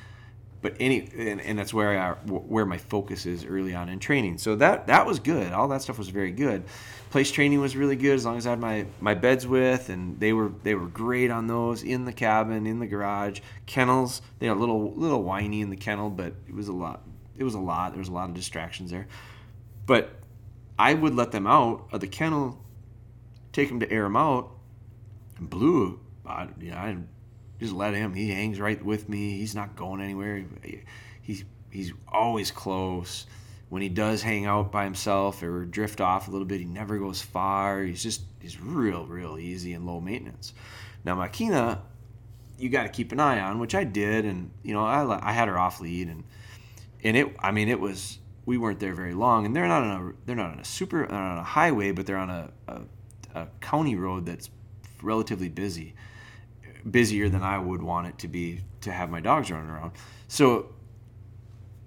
but 0.64 0.78
any 0.80 1.10
and, 1.16 1.42
and 1.42 1.60
that's 1.60 1.74
where 1.74 2.00
I, 2.00 2.14
where 2.14 2.66
my 2.66 2.78
focus 2.78 3.26
is 3.28 3.46
early 3.46 3.76
on 3.76 3.90
in 3.90 4.00
training. 4.00 4.38
So 4.40 4.56
that 4.56 4.88
that 4.88 5.06
was 5.06 5.20
good. 5.20 5.52
All 5.52 5.68
that 5.68 5.84
stuff 5.84 6.00
was 6.00 6.08
very 6.08 6.32
good. 6.32 6.64
Place 7.12 7.32
training 7.32 7.60
was 7.60 7.76
really 7.76 7.98
good 7.98 8.16
as 8.16 8.26
long 8.26 8.38
as 8.38 8.48
I 8.48 8.52
had 8.52 8.60
my 8.60 8.86
my 9.02 9.14
beds 9.14 9.46
with, 9.46 9.90
and 9.90 10.20
they 10.20 10.32
were 10.34 10.54
they 10.64 10.74
were 10.74 10.88
great 10.88 11.30
on 11.30 11.48
those 11.48 11.84
in 11.84 12.06
the 12.06 12.14
cabin, 12.14 12.66
in 12.66 12.80
the 12.80 12.88
garage. 12.88 13.42
Kennels, 13.66 14.22
they 14.40 14.48
are 14.48 14.56
a 14.56 14.60
little 14.60 14.94
little 14.94 15.22
whiny 15.22 15.62
in 15.62 15.70
the 15.70 15.76
kennel, 15.76 16.10
but 16.10 16.34
it 16.48 16.56
was 16.56 16.70
a 16.70 16.74
lot. 16.74 17.02
It 17.38 17.44
was 17.44 17.56
a 17.56 17.60
lot. 17.60 17.92
There 17.92 18.00
was 18.00 18.08
a 18.08 18.14
lot 18.14 18.30
of 18.30 18.36
distractions 18.36 18.90
there, 18.90 19.08
but 19.86 20.12
I 20.80 20.94
would 20.94 21.14
let 21.14 21.32
them 21.32 21.46
out 21.46 21.90
of 21.92 22.00
the 22.00 22.08
kennel, 22.08 22.63
take 23.54 23.70
him 23.70 23.80
to 23.80 23.92
air 23.92 24.06
him 24.06 24.18
out, 24.18 24.52
and 25.38 25.50
Blue, 25.50 26.00
I, 26.26 26.50
yeah, 26.60 26.82
I 26.82 26.98
just 27.60 27.74
let 27.74 27.94
him. 27.94 28.14
He 28.14 28.30
hangs 28.30 28.60
right 28.60 28.84
with 28.84 29.08
me. 29.08 29.38
He's 29.38 29.56
not 29.56 29.76
going 29.76 30.02
anywhere. 30.02 30.44
He's 31.22 31.46
he's 31.70 31.94
always 32.08 32.52
close. 32.52 33.26
When 33.70 33.82
he 33.82 33.90
does 33.90 34.22
hang 34.22 34.46
out 34.46 34.72
by 34.72 34.84
himself 34.84 35.42
or 35.42 35.66
drift 35.66 36.00
off 36.02 36.28
a 36.28 36.32
little 36.32 36.46
bit, 36.46 36.60
he 36.60 36.66
never 36.66 37.00
goes 37.00 37.22
far. 37.22 37.82
He's 37.82 38.04
just 38.04 38.22
he's 38.40 38.60
real 38.60 39.06
real 39.06 39.38
easy 39.38 39.74
and 39.74 39.86
low 39.86 40.02
maintenance. 40.02 40.54
Now 41.06 41.16
Makina, 41.16 41.80
you 42.58 42.70
got 42.70 42.84
to 42.84 42.90
keep 42.90 43.12
an 43.12 43.20
eye 43.20 43.40
on, 43.40 43.60
which 43.60 43.74
I 43.74 43.84
did, 43.84 44.26
and 44.26 44.52
you 44.64 44.74
know 44.74 44.86
I 44.86 45.30
I 45.30 45.32
had 45.32 45.48
her 45.48 45.58
off 45.58 45.80
lead 45.80 46.08
and 46.10 46.24
and 47.04 47.18
it 47.18 47.36
I 47.40 47.52
mean 47.52 47.70
it 47.70 47.80
was 47.80 48.20
we 48.46 48.58
weren't 48.58 48.80
there 48.80 48.94
very 48.94 49.14
long, 49.14 49.46
and 49.46 49.56
they're 49.56 49.68
not 49.68 49.84
on 49.84 50.10
a 50.10 50.14
they're 50.26 50.36
not 50.36 50.52
on 50.52 50.60
a 50.60 50.66
super 50.66 51.10
on 51.12 51.38
a 51.38 51.44
highway, 51.44 51.92
but 51.92 52.06
they're 52.06 52.18
on 52.18 52.30
a, 52.30 52.52
a, 52.68 52.82
a 53.34 53.48
county 53.62 53.96
road 53.96 54.26
that's 54.26 54.50
relatively 55.02 55.50
busy 55.50 55.94
busier 56.90 57.30
than 57.30 57.44
I 57.44 57.58
would 57.58 57.82
want 57.82 58.08
it 58.08 58.18
to 58.20 58.28
be 58.28 58.62
to 58.82 58.92
have 58.92 59.10
my 59.10 59.22
dogs 59.22 59.52
running 59.52 59.70
around. 59.70 59.92
So 60.28 60.70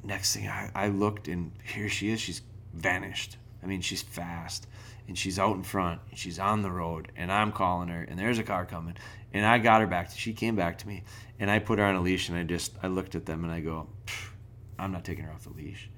next 0.02 0.34
thing 0.34 0.48
I, 0.48 0.70
I 0.74 0.88
looked 0.88 1.28
and 1.28 1.52
here 1.64 1.88
she 1.88 2.10
is. 2.10 2.20
She's 2.20 2.42
vanished. 2.72 3.36
I 3.62 3.66
mean, 3.66 3.80
she's 3.80 4.02
fast 4.02 4.66
and 5.08 5.16
she's 5.16 5.38
out 5.38 5.56
in 5.56 5.62
front 5.62 6.00
and 6.10 6.18
she's 6.18 6.38
on 6.38 6.62
the 6.62 6.70
road 6.70 7.12
and 7.16 7.30
I'm 7.30 7.52
calling 7.52 7.88
her 7.88 8.02
and 8.02 8.18
there's 8.18 8.38
a 8.38 8.42
car 8.42 8.64
coming 8.64 8.96
and 9.32 9.44
I 9.44 9.58
got 9.58 9.80
her 9.80 9.86
back. 9.86 10.10
To, 10.10 10.18
she 10.18 10.32
came 10.32 10.56
back 10.56 10.78
to 10.78 10.88
me 10.88 11.02
and 11.38 11.50
I 11.50 11.58
put 11.58 11.78
her 11.78 11.84
on 11.84 11.96
a 11.96 12.00
leash 12.00 12.28
and 12.28 12.38
I 12.38 12.44
just 12.44 12.72
I 12.82 12.86
looked 12.86 13.14
at 13.14 13.26
them 13.26 13.44
and 13.44 13.52
I 13.52 13.60
go, 13.60 13.88
I'm 14.78 14.92
not 14.92 15.04
taking 15.04 15.24
her 15.24 15.32
off 15.32 15.44
the 15.44 15.50
leash 15.50 15.90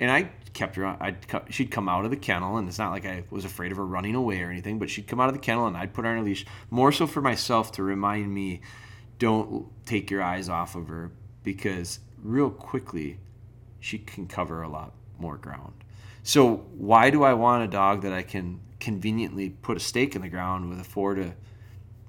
and 0.00 0.10
I 0.10 0.30
kept 0.52 0.74
her 0.76 0.84
on. 0.84 0.96
I'd 0.98 1.18
she'd 1.50 1.70
come 1.70 1.88
out 1.88 2.04
of 2.04 2.10
the 2.10 2.16
kennel, 2.16 2.56
and 2.56 2.66
it's 2.66 2.78
not 2.78 2.90
like 2.90 3.06
I 3.06 3.22
was 3.30 3.44
afraid 3.44 3.70
of 3.70 3.76
her 3.76 3.86
running 3.86 4.16
away 4.16 4.42
or 4.42 4.50
anything, 4.50 4.80
but 4.80 4.90
she'd 4.90 5.06
come 5.06 5.20
out 5.20 5.28
of 5.28 5.34
the 5.34 5.40
kennel, 5.40 5.66
and 5.66 5.76
I'd 5.76 5.94
put 5.94 6.04
her 6.04 6.10
on 6.10 6.18
a 6.18 6.22
leash, 6.22 6.44
more 6.70 6.90
so 6.90 7.06
for 7.06 7.20
myself 7.20 7.70
to 7.72 7.84
remind 7.84 8.34
me, 8.34 8.62
don't 9.18 9.68
take 9.86 10.10
your 10.10 10.22
eyes 10.22 10.48
off 10.48 10.74
of 10.74 10.88
her, 10.88 11.12
because 11.44 12.00
real 12.22 12.50
quickly, 12.50 13.18
she 13.78 13.98
can 13.98 14.26
cover 14.26 14.62
a 14.62 14.68
lot 14.68 14.94
more 15.18 15.36
ground. 15.36 15.74
So 16.22 16.66
why 16.76 17.10
do 17.10 17.22
I 17.22 17.34
want 17.34 17.64
a 17.64 17.68
dog 17.68 18.02
that 18.02 18.12
I 18.12 18.22
can 18.22 18.60
conveniently 18.78 19.50
put 19.50 19.76
a 19.76 19.80
stake 19.80 20.16
in 20.16 20.22
the 20.22 20.28
ground 20.28 20.68
with 20.68 20.80
a 20.80 20.84
four 20.84 21.14
to 21.14 21.32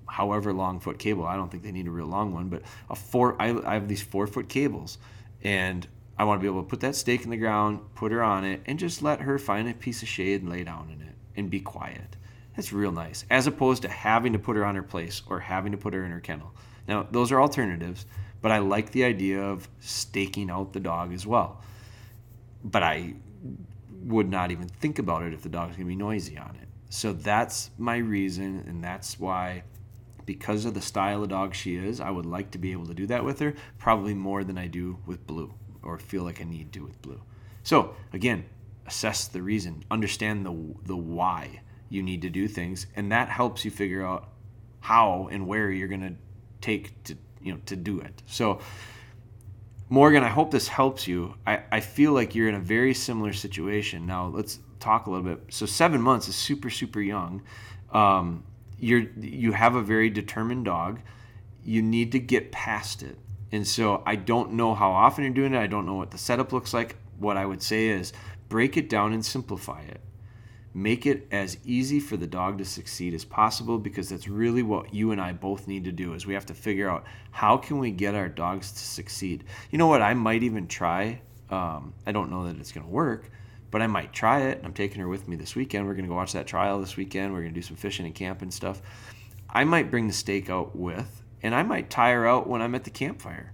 however 0.08 0.54
long 0.54 0.80
foot 0.80 0.98
cable? 0.98 1.26
I 1.26 1.36
don't 1.36 1.52
think 1.52 1.64
they 1.64 1.72
need 1.72 1.88
a 1.88 1.92
real 1.92 2.08
long 2.08 2.34
one, 2.34 2.48
but 2.48 2.62
a 2.90 2.96
four. 2.96 3.42
I, 3.42 3.58
I 3.66 3.74
have 3.74 3.88
these 3.88 4.02
four 4.02 4.28
foot 4.28 4.48
cables, 4.50 4.98
and 5.44 5.88
I 6.22 6.24
want 6.24 6.40
to 6.40 6.44
be 6.44 6.48
able 6.48 6.62
to 6.62 6.70
put 6.70 6.82
that 6.82 6.96
stake 6.96 7.24
in 7.24 7.32
the 7.32 7.36
ground, 7.38 7.80
put 7.96 8.12
her 8.12 8.22
on 8.22 8.46
it, 8.46 8.62
and 8.68 8.78
just 8.78 9.02
let 9.02 9.22
her 9.22 9.40
find 9.40 9.68
a 9.68 9.74
piece 9.74 10.04
of 10.04 10.08
shade 10.08 10.44
and 10.44 10.52
lay 10.52 10.64
down 10.64 10.92
in 10.94 11.02
it 11.02 11.16
and 11.36 11.50
be 11.50 11.60
quiet. 11.60 12.16
That's 12.56 12.72
real 12.72 12.92
nice, 12.92 13.26
as 13.32 13.48
opposed 13.48 13.82
to 13.82 13.90
having 13.90 14.32
to 14.34 14.38
put 14.38 14.56
her 14.56 14.64
on 14.64 14.76
her 14.76 14.84
place 14.84 15.24
or 15.26 15.40
having 15.40 15.72
to 15.72 15.80
put 15.80 15.96
her 15.96 16.06
in 16.06 16.12
her 16.12 16.20
kennel. 16.20 16.54
Now, 16.88 17.08
those 17.10 17.32
are 17.32 17.42
alternatives, 17.42 18.06
but 18.40 18.52
I 18.52 18.60
like 18.60 18.92
the 18.92 19.04
idea 19.04 19.42
of 19.42 19.68
staking 19.80 20.52
out 20.52 20.74
the 20.74 20.80
dog 20.80 21.12
as 21.12 21.26
well. 21.26 21.64
But 22.64 22.84
I 22.84 23.16
would 24.04 24.30
not 24.30 24.52
even 24.52 24.68
think 24.68 25.00
about 25.00 25.24
it 25.24 25.34
if 25.34 25.42
the 25.42 25.50
dog's 25.50 25.76
going 25.76 25.88
to 25.88 25.90
be 25.90 25.96
noisy 25.96 26.38
on 26.38 26.56
it. 26.62 26.68
So 26.92 27.14
that's 27.14 27.72
my 27.80 27.98
reason, 27.98 28.64
and 28.68 28.84
that's 28.84 29.20
why, 29.20 29.64
because 30.28 30.66
of 30.66 30.76
the 30.76 30.82
style 30.82 31.24
of 31.24 31.30
dog 31.30 31.56
she 31.56 31.78
is, 31.78 32.00
I 32.00 32.12
would 32.12 32.28
like 32.28 32.52
to 32.52 32.60
be 32.60 32.74
able 32.74 32.86
to 32.86 32.94
do 32.94 33.08
that 33.08 33.26
with 33.26 33.40
her, 33.40 33.56
probably 33.80 34.14
more 34.14 34.44
than 34.44 34.60
I 34.60 34.68
do 34.68 35.00
with 35.08 35.26
Blue 35.26 35.56
or 35.84 35.98
feel 35.98 36.24
like 36.24 36.42
I 36.42 36.44
need 36.44 36.72
to 36.74 36.84
with 36.84 37.02
blue. 37.02 37.22
So 37.64 37.96
again, 38.14 38.46
assess 38.88 39.28
the 39.28 39.42
reason, 39.42 39.84
understand 39.92 40.46
the 40.46 40.56
the 40.86 40.96
why 40.96 41.62
you 41.90 42.02
need 42.02 42.22
to 42.22 42.30
do 42.30 42.48
things, 42.48 42.88
and 42.96 43.12
that 43.12 43.30
helps 43.30 43.66
you 43.66 43.72
figure 43.72 44.06
out 44.06 44.30
how 44.80 45.30
and 45.32 45.48
where 45.48 45.70
you're 45.70 45.88
to 45.88 46.14
take 46.60 47.04
to 47.04 47.16
you 47.42 47.54
know 47.54 47.60
to 47.66 47.76
do 47.76 48.00
it. 48.00 48.22
So 48.26 48.60
Morgan, 49.90 50.24
I 50.24 50.30
hope 50.30 50.52
this 50.52 50.70
helps 50.70 51.06
you. 51.06 51.36
I, 51.46 51.64
I 51.70 51.80
feel 51.82 52.14
like 52.14 52.34
you're 52.34 52.48
in 52.48 52.56
a 52.56 52.60
very 52.60 52.94
similar 52.94 53.34
situation. 53.34 54.06
Now 54.06 54.28
let's 54.28 54.60
talk 54.80 55.08
a 55.08 55.12
little 55.12 55.26
bit. 55.26 55.42
So 55.50 55.66
seven 55.66 56.02
months 56.02 56.28
is 56.28 56.36
super 56.36 56.70
super 56.70 57.02
young. 57.02 57.44
Um, 57.92 58.44
you're 58.80 59.06
you 59.20 59.52
have 59.52 59.76
a 59.76 59.82
very 59.82 60.10
determined 60.10 60.66
dog. 60.66 61.02
You 61.64 61.82
need 61.82 62.14
to 62.14 62.20
get 62.20 62.52
past 62.52 63.04
it. 63.04 63.18
And 63.52 63.68
so 63.68 64.02
I 64.06 64.16
don't 64.16 64.54
know 64.54 64.74
how 64.74 64.92
often 64.92 65.24
you're 65.24 65.34
doing 65.34 65.54
it. 65.54 65.60
I 65.60 65.68
don't 65.68 65.86
know 65.86 65.96
what 65.96 66.12
the 66.12 66.18
setup 66.18 66.54
looks 66.54 66.74
like. 66.74 66.96
What 67.20 67.38
I 67.38 67.46
would 67.46 67.62
say 67.62 67.90
is 67.90 68.14
break 68.50 68.78
it 68.78 68.90
down 68.90 69.14
and 69.14 69.26
simplify 69.26 69.82
it. 69.82 70.02
Make 70.74 71.06
it 71.06 71.28
as 71.32 71.58
easy 71.66 72.00
for 72.00 72.16
the 72.16 72.28
dog 72.28 72.58
to 72.60 72.66
succeed 72.66 73.14
as 73.14 73.26
possible 73.26 73.78
because 73.78 74.08
that's 74.08 74.30
really 74.30 74.64
what 74.64 74.94
you 74.94 75.12
and 75.12 75.20
I 75.20 75.34
both 75.34 75.68
need 75.68 75.84
to 75.84 75.92
do 75.92 76.14
is 76.14 76.26
we 76.26 76.34
have 76.34 76.46
to 76.46 76.54
figure 76.54 76.90
out 76.90 77.06
how 77.32 77.58
can 77.58 77.78
we 77.78 77.92
get 77.92 78.16
our 78.16 78.30
dogs 78.30 78.72
to 78.72 78.80
succeed. 78.80 79.44
You 79.70 79.78
know 79.78 79.88
what? 79.88 80.02
I 80.02 80.14
might 80.14 80.44
even 80.44 80.68
try. 80.68 81.20
Um, 81.50 81.94
I 82.08 82.14
don't 82.14 82.32
know 82.32 82.46
that 82.46 82.58
it's 82.58 82.72
going 82.72 82.86
to 82.86 82.92
work, 82.92 83.30
but 83.70 83.82
I 83.82 83.88
might 83.88 84.14
try 84.14 84.44
it. 84.44 84.62
I'm 84.64 84.74
taking 84.74 85.02
her 85.02 85.10
with 85.10 85.28
me 85.28 85.36
this 85.36 85.56
weekend. 85.56 85.86
We're 85.86 85.94
going 85.94 86.06
to 86.06 86.10
go 86.10 86.16
watch 86.16 86.32
that 86.32 86.48
trial 86.48 86.80
this 86.80 86.96
weekend. 86.96 87.34
We're 87.34 87.42
going 87.42 87.54
to 87.54 87.60
do 87.60 87.66
some 87.66 87.76
fishing 87.76 88.06
and 88.06 88.16
camp 88.16 88.42
and 88.42 88.54
stuff. 88.54 88.82
I 89.50 89.66
might 89.66 89.92
bring 89.92 90.08
the 90.08 90.14
stake 90.14 90.50
out 90.50 90.74
with, 90.74 91.21
and 91.44 91.56
I 91.56 91.64
might 91.64 91.90
tie 91.90 92.12
her 92.12 92.28
out 92.28 92.48
when 92.48 92.62
I'm 92.62 92.76
at 92.76 92.84
the 92.84 92.90
campfire, 92.90 93.54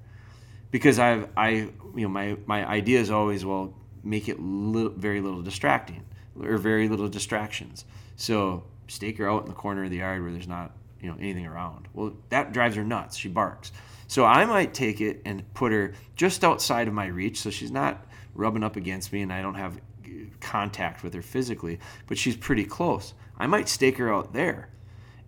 because 0.72 1.00
I've 1.00 1.30
I 1.38 1.50
you 1.50 1.72
know 1.96 2.10
my 2.10 2.38
my 2.46 2.68
idea 2.68 3.00
is 3.00 3.12
always 3.12 3.46
well 3.46 3.74
make 4.04 4.30
it 4.30 4.40
little, 4.40 4.92
very 4.92 5.22
little 5.22 5.42
distracting 5.42 6.06
or 6.40 6.58
very 6.58 6.88
little 6.88 7.10
distractions. 7.10 7.86
So 8.16 8.64
stake 8.88 9.18
her 9.18 9.30
out 9.30 9.44
in 9.44 9.50
the 9.50 9.56
corner 9.56 9.84
of 9.84 9.90
the 9.90 9.98
yard 9.98 10.22
where 10.22 10.32
there's 10.32 10.48
not 10.48 10.72
you 11.02 11.10
know 11.10 11.18
anything 11.20 11.46
around. 11.46 11.88
Well, 11.94 12.14
that 12.30 12.54
drives 12.54 12.76
her 12.76 12.84
nuts. 12.84 13.18
She 13.18 13.30
barks. 13.30 13.72
So 14.08 14.24
I 14.24 14.46
might 14.46 14.74
take 14.74 15.02
it 15.02 15.22
and 15.26 15.44
put 15.54 15.72
her 15.72 15.94
just 16.16 16.44
outside 16.44 16.88
of 16.88 16.94
my 16.94 17.08
reach, 17.08 17.42
so 17.42 17.50
she's 17.50 17.72
not 17.72 18.06
rubbing 18.34 18.64
up 18.64 18.78
against 18.78 19.12
me, 19.12 19.22
and 19.22 19.34
I 19.34 19.42
don't 19.42 19.56
have 19.56 19.78
uh, 19.78 20.10
contact 20.40 21.04
with 21.04 21.14
her 21.14 21.22
physically, 21.22 21.80
but 22.08 22.18
she's 22.18 22.38
pretty 22.38 22.64
close. 22.64 23.14
I 23.38 23.48
might 23.48 23.68
stake 23.68 23.98
her 23.98 24.14
out 24.14 24.34
there 24.34 24.70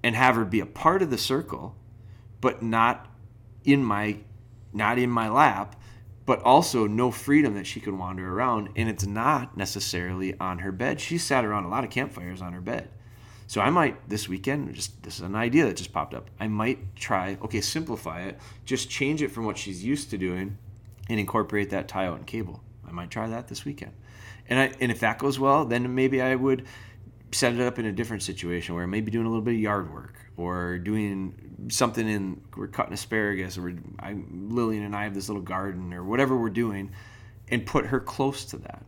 and 0.02 0.16
have 0.16 0.36
her 0.36 0.46
be 0.46 0.62
a 0.62 0.66
part 0.66 1.02
of 1.02 1.10
the 1.10 1.18
circle, 1.18 1.76
but 2.42 2.62
not 2.62 3.08
in 3.64 3.84
my 3.84 4.18
not 4.72 5.00
in 5.00 5.10
my 5.10 5.30
lap, 5.30 5.76
but 6.26 6.42
also 6.44 6.86
no 6.86 7.10
freedom 7.10 7.56
that 7.56 7.66
she 7.66 7.80
can 7.80 7.98
wander 7.98 8.32
around. 8.32 8.70
And 8.76 8.88
it's 8.88 9.06
not 9.06 9.58
necessarily 9.58 10.40
on 10.40 10.60
her 10.60 10.72
bed. 10.72 11.02
She 11.02 11.18
sat 11.18 11.44
around 11.44 11.64
a 11.64 11.70
lot 11.70 11.84
of 11.84 11.90
campfires 11.90 12.42
on 12.42 12.54
her 12.54 12.62
bed. 12.62 12.90
So 13.48 13.62
I 13.62 13.72
might 13.72 14.08
this 14.08 14.30
weekend, 14.30 14.76
just 14.76 15.02
this 15.02 15.16
is 15.16 15.22
an 15.22 15.36
idea 15.36 15.66
that 15.66 15.78
just 15.78 15.92
popped 15.92 16.14
up. 16.14 16.30
I 16.40 16.48
might 16.48 16.96
try, 16.96 17.40
okay, 17.42 17.62
simplify 17.62 18.22
it, 18.22 18.40
just 18.64 18.92
change 18.92 19.24
it 19.24 19.32
from 19.32 19.46
what 19.46 19.58
she's 19.58 19.84
used 19.84 20.12
to 20.12 20.20
doing 20.20 20.60
and 21.10 21.20
incorporate 21.20 21.72
that 21.72 21.88
tie 21.88 22.06
out 22.06 22.18
and 22.18 22.28
cable. 22.28 22.62
I 22.88 22.92
might 22.92 23.10
try 23.10 23.28
that 23.28 23.48
this 23.48 23.66
weekend. 23.66 23.94
And 24.48 24.60
I 24.60 24.72
and 24.80 24.92
if 24.92 25.00
that 25.00 25.18
goes 25.18 25.40
well, 25.40 25.66
then 25.66 25.96
maybe 25.96 26.22
I 26.22 26.36
would 26.36 26.68
set 27.32 27.54
it 27.54 27.62
up 27.62 27.78
in 27.80 27.86
a 27.86 27.92
different 27.92 28.24
situation 28.24 28.76
where 28.76 28.88
maybe 28.88 29.12
doing 29.12 29.26
a 29.26 29.30
little 29.30 29.44
bit 29.44 29.54
of 29.54 29.60
yard 29.60 29.94
work 29.94 30.16
or 30.38 30.78
doing 30.80 31.68
something 31.70 32.08
in 32.08 32.42
we're 32.56 32.68
cutting 32.68 32.94
asparagus 32.94 33.58
or 33.58 33.74
I, 34.00 34.18
Lillian 34.32 34.84
and 34.84 34.96
I 34.96 35.04
have 35.04 35.14
this 35.14 35.30
little 35.30 35.42
garden 35.42 35.94
or 35.94 36.04
whatever 36.04 36.36
we're 36.36 36.50
doing 36.50 36.92
and 37.50 37.66
put 37.66 37.88
her 37.88 38.00
close 38.00 38.46
to 38.46 38.58
that 38.58 38.84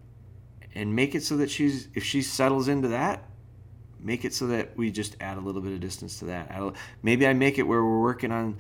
and 0.73 0.95
make 0.95 1.13
it 1.13 1.23
so 1.23 1.37
that 1.37 1.51
she's 1.51 1.87
if 1.93 2.03
she 2.03 2.21
settles 2.21 2.67
into 2.67 2.87
that 2.89 3.25
make 3.99 4.25
it 4.25 4.33
so 4.33 4.47
that 4.47 4.75
we 4.75 4.89
just 4.89 5.15
add 5.19 5.37
a 5.37 5.41
little 5.41 5.61
bit 5.61 5.73
of 5.73 5.79
distance 5.79 6.19
to 6.19 6.25
that 6.25 6.51
maybe 7.03 7.27
I 7.27 7.33
make 7.33 7.59
it 7.59 7.63
where 7.63 7.83
we're 7.83 8.01
working 8.01 8.31
on 8.31 8.57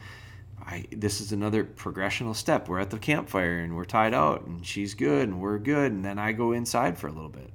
I, 0.63 0.85
this 0.91 1.21
is 1.21 1.31
another 1.31 1.63
progressional 1.63 2.35
step. 2.35 2.69
We're 2.69 2.79
at 2.79 2.91
the 2.91 2.99
campfire 2.99 3.57
and 3.61 3.75
we're 3.75 3.83
tied 3.83 4.13
out, 4.13 4.45
and 4.45 4.63
she's 4.63 4.93
good 4.93 5.27
and 5.27 5.41
we're 5.41 5.57
good, 5.57 5.91
and 5.91 6.05
then 6.05 6.19
I 6.19 6.33
go 6.33 6.51
inside 6.51 6.99
for 6.99 7.07
a 7.07 7.11
little 7.11 7.29
bit 7.29 7.51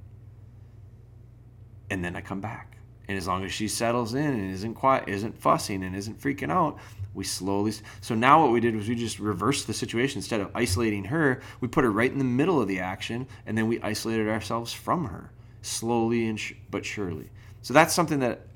and 1.91 2.05
then 2.05 2.17
I 2.17 2.21
come 2.21 2.41
back. 2.41 2.77
And 3.09 3.17
as 3.17 3.27
long 3.27 3.45
as 3.45 3.53
she 3.53 3.69
settles 3.69 4.15
in 4.15 4.25
and 4.25 4.53
isn't 4.53 4.75
quiet, 4.75 5.09
isn't 5.09 5.39
fussing 5.39 5.85
and 5.85 5.95
isn't 5.95 6.21
freaking 6.21 6.51
out, 6.51 6.79
we 7.15 7.25
slowly. 7.25 7.73
So 8.01 8.15
now 8.15 8.43
what 8.43 8.53
we 8.53 8.61
did 8.61 8.75
was 8.75 8.89
we 8.89 8.95
just 8.95 9.19
reversed 9.19 9.67
the 9.67 9.75
situation. 9.75 10.19
Instead 10.19 10.41
of 10.41 10.51
isolating 10.55 11.05
her, 11.05 11.41
we 11.61 11.69
put 11.69 11.85
her 11.85 11.91
right 11.91 12.11
in 12.11 12.19
the 12.19 12.25
middle 12.25 12.61
of 12.61 12.69
the 12.69 12.81
action, 12.81 13.27
and 13.47 13.57
then 13.57 13.69
we 13.69 13.81
isolated 13.81 14.29
ourselves 14.29 14.73
from 14.73 15.07
her 15.07 15.31
slowly 15.63 16.29
and 16.29 16.39
sh- 16.39 16.53
but 16.71 16.85
surely. 16.85 17.29
So 17.63 17.75
that's 17.75 17.95
something 17.95 18.21
that 18.21 18.47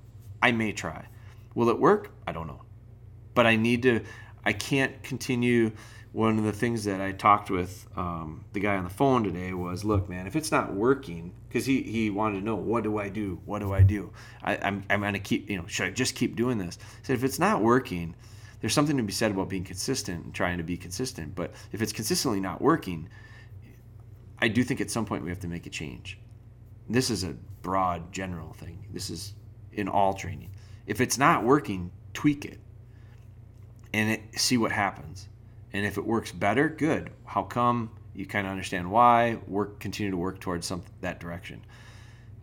I 0.43 0.53
may 0.53 0.73
try. 0.73 1.07
Will 1.55 1.69
it 1.69 1.79
work? 1.79 2.13
I 2.27 2.33
don't 2.33 2.47
know, 2.47 2.63
but 3.35 3.47
I 3.47 3.57
need 3.57 3.83
to. 3.83 4.01
I 4.45 4.53
can't 4.53 5.03
continue 5.03 5.73
one 6.13 6.39
of 6.39 6.45
the 6.45 6.53
things 6.53 6.85
that 6.85 7.01
I 7.01 7.13
talked 7.13 7.51
with 7.51 7.87
um, 7.97 8.45
the 8.53 8.61
guy 8.61 8.77
on 8.77 8.85
the 8.85 8.91
phone 8.91 9.23
today 9.23 9.53
was, 9.53 9.85
look, 9.85 10.09
man, 10.09 10.27
if 10.27 10.35
it's 10.35 10.51
not 10.51 10.75
working, 10.75 11.33
because 11.49 11.67
he, 11.67 11.83
he 11.83 12.11
wanted 12.11 12.41
to 12.41 12.45
know, 12.45 12.57
what 12.57 12.83
do 12.83 12.99
I 12.99 13.09
do? 13.09 13.41
What 13.45 13.61
do 13.61 13.73
I 13.73 13.83
do? 13.83 14.13
I, 14.43 14.57
I'm, 14.57 14.85
I'm 14.91 15.01
going 15.03 15.13
to 15.13 15.21
keep, 15.21 15.49
you 15.49 15.57
know, 15.57 15.67
should 15.69 15.87
I 15.87 15.91
just 15.91 16.17
keep 16.17 16.35
doing 16.35 16.59
this? 16.59 16.79
Said, 17.03 17.15
if 17.15 17.23
it's 17.23 17.39
not 17.39 17.63
working, 17.63 18.17
there's 18.61 18.75
something 18.75 18.97
to 18.97 19.05
be 19.05 19.13
said 19.13 19.31
about 19.31 19.49
being 19.49 19.63
consistent 19.63 20.25
and 20.25 20.35
trying 20.35 20.59
to 20.59 20.65
be 20.65 20.77
consistent. 20.77 21.37
But 21.37 21.53
if 21.71 21.81
it's 21.81 21.93
consistently 21.93 22.41
not 22.41 22.61
working, 22.61 23.09
I 24.41 24.49
do 24.49 24.65
think 24.65 24.81
at 24.81 24.91
some 24.91 25.07
point 25.07 25.23
we 25.23 25.31
have 25.31 25.41
to 25.41 25.49
make 25.49 25.67
a 25.67 25.71
change. 25.71 26.19
This 26.89 27.11
is 27.11 27.23
a 27.23 27.37
broad, 27.63 28.13
general 28.13 28.53
thing. 28.53 28.85
This 28.93 29.11
is 29.11 29.35
in 29.73 29.87
all 29.87 30.15
training. 30.15 30.51
If 30.87 31.01
it's 31.01 31.19
not 31.19 31.45
working, 31.45 31.93
tweak 32.15 32.45
it 32.45 32.59
and 33.93 34.11
it, 34.11 34.39
see 34.39 34.57
what 34.57 34.73
happens 34.73 35.29
and 35.73 35.87
if 35.87 35.99
it 35.99 36.05
works 36.05 36.33
better, 36.33 36.69
good. 36.69 37.11
How 37.25 37.43
come? 37.43 37.91
You 38.15 38.27
kind 38.27 38.47
of 38.47 38.51
understand 38.51 38.91
why. 38.91 39.39
Work, 39.47 39.81
continue 39.81 40.11
to 40.11 40.17
work 40.17 40.41
towards 40.41 40.67
some 40.67 40.83
that 41.01 41.21
direction. 41.21 41.65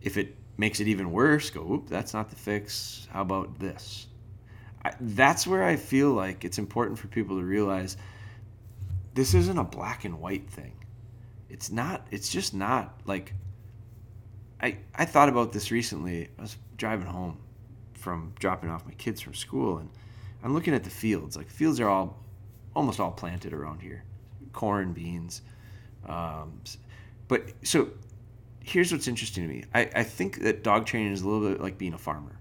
If 0.00 0.16
it 0.16 0.34
makes 0.56 0.80
it 0.80 0.88
even 0.88 1.12
worse, 1.12 1.50
go. 1.50 1.60
Oop, 1.70 1.88
that's 1.88 2.14
not 2.14 2.30
the 2.30 2.36
fix. 2.36 3.06
How 3.10 3.22
about 3.22 3.58
this? 3.58 4.06
I, 4.84 4.92
that's 5.00 5.46
where 5.46 5.62
I 5.62 5.76
feel 5.76 6.12
like 6.12 6.44
it's 6.44 6.58
important 6.58 6.98
for 6.98 7.08
people 7.08 7.38
to 7.38 7.44
realize 7.44 7.96
this 9.14 9.34
isn't 9.34 9.58
a 9.58 9.64
black 9.64 10.04
and 10.04 10.20
white 10.20 10.48
thing. 10.48 10.72
It's 11.50 11.70
not. 11.70 12.06
It's 12.10 12.30
just 12.30 12.54
not 12.54 13.00
like. 13.04 13.34
I 14.60 14.78
I 14.94 15.04
thought 15.04 15.28
about 15.28 15.52
this 15.52 15.70
recently. 15.70 16.30
I 16.38 16.42
was 16.42 16.56
driving 16.76 17.06
home 17.06 17.38
from 17.94 18.32
dropping 18.38 18.70
off 18.70 18.86
my 18.86 18.92
kids 18.92 19.20
from 19.20 19.34
school, 19.34 19.78
and 19.78 19.90
I'm 20.42 20.54
looking 20.54 20.74
at 20.74 20.84
the 20.84 20.90
fields. 20.90 21.36
Like 21.36 21.48
fields 21.48 21.80
are 21.80 21.88
all 21.88 22.22
almost 22.74 23.00
all 23.00 23.10
planted 23.10 23.52
around 23.52 23.80
here 23.80 24.04
corn, 24.52 24.92
beans. 24.92 25.42
Um, 26.06 26.60
but 27.28 27.50
so 27.62 27.90
here's 28.60 28.90
what's 28.92 29.08
interesting 29.08 29.46
to 29.46 29.54
me 29.54 29.64
I, 29.74 29.90
I 29.94 30.02
think 30.02 30.40
that 30.40 30.62
dog 30.62 30.84
training 30.84 31.12
is 31.12 31.22
a 31.22 31.28
little 31.28 31.48
bit 31.48 31.60
like 31.60 31.78
being 31.78 31.94
a 31.94 31.98
farmer. 31.98 32.38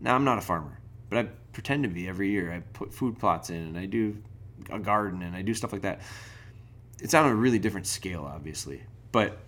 Now, 0.00 0.14
I'm 0.14 0.24
not 0.24 0.38
a 0.38 0.42
farmer, 0.42 0.78
but 1.08 1.18
I 1.18 1.28
pretend 1.52 1.82
to 1.84 1.88
be 1.88 2.08
every 2.08 2.30
year. 2.30 2.52
I 2.52 2.60
put 2.72 2.92
food 2.92 3.18
plots 3.18 3.50
in 3.50 3.56
and 3.56 3.78
I 3.78 3.86
do 3.86 4.16
a 4.70 4.78
garden 4.78 5.22
and 5.22 5.34
I 5.34 5.42
do 5.42 5.54
stuff 5.54 5.72
like 5.72 5.82
that. 5.82 6.02
It's 7.00 7.14
on 7.14 7.28
a 7.28 7.34
really 7.34 7.58
different 7.58 7.86
scale, 7.86 8.30
obviously. 8.30 8.82
But 9.12 9.38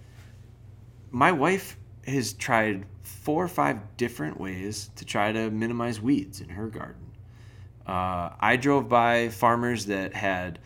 my 1.11 1.33
wife 1.33 1.77
has 2.07 2.33
tried 2.33 2.87
four 3.03 3.45
or 3.45 3.49
five 3.49 3.97
different 3.97 4.41
ways 4.41 4.91
to 4.97 5.05
try 5.05 5.33
to 5.33 5.51
minimize 5.51 6.01
weeds 6.01 6.41
in 6.41 6.49
her 6.49 6.69
garden. 6.69 7.08
Uh, 7.89 8.31
I 8.39 8.57
drove 8.57 8.89
by 8.89 9.31
farmers 9.31 9.87
that 9.87 10.15
had 10.15 10.59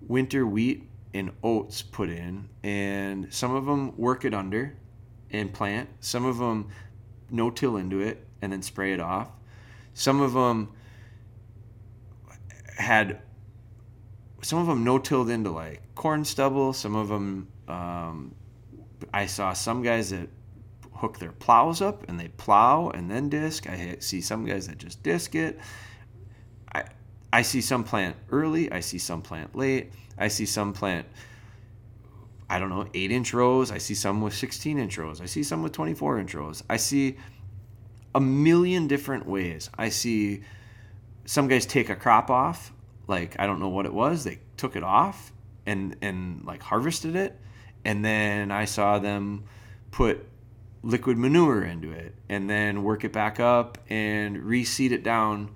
winter 0.00 0.44
wheat 0.46 0.88
and 1.14 1.30
oats 1.42 1.80
put 1.80 2.10
in, 2.10 2.48
and 2.62 3.32
some 3.32 3.54
of 3.54 3.64
them 3.64 3.96
work 3.96 4.24
it 4.24 4.34
under 4.34 4.76
and 5.30 5.52
plant. 5.52 5.88
Some 6.00 6.24
of 6.24 6.38
them 6.38 6.68
no 7.30 7.50
till 7.50 7.76
into 7.76 8.00
it 8.00 8.26
and 8.42 8.52
then 8.52 8.62
spray 8.62 8.92
it 8.92 9.00
off. 9.00 9.28
Some 9.94 10.20
of 10.20 10.32
them 10.32 10.72
had 12.76 13.20
some 14.42 14.58
of 14.58 14.66
them 14.66 14.84
no 14.84 14.98
tilled 14.98 15.30
into 15.30 15.50
like 15.50 15.82
corn 15.94 16.24
stubble. 16.24 16.72
Some 16.72 16.94
of 16.94 17.08
them 17.08 17.48
um, 17.68 18.34
I 19.12 19.26
saw 19.26 19.52
some 19.52 19.82
guys 19.82 20.10
that 20.10 20.28
hook 20.94 21.18
their 21.18 21.32
plows 21.32 21.80
up 21.80 22.08
and 22.08 22.18
they 22.18 22.28
plow 22.28 22.90
and 22.90 23.10
then 23.10 23.28
disc. 23.28 23.68
I 23.68 23.96
see 24.00 24.20
some 24.20 24.44
guys 24.44 24.68
that 24.68 24.78
just 24.78 25.02
disc 25.02 25.34
it. 25.34 25.58
I 27.36 27.42
see 27.42 27.60
some 27.60 27.84
plant 27.84 28.16
early, 28.30 28.72
I 28.72 28.80
see 28.80 28.96
some 28.96 29.20
plant 29.20 29.54
late, 29.54 29.92
I 30.16 30.28
see 30.28 30.46
some 30.46 30.72
plant, 30.72 31.06
I 32.48 32.58
don't 32.58 32.70
know, 32.70 32.86
eight 32.94 33.12
inch 33.12 33.34
rows, 33.34 33.70
I 33.70 33.76
see 33.76 33.92
some 33.92 34.22
with 34.22 34.32
16 34.32 34.78
inch 34.78 34.96
rows, 34.96 35.20
I 35.20 35.26
see 35.26 35.42
some 35.42 35.62
with 35.62 35.72
24 35.72 36.18
inch 36.18 36.34
rows. 36.34 36.64
I 36.70 36.78
see 36.78 37.18
a 38.14 38.20
million 38.22 38.86
different 38.86 39.26
ways. 39.26 39.68
I 39.76 39.90
see 39.90 40.44
some 41.26 41.46
guys 41.46 41.66
take 41.66 41.90
a 41.90 41.94
crop 41.94 42.30
off, 42.30 42.72
like 43.06 43.36
I 43.38 43.44
don't 43.44 43.60
know 43.60 43.68
what 43.68 43.84
it 43.84 43.92
was, 43.92 44.24
they 44.24 44.38
took 44.56 44.74
it 44.74 44.82
off 44.82 45.30
and 45.66 45.94
and 46.00 46.42
like 46.46 46.62
harvested 46.62 47.16
it, 47.16 47.38
and 47.84 48.02
then 48.02 48.50
I 48.50 48.64
saw 48.64 48.98
them 48.98 49.44
put 49.90 50.26
liquid 50.82 51.18
manure 51.18 51.64
into 51.64 51.92
it 51.92 52.14
and 52.30 52.48
then 52.48 52.82
work 52.82 53.04
it 53.04 53.12
back 53.12 53.40
up 53.40 53.76
and 53.90 54.38
reseed 54.38 54.92
it 54.92 55.02
down 55.02 55.50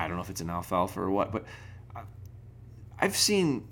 I 0.00 0.08
don't 0.08 0.16
know 0.16 0.22
if 0.22 0.30
it's 0.30 0.40
an 0.40 0.48
alfalfa 0.48 1.00
or 1.00 1.10
what, 1.10 1.30
but 1.30 1.44
I've 2.98 3.16
seen. 3.16 3.68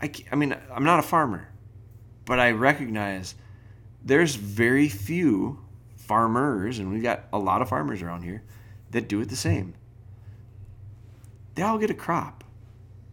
I, 0.00 0.10
I 0.30 0.36
mean, 0.36 0.54
I'm 0.70 0.84
not 0.84 0.98
a 0.98 1.02
farmer, 1.02 1.48
but 2.26 2.38
I 2.38 2.50
recognize 2.50 3.34
there's 4.04 4.34
very 4.34 4.88
few 4.88 5.58
farmers, 5.96 6.78
and 6.78 6.92
we've 6.92 7.02
got 7.02 7.24
a 7.32 7.38
lot 7.38 7.62
of 7.62 7.68
farmers 7.68 8.02
around 8.02 8.22
here 8.22 8.42
that 8.90 9.08
do 9.08 9.22
it 9.22 9.30
the 9.30 9.36
same. 9.36 9.74
They 11.54 11.62
all 11.62 11.78
get 11.78 11.90
a 11.90 11.94
crop. 11.94 12.44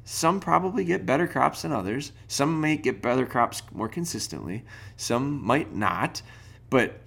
Some 0.03 0.39
probably 0.39 0.83
get 0.83 1.05
better 1.05 1.27
crops 1.27 1.61
than 1.61 1.71
others. 1.71 2.11
Some 2.27 2.59
may 2.59 2.77
get 2.77 3.01
better 3.01 3.25
crops 3.25 3.61
more 3.73 3.89
consistently. 3.89 4.63
Some 4.95 5.43
might 5.45 5.73
not, 5.73 6.21
but 6.69 7.01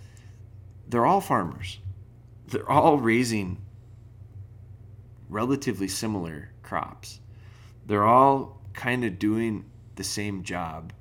they're 0.89 1.07
all 1.07 1.21
farmers. 1.21 1.79
They're 2.49 2.69
all 2.69 2.99
raising 2.99 3.59
relatively 5.31 5.89
similar 5.89 6.51
crops. 6.63 7.21
They're 7.87 8.05
all 8.05 8.61
kind 8.75 9.05
of 9.05 9.19
doing 9.19 9.65
the 9.97 10.05
same 10.05 10.43
job, 10.43 10.93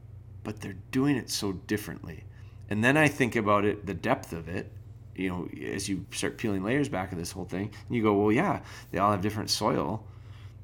but 0.43 0.61
they're 0.61 0.77
doing 0.91 1.15
it 1.15 1.29
so 1.29 1.53
differently. 1.53 2.23
And 2.69 2.83
then 2.83 2.97
I 2.97 3.07
think 3.07 3.35
about 3.35 3.65
it, 3.65 3.85
the 3.85 3.93
depth 3.93 4.31
of 4.31 4.47
it, 4.47 4.71
you 5.15 5.29
know, 5.29 5.49
as 5.73 5.89
you 5.89 6.05
start 6.11 6.37
peeling 6.37 6.63
layers 6.63 6.87
back 6.87 7.11
of 7.11 7.17
this 7.17 7.31
whole 7.31 7.45
thing, 7.45 7.71
and 7.87 7.95
you 7.95 8.01
go, 8.01 8.13
well, 8.13 8.31
yeah, 8.31 8.61
they 8.91 8.99
all 8.99 9.11
have 9.11 9.21
different 9.21 9.49
soil. 9.49 10.03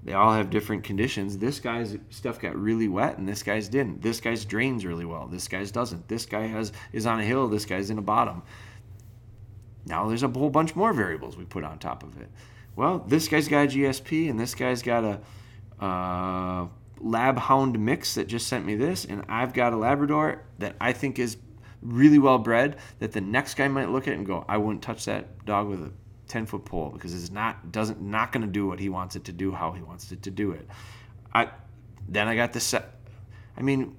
They 0.06 0.14
all 0.14 0.34
have 0.34 0.52
different 0.52 0.84
conditions. 0.84 1.40
This 1.40 1.60
guy's 1.60 1.98
stuff 2.12 2.40
got 2.40 2.56
really 2.56 2.88
wet 2.88 3.18
and 3.18 3.28
this 3.28 3.42
guy's 3.42 3.68
didn't. 3.68 4.04
This 4.04 4.22
guy's 4.22 4.46
drains 4.46 4.86
really 4.86 5.04
well. 5.04 5.28
This 5.28 5.48
guy's 5.48 5.72
doesn't. 5.72 6.08
This 6.08 6.28
guy 6.28 6.46
has 6.46 6.72
is 6.94 7.08
on 7.08 7.20
a 7.20 7.24
hill, 7.24 7.48
this 7.48 7.66
guy's 7.66 7.90
in 7.90 7.98
a 7.98 8.04
bottom. 8.04 8.44
Now 9.88 10.08
there's 10.08 10.22
a 10.22 10.28
whole 10.28 10.52
bunch 10.52 10.76
more 10.76 10.94
variables 10.94 11.38
we 11.38 11.46
put 11.46 11.64
on 11.64 11.80
top 11.80 12.04
of 12.04 12.22
it. 12.22 12.30
Well, 12.76 13.00
this 13.08 13.28
guy's 13.28 13.48
got 13.48 13.66
a 13.66 13.68
GSP 13.68 14.30
and 14.30 14.40
this 14.40 14.54
guy's 14.54 14.82
got 14.82 15.04
a 15.04 15.84
uh, 15.84 16.68
lab 17.00 17.38
hound 17.38 17.80
mix 17.80 18.16
that 18.16 18.28
just 18.28 18.48
sent 18.48 18.66
me 18.66 18.76
this, 18.76 19.06
and 19.06 19.24
I've 19.30 19.54
got 19.54 19.74
a 19.74 19.78
Labrador 19.78 20.44
that 20.60 20.76
I 20.80 20.94
think 20.94 21.20
is 21.20 21.38
really 21.82 22.20
well 22.20 22.40
bred 22.40 22.78
that 23.00 23.12
the 23.12 23.22
next 23.22 23.56
guy 23.56 23.68
might 23.68 23.90
look 23.90 24.08
at 24.08 24.16
and 24.16 24.26
go, 24.26 24.44
I 24.48 24.58
wouldn't 24.58 24.82
touch 24.82 25.06
that 25.06 25.46
dog 25.46 25.68
with 25.68 25.82
a 25.82 25.92
10 26.28 26.48
foot 26.48 26.66
pole 26.66 26.90
because 26.90 27.14
it's 27.14 27.32
not 27.32 27.72
doesn't 27.72 28.02
not 28.02 28.32
going 28.32 28.44
to 28.44 28.52
do 28.52 28.66
what 28.66 28.80
he 28.80 28.90
wants 28.90 29.16
it 29.16 29.26
to 29.26 29.32
do 29.32 29.52
how 29.52 29.72
he 29.72 29.84
wants 29.84 30.12
it 30.12 30.24
to 30.24 30.32
do 30.32 30.52
it. 30.52 30.68
I 31.34 31.50
then 32.10 32.28
I 32.28 32.36
got 32.36 32.54
the 32.54 32.60
set. 32.60 33.00
I 33.56 33.62
mean, 33.62 33.96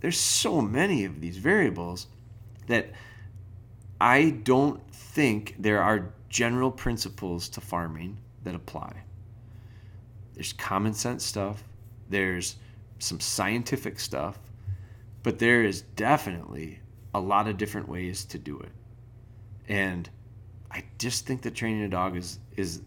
there's 0.00 0.18
so 0.18 0.60
many 0.60 1.04
of 1.04 1.20
these 1.20 1.36
variables 1.36 2.08
that 2.66 2.90
I 4.00 4.30
don't 4.30 4.82
think 4.92 5.56
there 5.58 5.82
are 5.82 6.12
general 6.28 6.70
principles 6.70 7.48
to 7.50 7.60
farming 7.60 8.18
that 8.44 8.54
apply. 8.54 9.02
There's 10.34 10.52
common 10.52 10.94
sense 10.94 11.24
stuff, 11.24 11.64
there's 12.08 12.56
some 12.98 13.20
scientific 13.20 13.98
stuff, 13.98 14.38
but 15.22 15.38
there 15.38 15.64
is 15.64 15.82
definitely 15.82 16.80
a 17.14 17.20
lot 17.20 17.48
of 17.48 17.56
different 17.56 17.88
ways 17.88 18.24
to 18.26 18.38
do 18.38 18.58
it. 18.58 18.72
And 19.68 20.08
I 20.70 20.84
just 20.98 21.26
think 21.26 21.42
that 21.42 21.54
training 21.54 21.82
a 21.82 21.88
dog 21.88 22.16
is 22.16 22.38
is 22.56 22.80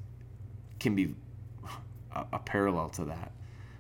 can 0.80 0.96
be 0.96 1.16
a, 2.16 2.26
a 2.34 2.40
parallel 2.40 2.90
to 2.90 3.06
that. 3.06 3.32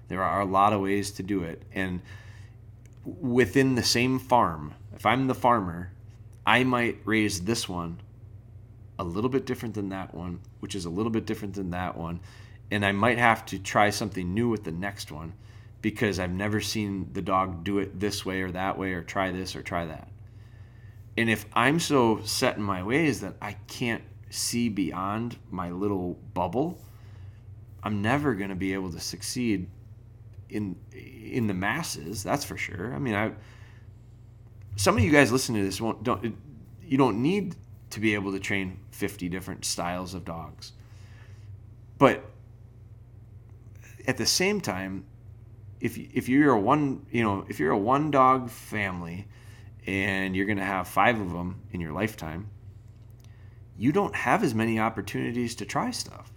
There 0.08 0.24
are 0.24 0.42
a 0.42 0.46
lot 0.46 0.74
of 0.74 0.82
ways 0.82 1.12
to 1.12 1.24
do 1.24 1.44
it, 1.44 1.64
and 1.74 2.02
within 3.06 3.76
the 3.76 3.84
same 3.84 4.20
farm, 4.20 4.74
if 4.94 5.06
I'm 5.06 5.28
the 5.28 5.36
farmer, 5.36 5.92
I 6.46 6.64
might 6.64 7.00
raise 7.06 7.42
this 7.42 7.70
one 7.70 8.00
a 9.00 9.04
little 9.04 9.30
bit 9.30 9.46
different 9.46 9.76
than 9.76 9.90
that 9.90 10.14
one, 10.14 10.40
which 10.60 10.76
is 10.76 10.86
a 10.86 10.90
little 10.90 11.12
bit 11.12 11.26
different 11.26 11.56
than 11.56 11.72
that 11.72 11.98
one, 11.98 12.20
and 12.70 12.86
I 12.86 12.92
might 12.92 13.18
have 13.18 13.46
to 13.48 13.60
try 13.60 13.90
something 13.90 14.34
new 14.34 14.50
with 14.50 14.64
the 14.64 14.72
next 14.72 15.12
one 15.12 15.34
because 15.82 16.20
I've 16.20 16.32
never 16.32 16.62
seen 16.62 17.10
the 17.14 17.22
dog 17.22 17.64
do 17.64 17.80
it 17.80 18.00
this 18.00 18.26
way 18.26 18.42
or 18.42 18.52
that 18.52 18.78
way 18.78 18.94
or 18.94 19.02
try 19.02 19.32
this 19.32 19.56
or 19.56 19.62
try 19.62 19.86
that. 19.86 20.08
And 21.18 21.30
if 21.30 21.46
I'm 21.54 21.80
so 21.80 22.22
set 22.24 22.58
in 22.58 22.64
my 22.64 22.84
ways 22.84 23.22
that 23.22 23.36
I 23.42 23.54
can't 23.68 24.04
see 24.30 24.70
beyond 24.70 25.38
my 25.50 25.72
little 25.72 26.18
bubble, 26.34 26.80
I'm 27.84 28.02
never 28.02 28.34
going 28.36 28.50
to 28.50 28.56
be 28.56 28.74
able 28.74 28.92
to 28.92 29.00
succeed 29.00 29.70
in 30.50 30.76
in 30.94 31.48
the 31.48 31.54
masses. 31.54 32.24
That's 32.24 32.46
for 32.46 32.58
sure. 32.58 32.94
I 32.94 33.00
mean, 33.00 33.16
I 33.16 33.32
some 34.76 34.98
of 34.98 35.04
you 35.04 35.12
guys 35.12 35.32
listening 35.32 35.62
to 35.62 35.66
this 35.66 35.82
won't 35.82 36.04
don't 36.04 36.36
you 36.84 36.98
don't 36.98 37.22
need 37.22 37.56
to 37.92 38.00
be 38.00 38.14
able 38.14 38.32
to 38.32 38.40
train 38.40 38.80
50 38.92 39.30
different 39.30 39.66
styles 39.66 40.14
of 40.14 40.26
dogs. 40.26 40.74
But 41.98 42.24
at 44.08 44.18
the 44.18 44.26
same 44.26 44.62
time, 44.62 45.06
if 45.80 45.98
if 45.98 46.30
you're 46.30 46.54
a 46.54 46.60
one, 46.60 47.06
you 47.12 47.24
know, 47.24 47.46
if 47.50 47.60
you're 47.60 47.72
a 47.72 47.78
one 47.78 48.12
dog 48.12 48.50
family 48.50 49.28
and 49.86 50.36
you're 50.36 50.46
going 50.46 50.58
to 50.58 50.64
have 50.64 50.88
five 50.88 51.20
of 51.20 51.32
them 51.32 51.62
in 51.72 51.82
your 51.82 51.92
lifetime, 51.92 52.50
you 53.78 53.92
don't 53.92 54.16
have 54.16 54.44
as 54.44 54.54
many 54.54 54.80
opportunities 54.80 55.56
to 55.56 55.66
try 55.66 55.92
stuff. 55.92 56.32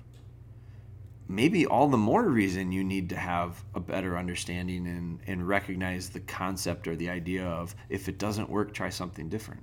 Maybe 1.28 1.66
all 1.66 1.88
the 1.88 1.98
more 1.98 2.28
reason 2.28 2.72
you 2.72 2.84
need 2.84 3.08
to 3.10 3.16
have 3.16 3.62
a 3.74 3.80
better 3.80 4.16
understanding 4.16 4.86
and, 4.86 5.20
and 5.26 5.46
recognize 5.46 6.10
the 6.10 6.20
concept 6.20 6.86
or 6.86 6.96
the 6.96 7.08
idea 7.08 7.46
of 7.46 7.74
if 7.88 8.08
it 8.08 8.18
doesn't 8.18 8.48
work, 8.48 8.72
try 8.72 8.90
something 8.90 9.28
different. 9.28 9.62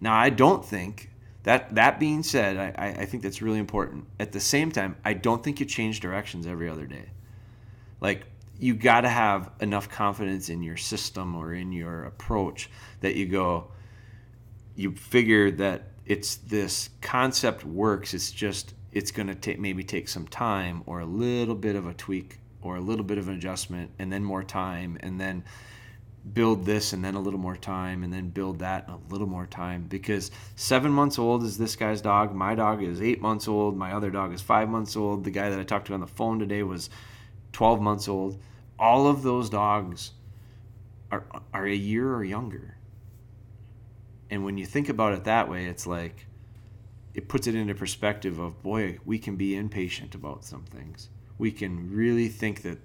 Now, 0.00 0.14
I 0.14 0.30
don't 0.30 0.64
think 0.64 1.10
that 1.42 1.74
that 1.74 1.98
being 2.00 2.22
said, 2.22 2.56
I, 2.56 3.02
I 3.02 3.04
think 3.06 3.22
that's 3.22 3.42
really 3.42 3.58
important. 3.58 4.06
At 4.18 4.32
the 4.32 4.40
same 4.40 4.70
time, 4.70 4.96
I 5.04 5.14
don't 5.14 5.42
think 5.42 5.60
you 5.60 5.66
change 5.66 6.00
directions 6.00 6.46
every 6.46 6.68
other 6.68 6.86
day. 6.86 7.10
Like 8.00 8.26
you 8.60 8.74
got 8.74 9.02
to 9.02 9.08
have 9.08 9.50
enough 9.60 9.88
confidence 9.88 10.50
in 10.50 10.62
your 10.62 10.76
system 10.76 11.34
or 11.34 11.54
in 11.54 11.72
your 11.72 12.04
approach 12.04 12.70
that 13.00 13.16
you 13.16 13.26
go 13.26 13.68
you 14.76 14.92
figure 14.92 15.50
that 15.50 15.88
it's 16.06 16.36
this 16.36 16.90
concept 17.00 17.64
works 17.64 18.14
it's 18.14 18.30
just 18.30 18.74
it's 18.92 19.10
going 19.10 19.26
to 19.26 19.34
take 19.34 19.58
maybe 19.58 19.82
take 19.82 20.08
some 20.08 20.26
time 20.28 20.82
or 20.86 21.00
a 21.00 21.06
little 21.06 21.54
bit 21.54 21.74
of 21.74 21.86
a 21.86 21.94
tweak 21.94 22.38
or 22.62 22.76
a 22.76 22.80
little 22.80 23.04
bit 23.04 23.16
of 23.18 23.28
an 23.28 23.34
adjustment 23.34 23.90
and 23.98 24.12
then 24.12 24.22
more 24.22 24.42
time 24.42 24.98
and 25.00 25.18
then 25.18 25.42
build 26.34 26.66
this 26.66 26.92
and 26.92 27.04
then 27.04 27.14
a 27.14 27.20
little 27.20 27.40
more 27.40 27.56
time 27.56 28.02
and 28.02 28.12
then 28.12 28.28
build 28.28 28.58
that 28.58 28.86
and 28.86 28.96
a 28.96 29.12
little 29.12 29.26
more 29.26 29.46
time 29.46 29.86
because 29.88 30.30
seven 30.54 30.92
months 30.92 31.18
old 31.18 31.42
is 31.42 31.56
this 31.56 31.76
guy's 31.76 32.02
dog 32.02 32.34
my 32.34 32.54
dog 32.54 32.82
is 32.82 33.00
eight 33.00 33.22
months 33.22 33.48
old 33.48 33.74
my 33.74 33.92
other 33.92 34.10
dog 34.10 34.32
is 34.34 34.42
five 34.42 34.68
months 34.68 34.96
old 34.96 35.24
the 35.24 35.30
guy 35.30 35.48
that 35.48 35.58
i 35.58 35.62
talked 35.62 35.86
to 35.86 35.94
on 35.94 36.00
the 36.00 36.06
phone 36.06 36.38
today 36.38 36.62
was 36.62 36.90
12 37.52 37.80
months 37.80 38.06
old 38.06 38.38
all 38.78 39.06
of 39.06 39.22
those 39.22 39.48
dogs 39.48 40.12
are 41.10 41.24
are 41.52 41.66
a 41.66 41.74
year 41.74 42.14
or 42.14 42.24
younger. 42.24 42.76
And 44.30 44.44
when 44.44 44.58
you 44.58 44.66
think 44.66 44.88
about 44.88 45.12
it 45.12 45.24
that 45.24 45.48
way, 45.48 45.66
it's 45.66 45.86
like 45.86 46.26
it 47.14 47.28
puts 47.28 47.46
it 47.46 47.54
into 47.54 47.74
perspective 47.74 48.38
of 48.38 48.62
boy, 48.62 48.98
we 49.04 49.18
can 49.18 49.36
be 49.36 49.56
impatient 49.56 50.14
about 50.14 50.44
some 50.44 50.62
things. 50.62 51.08
We 51.38 51.50
can 51.50 51.92
really 51.92 52.28
think 52.28 52.62
that 52.62 52.78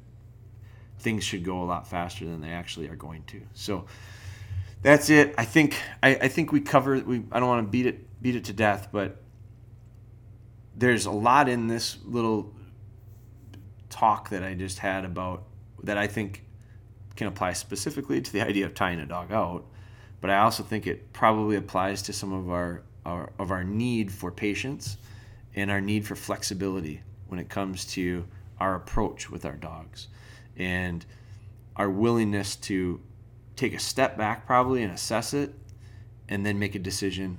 things 1.00 1.24
should 1.24 1.44
go 1.44 1.62
a 1.62 1.66
lot 1.66 1.88
faster 1.88 2.26
than 2.26 2.42
they 2.42 2.52
actually 2.52 2.88
are 2.88 2.96
going 2.96 3.24
to. 3.26 3.42
So 3.54 3.86
that's 4.82 5.10
it. 5.10 5.34
I 5.38 5.46
think 5.46 5.82
I, 6.04 6.10
I 6.16 6.28
think 6.28 6.52
we 6.52 6.62
cover. 6.62 7.00
we 7.00 7.24
I 7.32 7.40
don't 7.40 7.50
want 7.50 7.66
to 7.66 7.72
beat 7.72 7.86
it 7.86 8.22
beat 8.22 8.36
it 8.36 8.46
to 8.46 8.54
death, 8.54 8.90
but 8.92 9.22
there's 10.76 11.06
a 11.06 11.12
lot 11.12 11.48
in 11.48 11.68
this 11.68 11.98
little 12.06 12.54
talk 13.90 14.30
that 14.30 14.44
I 14.44 14.54
just 14.54 14.80
had 14.80 15.06
about 15.06 15.44
that 15.84 15.98
I 15.98 16.08
think 16.08 16.44
can 17.16 17.28
apply 17.28 17.54
specifically 17.54 18.22
to 18.22 18.34
the 18.34 18.42
idea 18.42 18.66
of 18.66 18.74
tying 18.74 19.00
a 19.00 19.06
dog 19.06 19.32
out, 19.32 19.66
but 20.22 20.30
I 20.30 20.40
also 20.40 20.64
think 20.64 20.86
it 20.86 21.14
probably 21.14 21.56
applies 21.56 22.02
to 22.04 22.14
some 22.14 22.34
of 22.34 22.50
our, 22.50 22.84
our 23.06 23.32
of 23.40 23.52
our 23.52 23.64
need 23.64 24.12
for 24.12 24.32
patience 24.32 24.98
and 25.56 25.72
our 25.72 25.82
need 25.82 26.06
for 26.06 26.16
flexibility 26.16 27.02
when 27.28 27.40
it 27.40 27.50
comes 27.50 27.86
to 27.86 28.26
our 28.60 28.76
approach 28.76 29.30
with 29.30 29.46
our 29.46 29.56
dogs 29.56 30.08
and 30.58 31.06
our 31.76 31.90
willingness 31.90 32.56
to 32.56 33.02
take 33.56 33.74
a 33.74 33.80
step 33.80 34.18
back 34.18 34.46
probably 34.46 34.84
and 34.84 34.94
assess 34.94 35.34
it 35.34 35.54
and 36.28 36.46
then 36.46 36.58
make 36.60 36.76
a 36.76 36.80
decision 36.80 37.38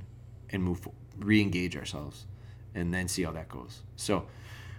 and 0.50 0.62
move 0.62 0.86
re-engage 1.18 1.76
ourselves 1.76 2.26
and 2.74 2.92
then 2.92 3.08
see 3.08 3.22
how 3.22 3.32
that 3.32 3.48
goes 3.48 3.82
so 3.96 4.26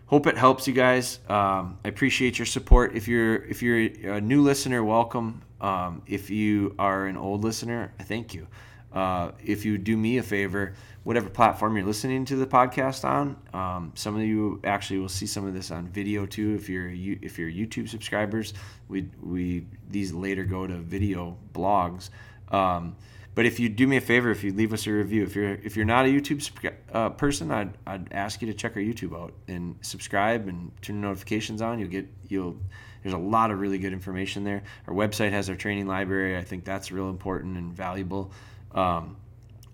hope 0.08 0.26
it 0.26 0.38
helps 0.38 0.68
you 0.68 0.74
guys. 0.74 1.20
Um, 1.30 1.78
I 1.86 1.90
appreciate 1.90 2.40
your 2.40 2.46
support. 2.46 2.96
If 2.96 3.08
you're 3.08 3.36
if 3.36 3.62
you're 3.62 4.14
a 4.14 4.22
new 4.22 4.42
listener, 4.42 4.84
welcome. 4.84 5.44
Um, 5.62 6.02
if 6.08 6.30
you 6.30 6.76
are 6.80 7.06
an 7.06 7.18
old 7.18 7.44
listener, 7.44 7.94
thank 8.04 8.34
you. 8.34 8.48
Uh, 8.94 9.32
if 9.44 9.66
you 9.66 9.78
do 9.78 9.98
me 9.98 10.18
a 10.18 10.24
favor, 10.24 10.74
whatever 11.04 11.30
platform 11.30 11.76
you're 11.76 11.86
listening 11.86 12.26
to 12.26 12.36
the 12.36 12.48
podcast 12.48 13.04
on, 13.04 13.36
um, 13.54 13.92
some 13.96 14.16
of 14.16 14.22
you 14.22 14.60
actually 14.64 15.00
will 15.00 15.10
see 15.10 15.26
some 15.26 15.46
of 15.46 15.54
this 15.54 15.72
on 15.72 15.88
video 15.88 16.26
too. 16.26 16.56
If 16.56 16.70
you're 16.70 16.90
if 16.90 17.38
you're 17.38 17.52
YouTube 17.52 17.90
subscribers, 17.90 18.54
we 18.88 19.10
we 19.22 19.66
these 19.90 20.14
later 20.14 20.46
go 20.46 20.66
to 20.66 20.78
video 20.78 21.38
blogs. 21.54 22.10
Um, 22.50 22.96
but 23.38 23.46
if 23.46 23.60
you 23.60 23.70
do 23.70 23.86
me 23.86 23.98
a 23.98 24.02
favor, 24.02 24.32
if 24.32 24.44
you 24.44 24.52
leave 24.52 24.74
us 24.74 24.88
a 24.88 24.92
review, 24.92 25.22
if 25.22 25.36
you're 25.36 25.54
if 25.54 25.76
you're 25.76 25.86
not 25.86 26.06
a 26.06 26.10
YouTube 26.10 26.74
uh, 26.92 27.10
person, 27.12 27.52
I'd, 27.52 27.78
I'd 27.86 28.12
ask 28.12 28.42
you 28.42 28.48
to 28.48 28.54
check 28.56 28.76
our 28.76 28.82
YouTube 28.82 29.16
out 29.16 29.34
and 29.48 29.76
subscribe 29.82 30.48
and 30.48 30.72
turn 30.82 31.02
notifications 31.02 31.62
on. 31.62 31.78
You'll 31.78 31.90
get 31.90 32.08
you'll 32.30 32.58
there's 33.04 33.14
a 33.14 33.18
lot 33.20 33.52
of 33.52 33.60
really 33.60 33.78
good 33.78 33.94
information 33.94 34.44
there. 34.44 34.64
Our 34.88 34.94
website 34.96 35.32
has 35.32 35.52
our 35.52 35.56
training 35.56 35.86
library. 35.86 36.36
I 36.36 36.44
think 36.44 36.66
that's 36.66 36.92
real 36.92 37.10
important 37.10 37.58
and 37.58 37.72
valuable. 37.72 38.32
Um, 38.78 39.18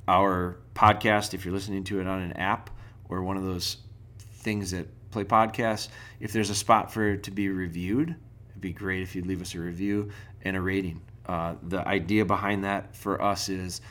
our 0.08 0.58
podcast, 0.76 1.34
if 1.34 1.44
you're 1.44 1.54
listening 1.54 1.84
to 1.86 2.00
it 2.00 2.08
on 2.08 2.22
an 2.22 2.34
app 2.34 2.70
or 3.10 3.22
one 3.22 3.36
of 3.36 3.44
those 3.44 3.78
things 4.18 4.72
that 4.72 4.88
play 5.12 5.26
podcasts, 5.26 5.90
if 6.20 6.32
there's 6.32 6.50
a 6.50 6.56
spot 6.56 6.92
for 6.92 7.10
it 7.10 7.24
to 7.24 7.32
be 7.32 7.50
reviewed, 7.50 8.16
it'd 8.50 8.62
be 8.62 8.72
great 8.72 9.02
if 9.02 9.14
you'd 9.16 9.28
leave 9.28 9.42
us 9.42 9.56
a 9.56 9.60
review 9.60 10.10
and 10.44 10.56
a 10.56 10.62
rating. 10.62 11.02
Uh, 11.26 11.56
the 11.64 11.86
idea 11.88 12.24
behind 12.26 12.64
that 12.64 12.96
for 12.96 13.22
us 13.22 13.50
is 13.50 13.82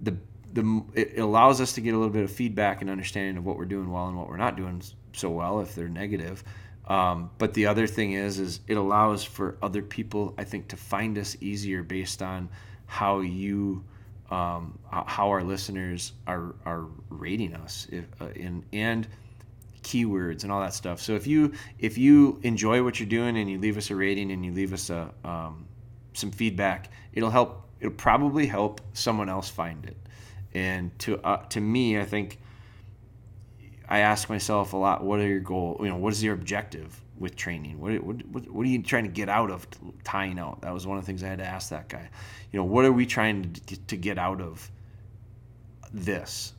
the 0.00 0.16
the 0.52 0.82
it 0.94 1.18
allows 1.18 1.60
us 1.60 1.72
to 1.74 1.80
get 1.80 1.92
a 1.92 1.96
little 1.96 2.12
bit 2.12 2.24
of 2.24 2.30
feedback 2.30 2.80
and 2.80 2.88
understanding 2.88 3.36
of 3.36 3.44
what 3.44 3.58
we're 3.58 3.64
doing 3.66 3.90
well 3.90 4.06
and 4.08 4.16
what 4.16 4.28
we're 4.28 4.36
not 4.36 4.56
doing 4.56 4.80
so 5.12 5.28
well 5.28 5.60
if 5.60 5.74
they're 5.74 5.88
negative. 5.88 6.42
Um, 6.86 7.30
but 7.38 7.52
the 7.54 7.66
other 7.66 7.86
thing 7.86 8.12
is, 8.12 8.38
is 8.38 8.60
it 8.68 8.76
allows 8.76 9.24
for 9.24 9.58
other 9.60 9.82
people, 9.82 10.34
I 10.38 10.44
think, 10.44 10.68
to 10.68 10.76
find 10.76 11.18
us 11.18 11.36
easier 11.40 11.82
based 11.82 12.22
on 12.22 12.48
how 12.86 13.20
you 13.20 13.84
um, 14.30 14.78
how 14.90 15.30
our 15.30 15.42
listeners 15.42 16.12
are 16.26 16.54
are 16.64 16.86
rating 17.10 17.54
us 17.54 17.86
if, 17.90 18.04
uh, 18.20 18.26
in, 18.34 18.64
and 18.72 19.06
keywords 19.82 20.42
and 20.42 20.50
all 20.50 20.60
that 20.60 20.74
stuff. 20.74 21.00
So 21.00 21.14
if 21.14 21.26
you 21.26 21.52
if 21.78 21.96
you 21.96 22.40
enjoy 22.42 22.82
what 22.82 22.98
you're 22.98 23.08
doing 23.08 23.36
and 23.36 23.48
you 23.48 23.58
leave 23.58 23.76
us 23.76 23.90
a 23.90 23.96
rating 23.96 24.32
and 24.32 24.44
you 24.44 24.52
leave 24.52 24.72
us 24.72 24.90
a 24.90 25.12
um, 25.24 25.66
some 26.12 26.30
feedback, 26.30 26.90
it'll 27.12 27.30
help. 27.30 27.62
It'll 27.78 27.92
probably 27.92 28.46
help 28.46 28.80
someone 28.94 29.28
else 29.28 29.50
find 29.50 29.84
it. 29.84 29.96
And 30.54 30.98
to 31.00 31.18
uh, 31.18 31.44
to 31.48 31.60
me, 31.60 32.00
I 32.00 32.04
think 32.04 32.38
I 33.88 34.00
ask 34.00 34.28
myself 34.28 34.72
a 34.72 34.76
lot: 34.76 35.04
What 35.04 35.20
are 35.20 35.28
your 35.28 35.40
goal? 35.40 35.76
You 35.80 35.88
know, 35.88 35.96
what 35.96 36.12
is 36.12 36.22
your 36.22 36.34
objective 36.34 37.00
with 37.18 37.36
training? 37.36 37.80
What 37.80 38.02
what 38.02 38.50
what 38.50 38.66
are 38.66 38.68
you 38.68 38.82
trying 38.82 39.04
to 39.04 39.10
get 39.10 39.28
out 39.28 39.50
of 39.50 39.66
tying 40.04 40.38
out? 40.38 40.62
That 40.62 40.72
was 40.72 40.86
one 40.86 40.98
of 40.98 41.04
the 41.04 41.06
things 41.06 41.22
I 41.22 41.28
had 41.28 41.38
to 41.38 41.46
ask 41.46 41.70
that 41.70 41.88
guy. 41.88 42.08
You 42.52 42.58
know, 42.58 42.64
what 42.64 42.84
are 42.84 42.92
we 42.92 43.06
trying 43.06 43.52
to 43.52 43.76
to 43.76 43.96
get 43.96 44.18
out 44.18 44.40
of 44.40 44.70
this 45.92 46.52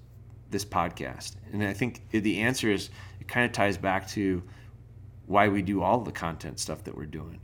this 0.50 0.66
podcast? 0.66 1.36
And 1.52 1.64
I 1.64 1.74
think 1.74 2.10
the 2.10 2.42
answer 2.42 2.72
is 2.72 2.90
it 3.20 3.28
kind 3.28 3.46
of 3.46 3.52
ties 3.52 3.78
back 3.78 4.08
to 4.10 4.44
why 5.26 5.48
we 5.48 5.62
do 5.62 5.82
all 5.82 6.00
the 6.00 6.12
content 6.12 6.60
stuff 6.60 6.84
that 6.86 6.96
we're 6.96 7.06
doing. 7.06 7.40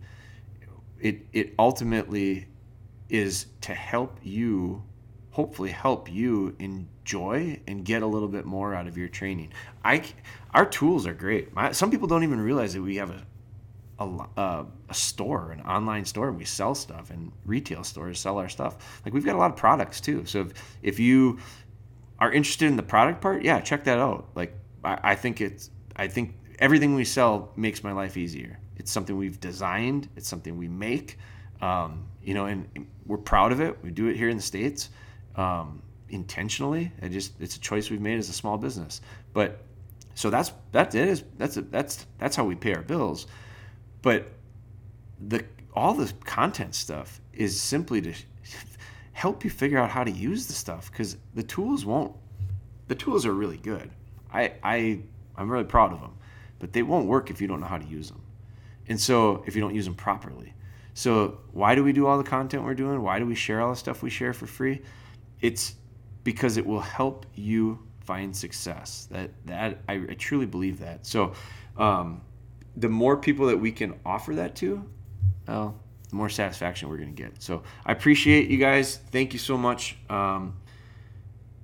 It 1.00 1.26
it 1.34 1.54
ultimately 1.60 2.48
is 3.10 3.48
to 3.62 3.74
help 3.74 4.18
you 4.24 4.84
hopefully 5.32 5.72
help 5.72 6.12
you 6.12 6.56
enjoy 7.04 7.60
and 7.68 7.84
get 7.84 8.02
a 8.02 8.08
little 8.08 8.30
bit 8.30 8.46
more 8.46 8.74
out 8.74 8.88
of 8.88 8.98
your 8.98 9.10
training. 9.10 9.52
I, 9.84 10.04
our 10.54 10.66
tools 10.66 11.06
are 11.06 11.14
great. 11.14 11.54
My, 11.54 11.74
some 11.74 11.92
people 11.92 12.08
don't 12.08 12.24
even 12.24 12.40
realize 12.40 12.74
that 12.74 12.82
we 12.82 12.96
have 12.96 13.12
a, 14.00 14.06
a, 14.38 14.66
a, 14.90 14.94
store, 14.94 15.52
an 15.52 15.62
online 15.62 16.06
store. 16.06 16.32
We 16.32 16.46
sell 16.46 16.74
stuff, 16.76 17.10
and 17.10 17.32
retail 17.46 17.84
stores 17.84 18.20
sell 18.20 18.38
our 18.38 18.48
stuff. 18.48 19.02
Like 19.04 19.14
we've 19.14 19.26
got 19.26 19.36
a 19.36 19.38
lot 19.38 19.52
of 19.52 19.58
products 19.58 20.00
too. 20.00 20.26
So 20.26 20.42
if, 20.42 20.54
if 20.82 21.00
you 21.00 21.40
are 22.20 22.32
interested 22.32 22.68
in 22.68 22.78
the 22.78 22.84
product 22.84 23.20
part, 23.20 23.44
yeah, 23.44 23.60
check 23.60 23.84
that 23.84 24.00
out. 24.00 24.30
Like 24.36 24.56
I, 24.84 25.00
I 25.04 25.16
think 25.16 25.42
it's, 25.42 25.72
I 25.98 26.08
think 26.08 26.36
everything 26.60 26.96
we 26.96 27.04
sell 27.04 27.52
makes 27.58 27.84
my 27.84 27.92
life 27.92 28.16
easier. 28.16 28.60
It's 28.78 28.92
something 28.92 29.18
we've 29.18 29.40
designed. 29.42 30.08
It's 30.16 30.28
something 30.30 30.58
we 30.58 30.70
make. 30.70 31.20
Um, 31.62 32.06
you 32.24 32.34
know, 32.34 32.46
and 32.46 32.88
we're 33.06 33.18
proud 33.18 33.52
of 33.52 33.60
it. 33.60 33.78
We 33.84 33.92
do 33.92 34.08
it 34.08 34.16
here 34.16 34.30
in 34.30 34.38
the 34.38 34.44
states 34.44 34.90
um, 35.36 35.82
intentionally. 36.14 36.92
I 37.02 37.08
just 37.08 37.34
it's 37.40 37.56
a 37.56 37.60
choice 37.60 37.90
we've 37.90 38.02
made 38.02 38.18
as 38.18 38.30
a 38.30 38.34
small 38.34 38.58
business. 38.58 39.02
But 39.34 39.60
so 40.16 40.30
that's 40.30 40.52
it 40.74 40.96
is 40.96 41.24
that's 41.38 41.58
a, 41.58 41.62
that's 41.62 42.06
that's 42.18 42.36
how 42.36 42.46
we 42.46 42.56
pay 42.56 42.74
our 42.74 42.82
bills. 42.82 43.28
But 44.02 44.28
the 45.28 45.44
all 45.74 45.94
the 45.94 46.12
content 46.26 46.76
stuff 46.76 47.20
is 47.34 47.60
simply 47.60 48.02
to 48.02 48.14
help 49.14 49.44
you 49.44 49.50
figure 49.50 49.80
out 49.80 49.90
how 49.90 50.04
to 50.04 50.12
use 50.12 50.48
the 50.48 50.54
stuff 50.54 50.92
because 50.92 51.18
the 51.34 51.44
tools 51.44 51.86
won't. 51.86 52.16
The 52.88 52.96
tools 52.96 53.26
are 53.26 53.34
really 53.34 53.58
good. 53.58 53.90
I 54.32 54.54
I 54.64 55.00
I'm 55.36 55.50
really 55.50 55.66
proud 55.66 55.94
of 55.94 56.02
them, 56.02 56.16
but 56.60 56.74
they 56.74 56.84
won't 56.84 57.08
work 57.08 57.32
if 57.32 57.42
you 57.42 57.48
don't 57.48 57.60
know 57.60 57.68
how 57.68 57.80
to 57.80 57.88
use 57.88 58.10
them. 58.10 58.22
And 58.88 59.00
so 59.00 59.44
if 59.48 59.56
you 59.56 59.62
don't 59.62 59.74
use 59.74 59.86
them 59.86 59.96
properly. 59.96 60.54
So 60.94 61.40
why 61.54 61.74
do 61.74 61.84
we 61.84 61.92
do 61.92 62.06
all 62.06 62.20
the 62.20 62.24
content 62.24 62.64
we're 62.64 62.76
doing? 62.76 63.02
Why 63.02 63.18
do 63.18 63.26
we 63.26 63.34
share 63.34 63.62
all 63.62 63.72
the 63.72 63.76
stuff 63.76 64.04
we 64.04 64.12
share 64.12 64.32
for 64.32 64.46
free? 64.46 64.84
it's 65.44 65.76
because 66.24 66.58
it 66.58 66.66
will 66.66 66.82
help 66.82 67.26
you 67.36 67.80
find 68.02 68.36
success. 68.36 69.08
That 69.12 69.32
that 69.46 69.80
I, 69.88 69.94
I 70.10 70.14
truly 70.14 70.46
believe 70.46 70.80
that. 70.80 71.06
So, 71.06 71.34
um, 71.78 72.22
the 72.76 72.90
more 72.90 73.18
people 73.18 73.48
that 73.48 73.58
we 73.58 73.72
can 73.72 74.00
offer 74.06 74.36
that 74.36 74.56
to, 74.58 74.84
well, 75.48 75.80
the 76.10 76.16
more 76.16 76.30
satisfaction 76.30 76.90
we're 76.90 76.98
going 76.98 77.14
to 77.14 77.22
get. 77.22 77.42
So 77.42 77.64
I 77.86 77.92
appreciate 77.92 78.50
you 78.50 78.58
guys. 78.58 78.98
Thank 79.12 79.34
you 79.34 79.40
so 79.40 79.58
much. 79.58 79.98
Um, 80.10 80.56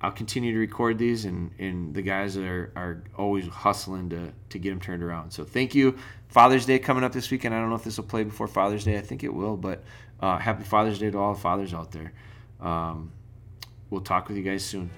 I'll 0.01 0.11
continue 0.11 0.53
to 0.53 0.59
record 0.59 0.97
these, 0.97 1.25
and, 1.25 1.51
and 1.59 1.93
the 1.93 2.01
guys 2.01 2.37
are, 2.37 2.71
are 2.75 3.03
always 3.17 3.45
hustling 3.47 4.09
to, 4.09 4.31
to 4.49 4.59
get 4.59 4.69
them 4.69 4.79
turned 4.79 5.03
around. 5.03 5.31
So 5.31 5.43
thank 5.43 5.75
you. 5.75 5.97
Father's 6.29 6.65
Day 6.65 6.79
coming 6.79 7.03
up 7.03 7.11
this 7.11 7.29
weekend. 7.29 7.53
I 7.53 7.59
don't 7.59 7.69
know 7.69 7.75
if 7.75 7.83
this 7.83 7.97
will 7.97 8.05
play 8.05 8.23
before 8.23 8.47
Father's 8.47 8.85
Day. 8.85 8.97
I 8.97 9.01
think 9.01 9.23
it 9.23 9.33
will, 9.33 9.57
but 9.57 9.83
uh, 10.21 10.37
happy 10.37 10.63
Father's 10.63 10.99
Day 10.99 11.11
to 11.11 11.17
all 11.17 11.33
the 11.33 11.39
fathers 11.39 11.73
out 11.73 11.91
there. 11.91 12.13
Um, 12.61 13.11
We'll 13.89 14.01
talk 14.01 14.27
with 14.27 14.37
you 14.37 14.43
guys 14.43 14.63
soon. 14.63 14.89